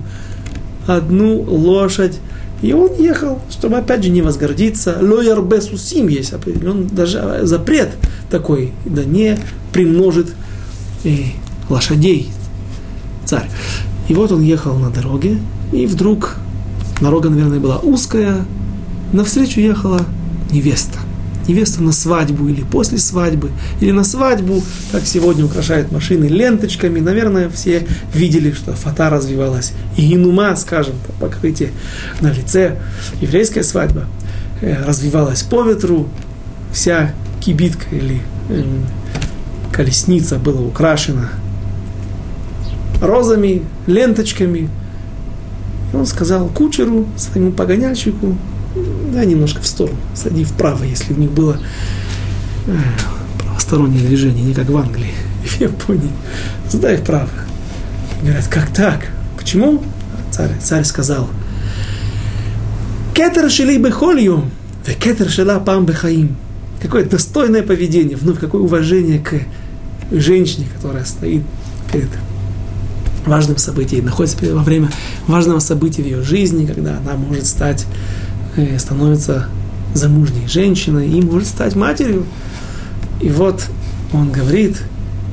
одну 0.86 1.42
лошадь 1.42 2.18
и 2.62 2.72
он 2.72 2.94
ехал, 2.98 3.40
чтобы 3.50 3.78
опять 3.78 4.04
же 4.04 4.10
не 4.10 4.22
возгордиться. 4.22 4.98
Лояр 5.00 5.42
бесусим 5.42 6.08
есть 6.08 6.32
определенный 6.32 6.86
даже 6.86 7.40
запрет 7.42 7.90
такой, 8.30 8.72
да 8.84 9.04
не 9.04 9.38
примножит 9.72 10.34
и 11.04 11.34
э, 11.68 11.72
лошадей 11.72 12.28
царь. 13.24 13.48
И 14.08 14.14
вот 14.14 14.32
он 14.32 14.42
ехал 14.42 14.76
на 14.76 14.90
дороге, 14.90 15.38
и 15.72 15.86
вдруг 15.86 16.36
дорога, 17.00 17.30
наверное, 17.30 17.60
была 17.60 17.78
узкая, 17.78 18.44
навстречу 19.12 19.60
ехала 19.60 20.02
невеста 20.52 20.99
невеста 21.50 21.82
на 21.82 21.92
свадьбу 21.92 22.48
или 22.48 22.62
после 22.62 22.98
свадьбы, 22.98 23.50
или 23.80 23.90
на 23.90 24.04
свадьбу, 24.04 24.62
как 24.92 25.04
сегодня 25.04 25.44
украшают 25.44 25.92
машины 25.92 26.26
ленточками. 26.26 27.00
Наверное, 27.00 27.50
все 27.50 27.86
видели, 28.14 28.52
что 28.52 28.72
фата 28.72 29.10
развивалась. 29.10 29.72
И 29.96 30.14
инума, 30.14 30.54
скажем, 30.56 30.94
покрытие 31.18 31.70
на 32.20 32.32
лице. 32.32 32.76
Еврейская 33.20 33.62
свадьба 33.62 34.06
э, 34.60 34.84
развивалась 34.84 35.42
по 35.42 35.62
ветру. 35.62 36.08
Вся 36.72 37.12
кибитка 37.40 37.86
или 37.90 38.20
э, 38.48 38.64
колесница 39.72 40.36
была 40.36 40.60
украшена 40.60 41.30
розами, 43.00 43.62
ленточками. 43.86 44.68
И 45.92 45.96
он 45.96 46.06
сказал 46.06 46.48
кучеру, 46.48 47.06
своему 47.16 47.50
погоняльщику, 47.50 48.36
да, 49.10 49.24
немножко 49.24 49.60
в 49.60 49.66
сторону, 49.66 49.98
сади 50.14 50.44
вправо, 50.44 50.84
если 50.84 51.12
у 51.12 51.16
них 51.16 51.30
было 51.30 51.58
э, 52.66 52.76
правостороннее 53.38 54.02
движение, 54.02 54.44
не 54.44 54.54
как 54.54 54.68
в 54.68 54.76
Англии 54.76 55.12
и 55.44 55.48
в 55.48 55.60
Японии. 55.60 56.10
Сдай 56.68 56.96
вправо. 56.96 57.28
Говорят, 58.22 58.46
как 58.48 58.72
так? 58.72 59.08
Почему? 59.36 59.82
Царь, 60.30 60.50
царь 60.62 60.84
сказал, 60.84 61.28
кетер 63.14 63.50
шели 63.50 63.78
бы 63.78 63.90
холью, 63.90 64.44
кетер 64.98 65.28
шела 65.28 65.58
пам 65.58 65.86
бехаим. 65.86 66.36
Какое 66.80 67.04
достойное 67.04 67.62
поведение, 67.62 68.16
вновь 68.16 68.38
какое 68.38 68.62
уважение 68.62 69.18
к 69.18 69.34
женщине, 70.10 70.66
которая 70.74 71.04
стоит 71.04 71.42
перед 71.92 72.08
важным 73.26 73.58
событием, 73.58 74.06
находится 74.06 74.38
во 74.54 74.62
время 74.62 74.90
важного 75.26 75.58
события 75.58 76.02
в 76.02 76.06
ее 76.06 76.22
жизни, 76.22 76.64
когда 76.64 76.96
она 76.96 77.16
может 77.16 77.46
стать 77.46 77.86
становится 78.78 79.48
замужней 79.94 80.46
женщиной 80.46 81.08
и 81.08 81.20
может 81.20 81.48
стать 81.48 81.76
матерью. 81.76 82.24
И 83.20 83.28
вот 83.28 83.64
он 84.12 84.30
говорит, 84.30 84.82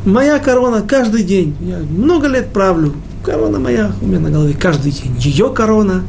моя 0.05 0.39
корона 0.39 0.81
каждый 0.81 1.23
день, 1.23 1.55
я 1.61 1.77
много 1.77 2.27
лет 2.27 2.49
правлю, 2.49 2.93
корона 3.23 3.59
моя 3.59 3.91
у 4.01 4.07
меня 4.07 4.19
на 4.19 4.29
голове 4.29 4.53
каждый 4.53 4.91
день, 4.91 5.15
ее 5.19 5.49
корона 5.49 6.03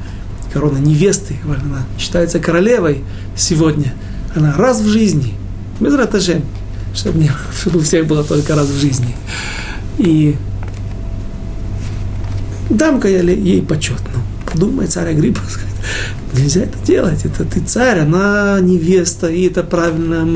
корона 0.52 0.78
невесты, 0.78 1.36
она 1.44 1.86
считается 1.98 2.38
королевой 2.38 3.04
сегодня, 3.36 3.92
она 4.34 4.54
раз 4.56 4.80
в 4.80 4.88
жизни, 4.88 5.34
без 5.80 5.94
ратажем, 5.94 6.42
чтобы, 6.94 7.18
не, 7.18 7.30
чтобы 7.60 7.78
у 7.78 7.82
всех 7.82 8.06
было 8.06 8.24
только 8.24 8.54
раз 8.54 8.66
в 8.66 8.78
жизни. 8.78 9.14
И 9.98 10.36
дам-ка 12.70 13.08
я 13.08 13.20
ей 13.20 13.62
почет. 13.62 14.00
Ну, 14.14 14.20
подумай, 14.50 14.86
царь 14.86 15.10
Агриппа, 15.10 15.40
нельзя 16.34 16.62
это 16.62 16.78
делать, 16.84 17.24
это 17.24 17.44
ты 17.44 17.60
царь, 17.60 18.00
она 18.00 18.58
невеста, 18.60 19.28
и 19.28 19.46
это 19.46 19.62
правильно, 19.62 20.26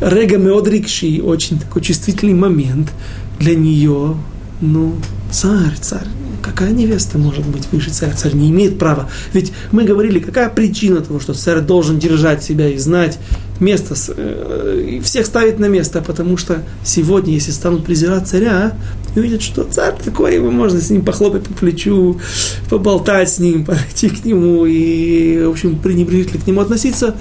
Рега 0.00 0.38
Меодрикши, 0.38 1.20
очень 1.22 1.58
такой 1.58 1.82
чувствительный 1.82 2.34
момент 2.34 2.90
для 3.38 3.54
нее, 3.54 4.16
ну, 4.60 4.94
царь, 5.30 5.76
царь, 5.80 6.06
какая 6.42 6.70
невеста 6.70 7.18
может 7.18 7.46
быть 7.46 7.68
выше 7.72 7.90
царя? 7.90 8.12
Царь 8.12 8.34
не 8.34 8.50
имеет 8.50 8.78
права. 8.78 9.10
Ведь 9.32 9.52
мы 9.72 9.84
говорили, 9.84 10.20
какая 10.20 10.48
причина 10.48 11.00
того, 11.00 11.20
что 11.20 11.34
царь 11.34 11.60
должен 11.60 11.98
держать 11.98 12.42
себя 12.42 12.68
и 12.68 12.78
знать 12.78 13.18
место, 13.60 13.94
э, 14.16 15.00
всех 15.02 15.26
ставить 15.26 15.58
на 15.58 15.66
место, 15.66 16.02
потому 16.02 16.36
что 16.36 16.62
сегодня, 16.84 17.34
если 17.34 17.50
станут 17.50 17.84
презирать 17.84 18.26
царя, 18.28 18.72
увидят, 19.14 19.42
что 19.42 19.64
царь 19.64 19.94
такой, 20.02 20.34
его 20.34 20.50
можно 20.50 20.80
с 20.80 20.90
ним 20.90 21.02
похлопать 21.02 21.44
по 21.44 21.54
плечу, 21.54 22.20
поболтать 22.68 23.30
с 23.30 23.38
ним, 23.38 23.64
подойти 23.66 24.08
к 24.08 24.24
нему 24.24 24.66
и, 24.66 25.44
в 25.44 25.50
общем, 25.50 25.78
пренебрежительно 25.78 26.42
к 26.42 26.46
нему 26.46 26.60
относиться, 26.60 27.14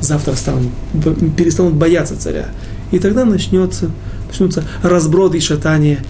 завтра 0.00 0.34
станут, 0.34 0.70
перестанут 1.36 1.74
бояться 1.74 2.18
царя. 2.18 2.48
И 2.92 2.98
тогда 2.98 3.24
начнется, 3.24 3.90
начнутся 4.28 4.64
разброды 4.82 5.38
и 5.38 5.40
шатания 5.40 6.04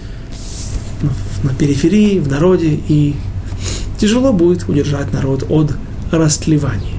на 1.43 1.53
периферии, 1.53 2.19
в 2.19 2.27
народе, 2.27 2.79
и 2.87 3.15
тяжело 3.99 4.33
будет 4.33 4.67
удержать 4.69 5.11
народ 5.13 5.45
от 5.49 5.75
растлевания. 6.11 6.96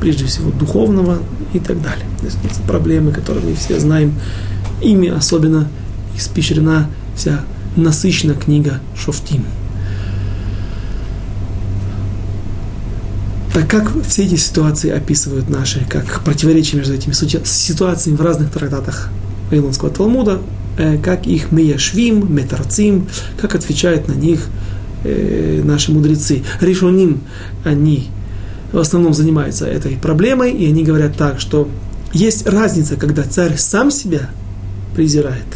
Прежде 0.00 0.26
всего 0.26 0.50
духовного 0.50 1.18
и 1.52 1.58
так 1.58 1.80
далее. 1.82 2.06
Это 2.22 2.60
проблемы, 2.66 3.12
которые 3.12 3.44
мы 3.44 3.54
все 3.54 3.80
знаем. 3.80 4.14
Ими 4.82 5.08
особенно 5.08 5.68
испещрена 6.16 6.88
вся 7.14 7.40
насыщена 7.76 8.34
книга 8.34 8.80
Шофтим. 8.96 9.44
Так 13.56 13.70
как 13.70 13.90
все 14.06 14.24
эти 14.24 14.34
ситуации 14.34 14.90
описывают 14.90 15.48
наши, 15.48 15.86
как 15.88 16.22
противоречия 16.22 16.76
между 16.76 16.92
этими 16.92 17.14
ситуациями 17.14 18.16
в 18.16 18.20
разных 18.20 18.50
трактатах 18.50 19.08
Вавилонского 19.50 19.90
Талмуда, 19.90 20.42
э, 20.76 20.98
как 20.98 21.26
их 21.26 21.52
меяшвим, 21.52 22.34
метарцим, 22.34 23.08
как 23.40 23.54
отвечают 23.54 24.08
на 24.08 24.12
них 24.12 24.46
э, 25.04 25.62
наши 25.64 25.90
мудрецы. 25.90 26.42
Решоним, 26.60 27.20
они 27.64 28.08
в 28.72 28.78
основном 28.78 29.14
занимаются 29.14 29.66
этой 29.66 29.96
проблемой, 29.96 30.52
и 30.52 30.66
они 30.66 30.82
говорят 30.82 31.16
так, 31.16 31.40
что 31.40 31.68
есть 32.12 32.46
разница, 32.46 32.96
когда 32.96 33.22
царь 33.22 33.56
сам 33.56 33.90
себя 33.90 34.30
презирает, 34.94 35.46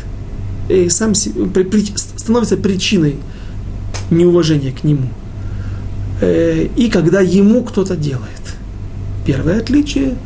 и 0.68 0.88
сам 0.88 1.14
становится 1.14 2.56
причиной 2.56 3.16
неуважения 4.10 4.72
к 4.72 4.84
нему, 4.84 5.08
э, 6.20 6.68
и 6.76 6.90
когда 6.90 7.20
ему 7.20 7.62
кто-то 7.62 7.96
делает. 7.96 8.26
Первое 9.24 9.58
отличие– 9.58 10.16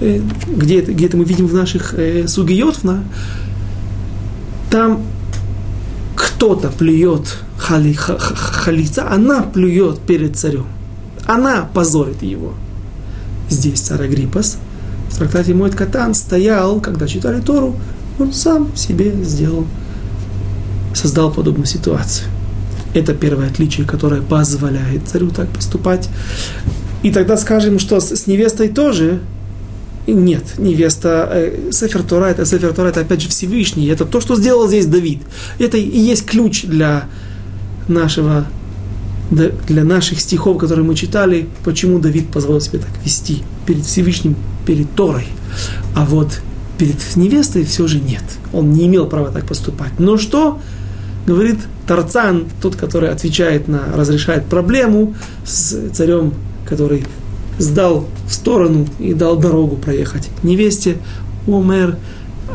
Э, 0.00 0.20
где 0.48 0.80
это, 0.80 0.92
где 0.92 1.06
это 1.06 1.16
мы 1.16 1.24
видим 1.24 1.46
в 1.46 1.54
наших 1.54 1.94
э, 1.94 2.26
сугиот, 2.26 2.80
там 4.70 5.02
кто-то 6.16 6.68
плюет 6.70 7.38
хали, 7.56 7.92
ха, 7.92 8.18
халица, 8.18 9.08
она 9.10 9.42
плюет 9.42 10.00
перед 10.00 10.36
царем. 10.36 10.66
Она 11.26 11.68
позорит 11.72 12.22
его. 12.22 12.54
Здесь 13.48 13.80
царь 13.80 14.04
Агриппас 14.04 14.58
в 15.10 15.18
трактате 15.18 15.54
Мойт 15.54 15.74
Катан 15.74 16.14
стоял, 16.14 16.80
когда 16.80 17.06
читали 17.06 17.40
Тору, 17.40 17.76
он 18.18 18.32
сам 18.32 18.74
себе 18.76 19.12
сделал, 19.22 19.66
создал 20.92 21.30
подобную 21.32 21.66
ситуацию. 21.66 22.28
Это 22.94 23.14
первое 23.14 23.48
отличие, 23.48 23.86
которое 23.86 24.22
позволяет 24.22 25.06
царю 25.06 25.30
так 25.30 25.48
поступать. 25.50 26.08
И 27.02 27.12
тогда 27.12 27.36
скажем, 27.36 27.78
что 27.78 28.00
с, 28.00 28.14
с 28.14 28.26
невестой 28.26 28.68
тоже 28.68 29.20
нет, 30.06 30.58
невеста, 30.58 31.28
э, 31.32 31.70
Сефер 31.70 32.02
Тора, 32.02 32.26
это 32.26 32.44
Сефер 32.44 32.72
Тора, 32.72 32.88
это 32.88 33.00
опять 33.00 33.22
же 33.22 33.28
Всевышний, 33.28 33.86
это 33.86 34.04
то, 34.04 34.20
что 34.20 34.36
сделал 34.36 34.68
здесь 34.68 34.86
Давид. 34.86 35.22
Это 35.58 35.76
и 35.76 35.98
есть 35.98 36.26
ключ 36.26 36.64
для 36.64 37.04
нашего, 37.88 38.46
для 39.30 39.84
наших 39.84 40.20
стихов, 40.20 40.58
которые 40.58 40.84
мы 40.84 40.94
читали, 40.94 41.48
почему 41.64 41.98
Давид 41.98 42.28
позволил 42.28 42.60
себе 42.60 42.78
так 42.78 42.90
вести 43.04 43.42
перед 43.66 43.84
Всевышним, 43.84 44.36
перед 44.66 44.92
Торой. 44.94 45.26
А 45.94 46.04
вот 46.04 46.40
перед 46.78 46.96
невестой 47.16 47.64
все 47.64 47.86
же 47.86 48.00
нет. 48.00 48.24
Он 48.52 48.70
не 48.72 48.86
имел 48.86 49.06
права 49.06 49.30
так 49.30 49.46
поступать. 49.46 49.98
Но 49.98 50.18
что 50.18 50.60
говорит 51.26 51.58
Тарцан, 51.86 52.46
тот, 52.60 52.76
который 52.76 53.10
отвечает 53.10 53.68
на, 53.68 53.80
разрешает 53.94 54.46
проблему 54.46 55.14
с 55.44 55.90
царем, 55.92 56.34
который 56.68 57.04
сдал 57.58 58.06
в 58.26 58.34
сторону 58.34 58.86
и 58.98 59.14
дал 59.14 59.36
дорогу 59.36 59.76
проехать 59.76 60.28
невесте. 60.42 60.98
Умер 61.46 61.96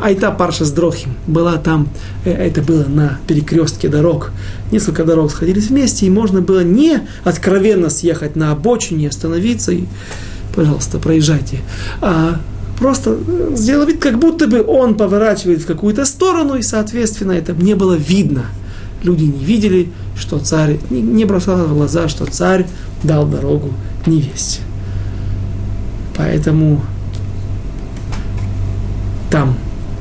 Айта 0.00 0.30
Парша 0.30 0.64
с 0.64 0.70
Дрохим 0.70 1.14
была 1.26 1.56
там, 1.56 1.88
э, 2.24 2.32
это 2.32 2.62
было 2.62 2.84
на 2.84 3.18
перекрестке 3.26 3.88
дорог. 3.88 4.32
Несколько 4.72 5.04
дорог 5.04 5.30
сходились 5.30 5.68
вместе, 5.68 6.06
и 6.06 6.10
можно 6.10 6.40
было 6.40 6.64
не 6.64 7.00
откровенно 7.24 7.90
съехать 7.90 8.36
на 8.36 8.52
обочине, 8.52 9.08
остановиться 9.08 9.72
и, 9.72 9.84
пожалуйста, 10.54 10.98
проезжайте. 10.98 11.60
А 12.00 12.40
просто 12.78 13.18
сделал 13.54 13.86
вид, 13.86 14.00
как 14.00 14.18
будто 14.18 14.46
бы 14.46 14.64
он 14.66 14.96
поворачивает 14.96 15.60
в 15.60 15.66
какую-то 15.66 16.04
сторону, 16.04 16.56
и, 16.56 16.62
соответственно, 16.62 17.32
это 17.32 17.52
не 17.52 17.74
было 17.74 17.94
видно. 17.94 18.46
Люди 19.02 19.24
не 19.24 19.44
видели, 19.44 19.90
что 20.16 20.38
царь, 20.38 20.78
не 20.90 21.24
бросало 21.24 21.64
в 21.64 21.74
глаза, 21.74 22.08
что 22.08 22.26
царь 22.26 22.66
дал 23.02 23.26
дорогу 23.26 23.72
невесте. 24.06 24.60
Поэтому 26.16 26.82
там 29.30 29.56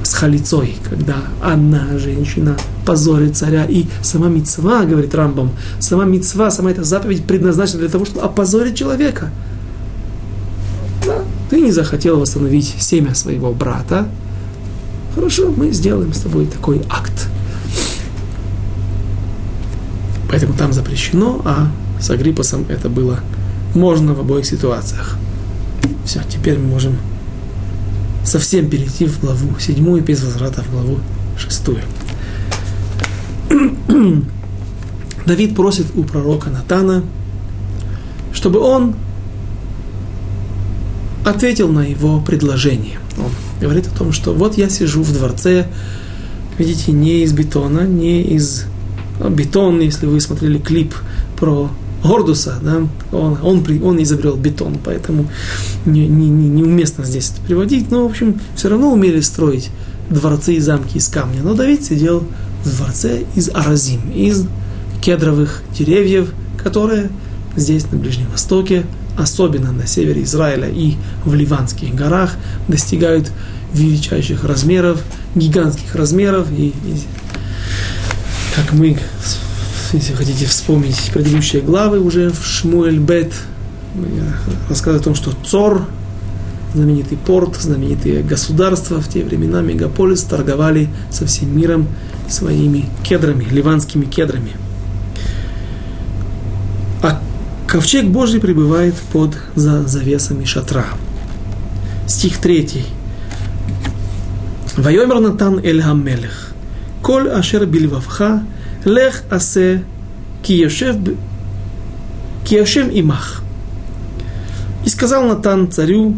с 0.09 0.13
халицой, 0.15 0.75
когда 0.89 1.17
она, 1.39 1.99
женщина, 1.99 2.57
позорит 2.83 3.37
царя, 3.37 3.65
и 3.65 3.85
сама 4.01 4.27
мецва, 4.27 4.85
говорит 4.85 5.13
Рамбам, 5.13 5.51
сама 5.77 6.05
мецва, 6.05 6.49
сама 6.49 6.71
эта 6.71 6.83
заповедь 6.83 7.25
предназначена 7.25 7.81
для 7.81 7.89
того, 7.89 8.05
чтобы 8.05 8.21
опозорить 8.21 8.75
человека. 8.75 9.29
Да, 11.05 11.21
ты 11.51 11.61
не 11.61 11.71
захотел 11.71 12.19
восстановить 12.19 12.75
семя 12.79 13.13
своего 13.13 13.53
брата, 13.53 14.07
хорошо, 15.13 15.53
мы 15.55 15.71
сделаем 15.71 16.11
с 16.11 16.21
тобой 16.21 16.47
такой 16.47 16.81
акт. 16.89 17.27
Поэтому 20.27 20.55
там 20.55 20.73
запрещено, 20.73 21.39
а 21.45 21.67
с 22.01 22.09
Агриппосом 22.09 22.65
это 22.67 22.89
было 22.89 23.19
можно 23.75 24.15
в 24.15 24.19
обоих 24.19 24.47
ситуациях. 24.47 25.17
Все, 26.03 26.21
теперь 26.27 26.57
мы 26.57 26.69
можем 26.69 26.97
совсем 28.29 28.69
перейти 28.69 29.05
в 29.05 29.19
главу 29.19 29.59
седьмую, 29.59 30.03
без 30.03 30.23
возврата 30.23 30.63
в 30.63 30.71
главу 30.71 30.99
шестую. 31.37 31.81
Давид 35.25 35.55
просит 35.55 35.87
у 35.95 36.03
пророка 36.03 36.49
Натана, 36.49 37.03
чтобы 38.33 38.59
он 38.59 38.95
ответил 41.25 41.69
на 41.69 41.81
его 41.81 42.21
предложение. 42.21 42.99
Он 43.17 43.31
говорит 43.59 43.87
о 43.87 43.97
том, 43.97 44.11
что 44.11 44.33
вот 44.33 44.57
я 44.57 44.69
сижу 44.69 45.03
в 45.03 45.11
дворце, 45.11 45.67
видите, 46.57 46.91
не 46.91 47.23
из 47.23 47.33
бетона, 47.33 47.81
не 47.81 48.21
из 48.21 48.65
а, 49.19 49.29
бетона, 49.29 49.81
если 49.81 50.05
вы 50.05 50.19
смотрели 50.19 50.57
клип 50.57 50.95
про 51.37 51.69
Гордуса, 52.03 52.59
да, 52.61 52.77
он, 53.11 53.37
он, 53.41 53.63
он 53.83 54.01
изобрел 54.01 54.35
бетон, 54.35 54.77
поэтому 54.83 55.27
не, 55.85 56.07
не, 56.07 56.29
не, 56.29 56.47
неуместно 56.47 57.03
здесь 57.03 57.31
это 57.31 57.41
приводить, 57.41 57.91
но, 57.91 58.07
в 58.07 58.11
общем, 58.11 58.39
все 58.55 58.69
равно 58.69 58.91
умели 58.91 59.19
строить 59.19 59.69
дворцы 60.09 60.55
и 60.55 60.59
замки 60.59 60.97
из 60.97 61.07
камня. 61.07 61.41
Но 61.43 61.53
Давид 61.53 61.83
сидел 61.83 62.23
в 62.63 62.75
дворце 62.75 63.23
из 63.35 63.49
аразим, 63.49 64.01
из 64.11 64.45
кедровых 65.01 65.61
деревьев, 65.77 66.29
которые 66.57 67.09
здесь, 67.55 67.89
на 67.91 67.97
Ближнем 67.97 68.27
Востоке, 68.31 68.85
особенно 69.17 69.71
на 69.71 69.85
севере 69.85 70.23
Израиля 70.23 70.69
и 70.69 70.95
в 71.25 71.33
Ливанских 71.33 71.93
горах, 71.93 72.35
достигают 72.67 73.31
величайших 73.73 74.43
размеров, 74.43 75.01
гигантских 75.35 75.95
размеров. 75.95 76.47
И, 76.51 76.67
и 76.67 77.01
как 78.55 78.73
мы 78.73 78.97
если 79.93 80.13
хотите 80.13 80.45
вспомнить 80.45 81.11
предыдущие 81.13 81.61
главы 81.61 81.99
уже 81.99 82.29
в 82.29 82.45
Шмуэль 82.45 82.99
Бет, 82.99 83.33
рассказывает 84.69 85.01
о 85.01 85.05
том, 85.05 85.15
что 85.15 85.31
Цор, 85.43 85.87
знаменитый 86.73 87.17
порт, 87.17 87.55
знаменитые 87.55 88.21
государства 88.21 89.01
в 89.01 89.07
те 89.07 89.23
времена, 89.23 89.61
мегаполис, 89.61 90.21
торговали 90.23 90.89
со 91.09 91.25
всем 91.25 91.57
миром 91.57 91.87
своими 92.27 92.85
кедрами, 93.03 93.45
ливанскими 93.45 94.05
кедрами. 94.05 94.51
А 97.01 97.21
Ковчег 97.67 98.05
Божий 98.05 98.39
пребывает 98.39 98.95
под 99.11 99.35
за 99.55 99.87
завесами 99.87 100.45
шатра. 100.45 100.85
Стих 102.07 102.37
3. 102.37 102.85
Вайомер 104.77 105.19
Натан 105.19 105.59
Эль 105.59 105.81
Хамелех. 105.81 106.53
Коль 107.01 107.29
ашер 107.29 107.65
бильвавха, 107.65 108.43
Лех 108.85 109.23
асе 109.29 109.83
киешев 110.41 110.95
киешем 112.45 112.89
имах. 112.89 113.43
И 114.85 114.89
сказал 114.89 115.27
Натан 115.27 115.71
царю, 115.71 116.15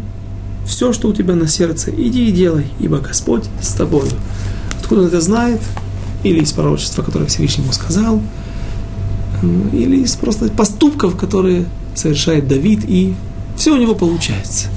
все, 0.66 0.94
что 0.94 1.10
у 1.10 1.14
тебя 1.14 1.36
на 1.36 1.48
сердце, 1.48 1.92
иди 1.92 2.30
и 2.30 2.32
делай, 2.32 2.68
ибо 2.80 3.00
Господь 3.00 3.46
с 3.62 3.74
тобою. 3.74 4.08
Откуда 4.80 5.02
он 5.02 5.08
это 5.08 5.22
знает? 5.22 5.60
Или 6.24 6.42
из 6.42 6.52
пророчества, 6.52 7.02
которое 7.02 7.26
Всевышний 7.26 7.64
ему 7.64 7.74
сказал, 7.74 8.22
э, 9.42 9.48
или 9.74 10.04
из 10.04 10.16
просто 10.16 10.50
поступков, 10.50 11.18
которые 11.18 11.66
совершает 11.96 12.48
Давид, 12.48 12.86
и 12.88 13.16
все 13.58 13.74
у 13.74 13.78
него 13.78 13.96
получается. 13.96 14.70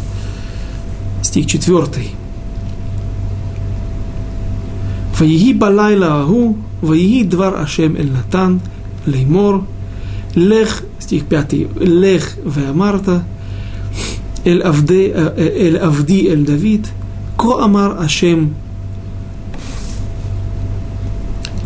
Стих 1.22 1.46
4. 1.46 1.84
Фаиги 5.14 5.52
балайла 5.52 6.22
аху 6.22 6.56
ויהי 6.83 7.23
דבר 7.23 7.57
השם 7.57 7.95
אל 7.95 8.07
נתן 8.17 8.57
לאמור, 9.07 9.57
לך, 10.35 10.81
סטיך 11.01 11.23
פייתי, 11.27 11.65
לך 11.79 12.35
ואמרת, 12.45 13.09
אל 14.47 14.61
עבדי, 14.61 15.11
אל 15.37 15.77
עבדי 15.79 16.29
אל 16.29 16.43
דוד, 16.43 16.87
כה 17.37 17.63
אמר 17.63 17.99
השם, 17.99 18.45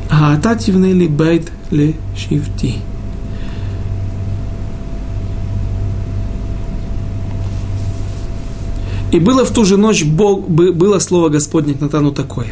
האתה 0.10 0.56
תבנה 0.56 0.94
לי 0.94 1.08
בית 1.08 1.50
לשבטי. 1.72 2.78
И 9.14 9.20
было 9.20 9.46
в 9.46 9.52
ту 9.52 9.64
же 9.64 9.78
ночь 9.78 10.04
Бог, 10.04 10.50
было 10.50 10.98
слово 10.98 11.30
Господне 11.30 11.76
к 11.76 11.82
Натану 11.82 12.12
такое. 12.12 12.48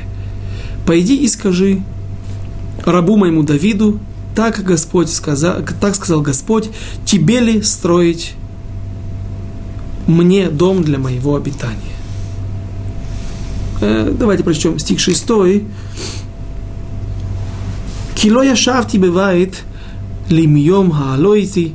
Пойди 0.86 1.16
и 1.16 1.28
скажи 1.28 1.82
рабу 2.85 3.17
моему 3.17 3.43
Давиду, 3.43 3.99
так 4.35 4.63
Господь 4.63 5.11
сказал, 5.11 5.57
так 5.81 5.95
сказал 5.95 6.21
Господь, 6.21 6.69
тебе 7.05 7.41
ли 7.41 7.63
строить 7.63 8.35
мне 10.07 10.51
дом 10.51 10.85
для 10.85 10.99
моего 10.99 11.37
обитания? 11.37 11.97
Э, 13.81 14.15
давайте 14.19 14.45
прочтем 14.45 14.79
стих 14.79 15.01
6. 15.01 15.27
Кило 18.15 18.43
яшавти 18.43 18.97
бывает 18.97 19.63
лимьем 20.29 20.91
хаалойти 20.91 21.75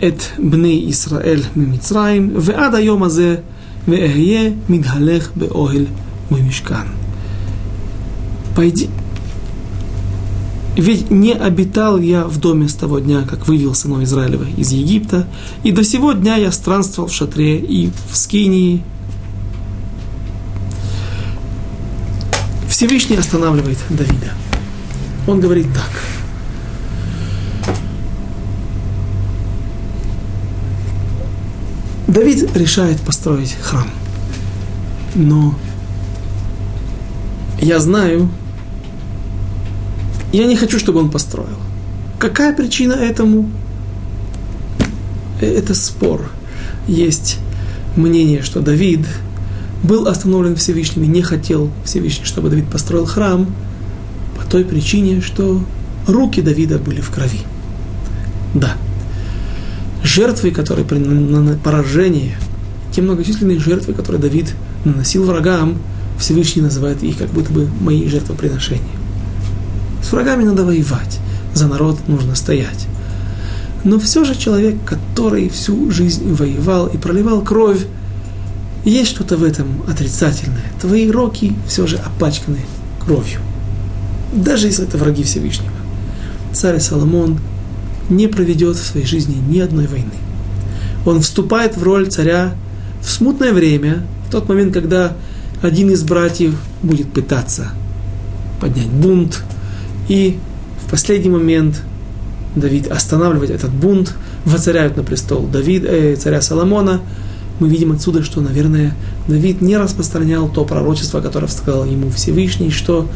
эт 0.00 0.32
бне 0.38 0.88
Исраэль 0.90 1.44
мимицраим, 1.54 2.38
ве 2.38 2.54
ада 2.54 2.78
йом 2.78 3.04
азе, 3.04 3.42
ве 3.86 4.06
эхье 4.06 4.56
мидхалех 4.68 5.32
бе 5.34 5.46
огель 5.46 5.88
мой 6.30 6.42
мешкан. 6.42 6.88
Пойди, 8.54 8.88
ведь 10.78 11.10
не 11.10 11.32
обитал 11.32 11.98
я 11.98 12.24
в 12.24 12.38
доме 12.38 12.68
с 12.68 12.74
того 12.74 13.00
дня, 13.00 13.22
как 13.28 13.48
вывел 13.48 13.74
сынов 13.74 14.00
Израилева 14.02 14.46
из 14.56 14.70
Египта, 14.70 15.26
и 15.64 15.72
до 15.72 15.82
сего 15.82 16.12
дня 16.12 16.36
я 16.36 16.52
странствовал 16.52 17.08
в 17.08 17.12
шатре 17.12 17.58
и 17.58 17.90
в 18.10 18.16
Скинии. 18.16 18.82
Всевышний 22.68 23.16
останавливает 23.16 23.78
Давида. 23.90 24.32
Он 25.26 25.40
говорит 25.40 25.66
так– 25.74 25.90
Давид 32.08 32.56
решает 32.56 33.00
построить 33.00 33.56
храм. 33.60 33.86
Но 35.14 35.54
я 37.60 37.80
знаю, 37.80 38.30
я 40.32 40.46
не 40.46 40.56
хочу, 40.56 40.78
чтобы 40.78 41.00
он 41.00 41.10
построил. 41.10 41.58
Какая 42.18 42.52
причина 42.54 42.92
этому? 42.92 43.50
Это 45.40 45.74
спор. 45.74 46.30
Есть 46.86 47.38
мнение, 47.96 48.42
что 48.42 48.60
Давид 48.60 49.06
был 49.82 50.08
остановлен 50.08 50.56
Всевышним 50.56 51.04
и 51.04 51.06
не 51.06 51.22
хотел 51.22 51.70
Всевышний, 51.84 52.24
чтобы 52.24 52.50
Давид 52.50 52.68
построил 52.68 53.06
храм 53.06 53.46
по 54.36 54.44
той 54.44 54.64
причине, 54.64 55.20
что 55.20 55.62
руки 56.06 56.42
Давида 56.42 56.78
были 56.78 57.00
в 57.00 57.10
крови. 57.10 57.40
Да, 58.54 58.76
жертвы, 60.02 60.50
которые 60.50 60.84
при 60.84 60.98
поражении, 61.62 62.34
те 62.92 63.02
многочисленные 63.02 63.60
жертвы, 63.60 63.94
которые 63.94 64.20
Давид 64.20 64.54
наносил 64.84 65.24
врагам, 65.24 65.78
Всевышний 66.18 66.62
называет 66.62 67.02
их 67.02 67.18
как 67.18 67.28
будто 67.28 67.52
бы 67.52 67.68
мои 67.80 68.08
жертвоприношения. 68.08 68.97
С 70.02 70.12
врагами 70.12 70.44
надо 70.44 70.64
воевать, 70.64 71.18
за 71.54 71.66
народ 71.66 72.08
нужно 72.08 72.34
стоять. 72.34 72.86
Но 73.84 73.98
все 73.98 74.24
же 74.24 74.34
человек, 74.34 74.76
который 74.84 75.48
всю 75.48 75.90
жизнь 75.90 76.32
воевал 76.32 76.86
и 76.86 76.96
проливал 76.96 77.42
кровь, 77.42 77.86
есть 78.84 79.10
что-то 79.10 79.36
в 79.36 79.44
этом 79.44 79.82
отрицательное. 79.88 80.64
Твои 80.80 81.10
руки 81.10 81.54
все 81.66 81.86
же 81.86 81.96
опачканы 81.96 82.58
кровью. 83.04 83.40
Даже 84.32 84.66
если 84.66 84.84
это 84.84 84.98
враги 84.98 85.22
Всевышнего. 85.22 85.72
Царь 86.52 86.80
Соломон 86.80 87.38
не 88.08 88.26
проведет 88.26 88.76
в 88.76 88.84
своей 88.84 89.06
жизни 89.06 89.36
ни 89.48 89.58
одной 89.58 89.86
войны. 89.86 90.12
Он 91.04 91.20
вступает 91.20 91.76
в 91.76 91.82
роль 91.82 92.08
царя 92.08 92.54
в 93.02 93.10
смутное 93.10 93.52
время, 93.52 94.04
в 94.26 94.30
тот 94.30 94.48
момент, 94.48 94.74
когда 94.74 95.16
один 95.62 95.90
из 95.90 96.02
братьев 96.02 96.54
будет 96.82 97.12
пытаться 97.12 97.70
поднять 98.60 98.88
бунт, 98.88 99.42
и 100.08 100.38
в 100.84 100.90
последний 100.90 101.30
момент 101.30 101.82
Давид 102.56 102.88
останавливает 102.88 103.50
этот 103.50 103.70
бунт, 103.70 104.14
воцаряют 104.44 104.96
на 104.96 105.04
престол 105.04 105.46
Давид, 105.46 105.84
э, 105.84 106.16
царя 106.16 106.40
Соломона. 106.40 107.00
Мы 107.60 107.68
видим 107.68 107.92
отсюда, 107.92 108.22
что, 108.22 108.40
наверное, 108.40 108.94
Давид 109.26 109.60
не 109.60 109.76
распространял 109.76 110.48
то 110.48 110.64
пророчество, 110.64 111.20
которое 111.20 111.48
сказал 111.48 111.84
ему 111.84 112.10
Всевышний, 112.10 112.70
что 112.70 113.08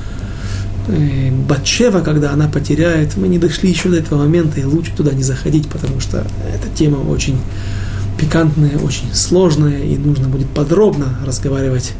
Э, 0.88 1.30
Батшева, 1.30 2.01
когда 2.01 2.32
она 2.32 2.49
потеряет, 2.49 3.16
мы 3.16 3.28
не 3.28 3.38
дошли 3.38 3.70
еще 3.70 3.88
до 3.88 3.97
этого 3.97 4.18
момента, 4.18 4.61
и 4.61 4.64
лучше 4.64 4.93
туда 4.97 5.12
не 5.12 5.22
заходить, 5.22 5.68
потому 5.68 6.01
что 6.01 6.26
эта 6.53 6.68
тема 6.74 6.97
очень 6.97 7.38
пикантная, 8.18 8.78
очень 8.78 9.12
сложная, 9.14 9.80
и 9.84 9.97
нужно 9.97 10.28
будет 10.28 10.49
подробно 10.49 11.18
разговаривать 11.24 11.93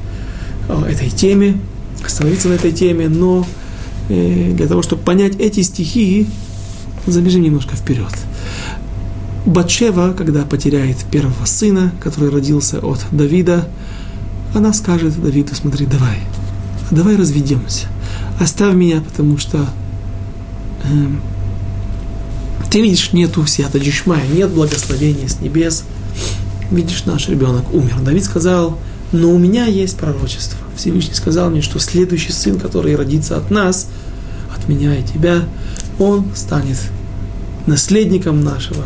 о 0.69 0.85
этой 0.85 1.11
теме, 1.11 1.61
остановиться 2.05 2.49
на 2.49 2.55
этой 2.55 2.73
теме, 2.73 3.09
но 3.09 3.47
э, 4.09 4.53
для 4.53 4.67
того, 4.67 4.83
чтобы 4.83 5.03
понять 5.03 5.37
эти 5.39 5.61
стихи, 5.63 6.27
забежим 7.07 7.43
немножко 7.43 7.77
вперед. 7.77 8.13
Батшева, 9.45 10.15
когда 10.17 10.45
потеряет 10.45 10.99
первого 11.11 11.45
сына, 11.45 11.93
который 12.01 12.31
родился 12.31 12.79
от 12.79 13.01
Давида, 13.11 13.69
она 14.55 14.73
скажет 14.73 15.21
Давиду, 15.21 15.55
смотри, 15.55 15.87
давай, 15.87 16.19
давай 16.91 17.17
разведемся 17.17 17.89
оставь 18.43 18.75
меня, 18.75 19.01
потому 19.01 19.39
что 19.39 19.67
э, 20.85 20.89
ты 22.71 22.83
видишь, 22.83 23.13
нету 23.13 23.47
сията 23.47 23.79
джишмая, 23.79 24.27
нет 24.29 24.51
благословения 24.51 25.29
с 25.29 25.41
небес. 25.41 25.85
Видишь, 26.71 27.05
наш 27.05 27.29
ребенок 27.29 27.73
умер. 27.73 28.01
Давид 28.03 28.25
сказал, 28.25 28.79
но 29.13 29.31
у 29.31 29.39
меня 29.39 29.67
есть 29.67 29.97
пророчество. 29.97 30.59
Всевышний 30.77 31.15
сказал 31.15 31.51
мне, 31.51 31.61
что 31.61 31.79
следующий 31.79 32.33
сын, 32.33 32.59
который 32.59 32.97
родится 32.97 33.37
от 33.37 33.51
нас, 33.51 33.89
от 34.63 34.69
меня 34.69 34.95
и 34.97 35.03
тебя, 35.03 35.43
он 35.99 36.27
станет 36.35 36.79
наследником 37.67 38.41
нашего 38.41 38.85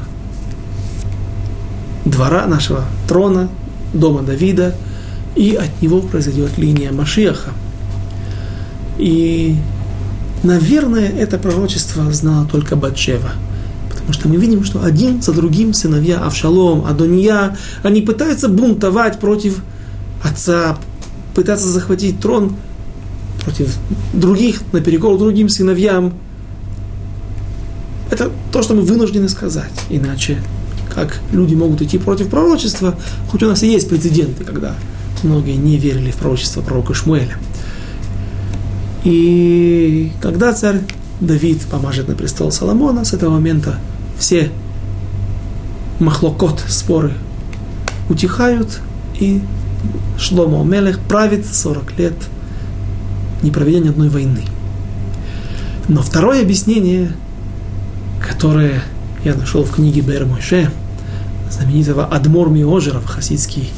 двора, 2.05 2.47
нашего 2.47 2.85
трона, 3.09 3.49
дома 3.93 4.23
Давида, 4.23 4.75
и 5.35 5.55
от 5.55 5.83
него 5.83 6.01
произойдет 6.01 6.59
линия 6.59 6.93
Машиаха– 6.93 7.51
и, 8.99 9.57
наверное, 10.43 11.09
это 11.09 11.39
пророчество 11.39 12.11
знала 12.13 12.47
только 12.47 12.77
Батшева. 12.77 13.31
Потому 13.91 14.13
что 14.13 14.29
мы 14.29 14.37
видим, 14.37 14.65
что 14.65 14.83
один 14.85 15.21
за 15.21 15.33
другим 15.33 15.75
сыновья 15.75 16.19
Авшалом, 16.19 16.87
Адония, 16.87 17.57
они 17.83 18.01
пытаются 18.03 18.49
бунтовать 18.49 19.19
против 19.19 19.63
отца, 20.23 20.79
пытаться 21.35 21.67
захватить 21.67 22.21
трон 22.21 22.57
против 23.47 23.79
других, 24.13 24.61
наперекор 24.73 25.17
другим 25.19 25.49
сыновьям. 25.49 26.15
Это 28.11 28.31
то, 28.53 28.63
что 28.63 28.75
мы 28.75 28.83
вынуждены 28.83 29.29
сказать. 29.29 29.71
Иначе, 29.89 30.39
как 30.93 31.21
люди 31.31 31.55
могут 31.55 31.81
идти 31.81 31.97
против 31.99 32.29
пророчества, 32.29 32.99
хоть 33.31 33.45
у 33.45 33.47
нас 33.47 33.63
и 33.63 33.69
есть 33.69 33.89
прецеденты, 33.89 34.43
когда 34.43 34.75
многие 35.23 35.55
не 35.55 35.79
верили 35.79 36.11
в 36.11 36.17
пророчество 36.17 36.61
пророка 36.61 36.93
Шмуэля. 36.93 37.39
И 39.05 40.11
когда 40.21 40.53
царь 40.53 40.81
Давид 41.21 41.61
помажет 41.71 42.09
на 42.09 42.17
престол 42.17 42.51
Соломона, 42.51 43.05
с 43.05 43.13
этого 43.13 43.31
момента 43.31 43.79
все 44.19 44.51
махлокот, 46.01 46.65
споры 46.67 47.15
утихают, 48.09 48.81
и 49.21 49.41
Шломо 50.19 50.65
Мелех 50.65 50.99
правит 50.99 51.47
40 51.47 51.99
лет, 51.99 52.15
не 53.43 53.51
проведя 53.51 53.79
ни 53.79 53.89
одной 53.89 54.09
войны. 54.09 54.43
Но 55.89 56.03
второе 56.03 56.43
объяснение, 56.43 57.13
которое 58.21 58.83
я 59.25 59.35
нашел 59.35 59.65
в 59.65 59.71
книге 59.73 60.01
Бер 60.01 60.27
Мойше, 60.27 60.71
знаменитого 61.51 62.07
Адмор 62.07 62.51
Миожеров, 62.51 63.07
хасидский 63.07 63.71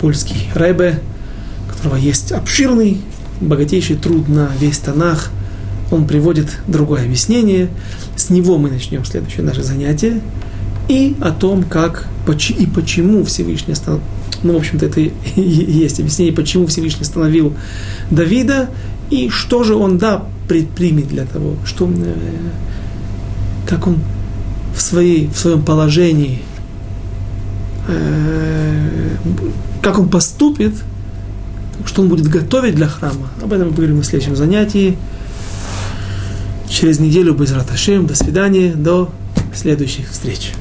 польский 0.00 0.48
рэбе, 0.54 1.00
у 1.66 1.72
которого 1.72 1.96
есть 1.96 2.32
обширный, 2.32 3.00
богатейший 3.40 3.96
труд 3.96 4.28
на 4.28 4.50
весь 4.60 4.78
Танах. 4.78 5.30
Он 5.90 6.06
приводит 6.06 6.48
другое 6.66 7.04
объяснение. 7.04 7.68
С 8.16 8.30
него 8.30 8.58
мы 8.58 8.70
начнем 8.70 9.04
следующее 9.04 9.44
наше 9.44 9.62
занятие. 9.62 10.20
И 10.88 11.16
о 11.20 11.30
том, 11.30 11.64
как 11.64 12.06
и 12.58 12.66
почему 12.66 13.24
Всевышний 13.24 13.72
остановил, 13.72 14.04
ну, 14.42 14.54
в 14.54 14.56
общем-то, 14.56 14.86
это 14.86 15.00
и 15.00 15.10
есть 15.36 15.98
объяснение, 16.00 16.34
почему 16.34 16.66
Всевышний 16.66 17.02
остановил 17.02 17.54
Давида, 18.10 18.70
и 19.10 19.28
что 19.28 19.64
же 19.64 19.74
он, 19.74 19.98
да, 19.98 20.24
предпримет 20.48 21.08
для 21.08 21.24
того, 21.24 21.54
что, 21.64 21.88
э, 21.88 22.14
как 23.66 23.86
он 23.86 23.98
в, 24.74 24.80
своей, 24.80 25.28
в 25.28 25.38
своем 25.38 25.64
положении 25.64 26.42
Э, 27.88 29.16
как 29.82 29.98
он 29.98 30.08
поступит, 30.08 30.74
что 31.84 32.02
он 32.02 32.08
будет 32.08 32.26
готовить 32.28 32.74
для 32.74 32.88
храма. 32.88 33.28
Об 33.42 33.52
этом 33.52 33.68
мы 33.68 33.72
поговорим 33.72 33.98
на 33.98 34.04
следующем 34.04 34.36
занятии. 34.36 34.98
Через 36.68 36.98
неделю 36.98 37.34
без 37.34 37.52
Раташем. 37.52 38.06
До 38.06 38.16
свидания. 38.16 38.74
До 38.74 39.10
следующих 39.54 40.10
встреч. 40.10 40.52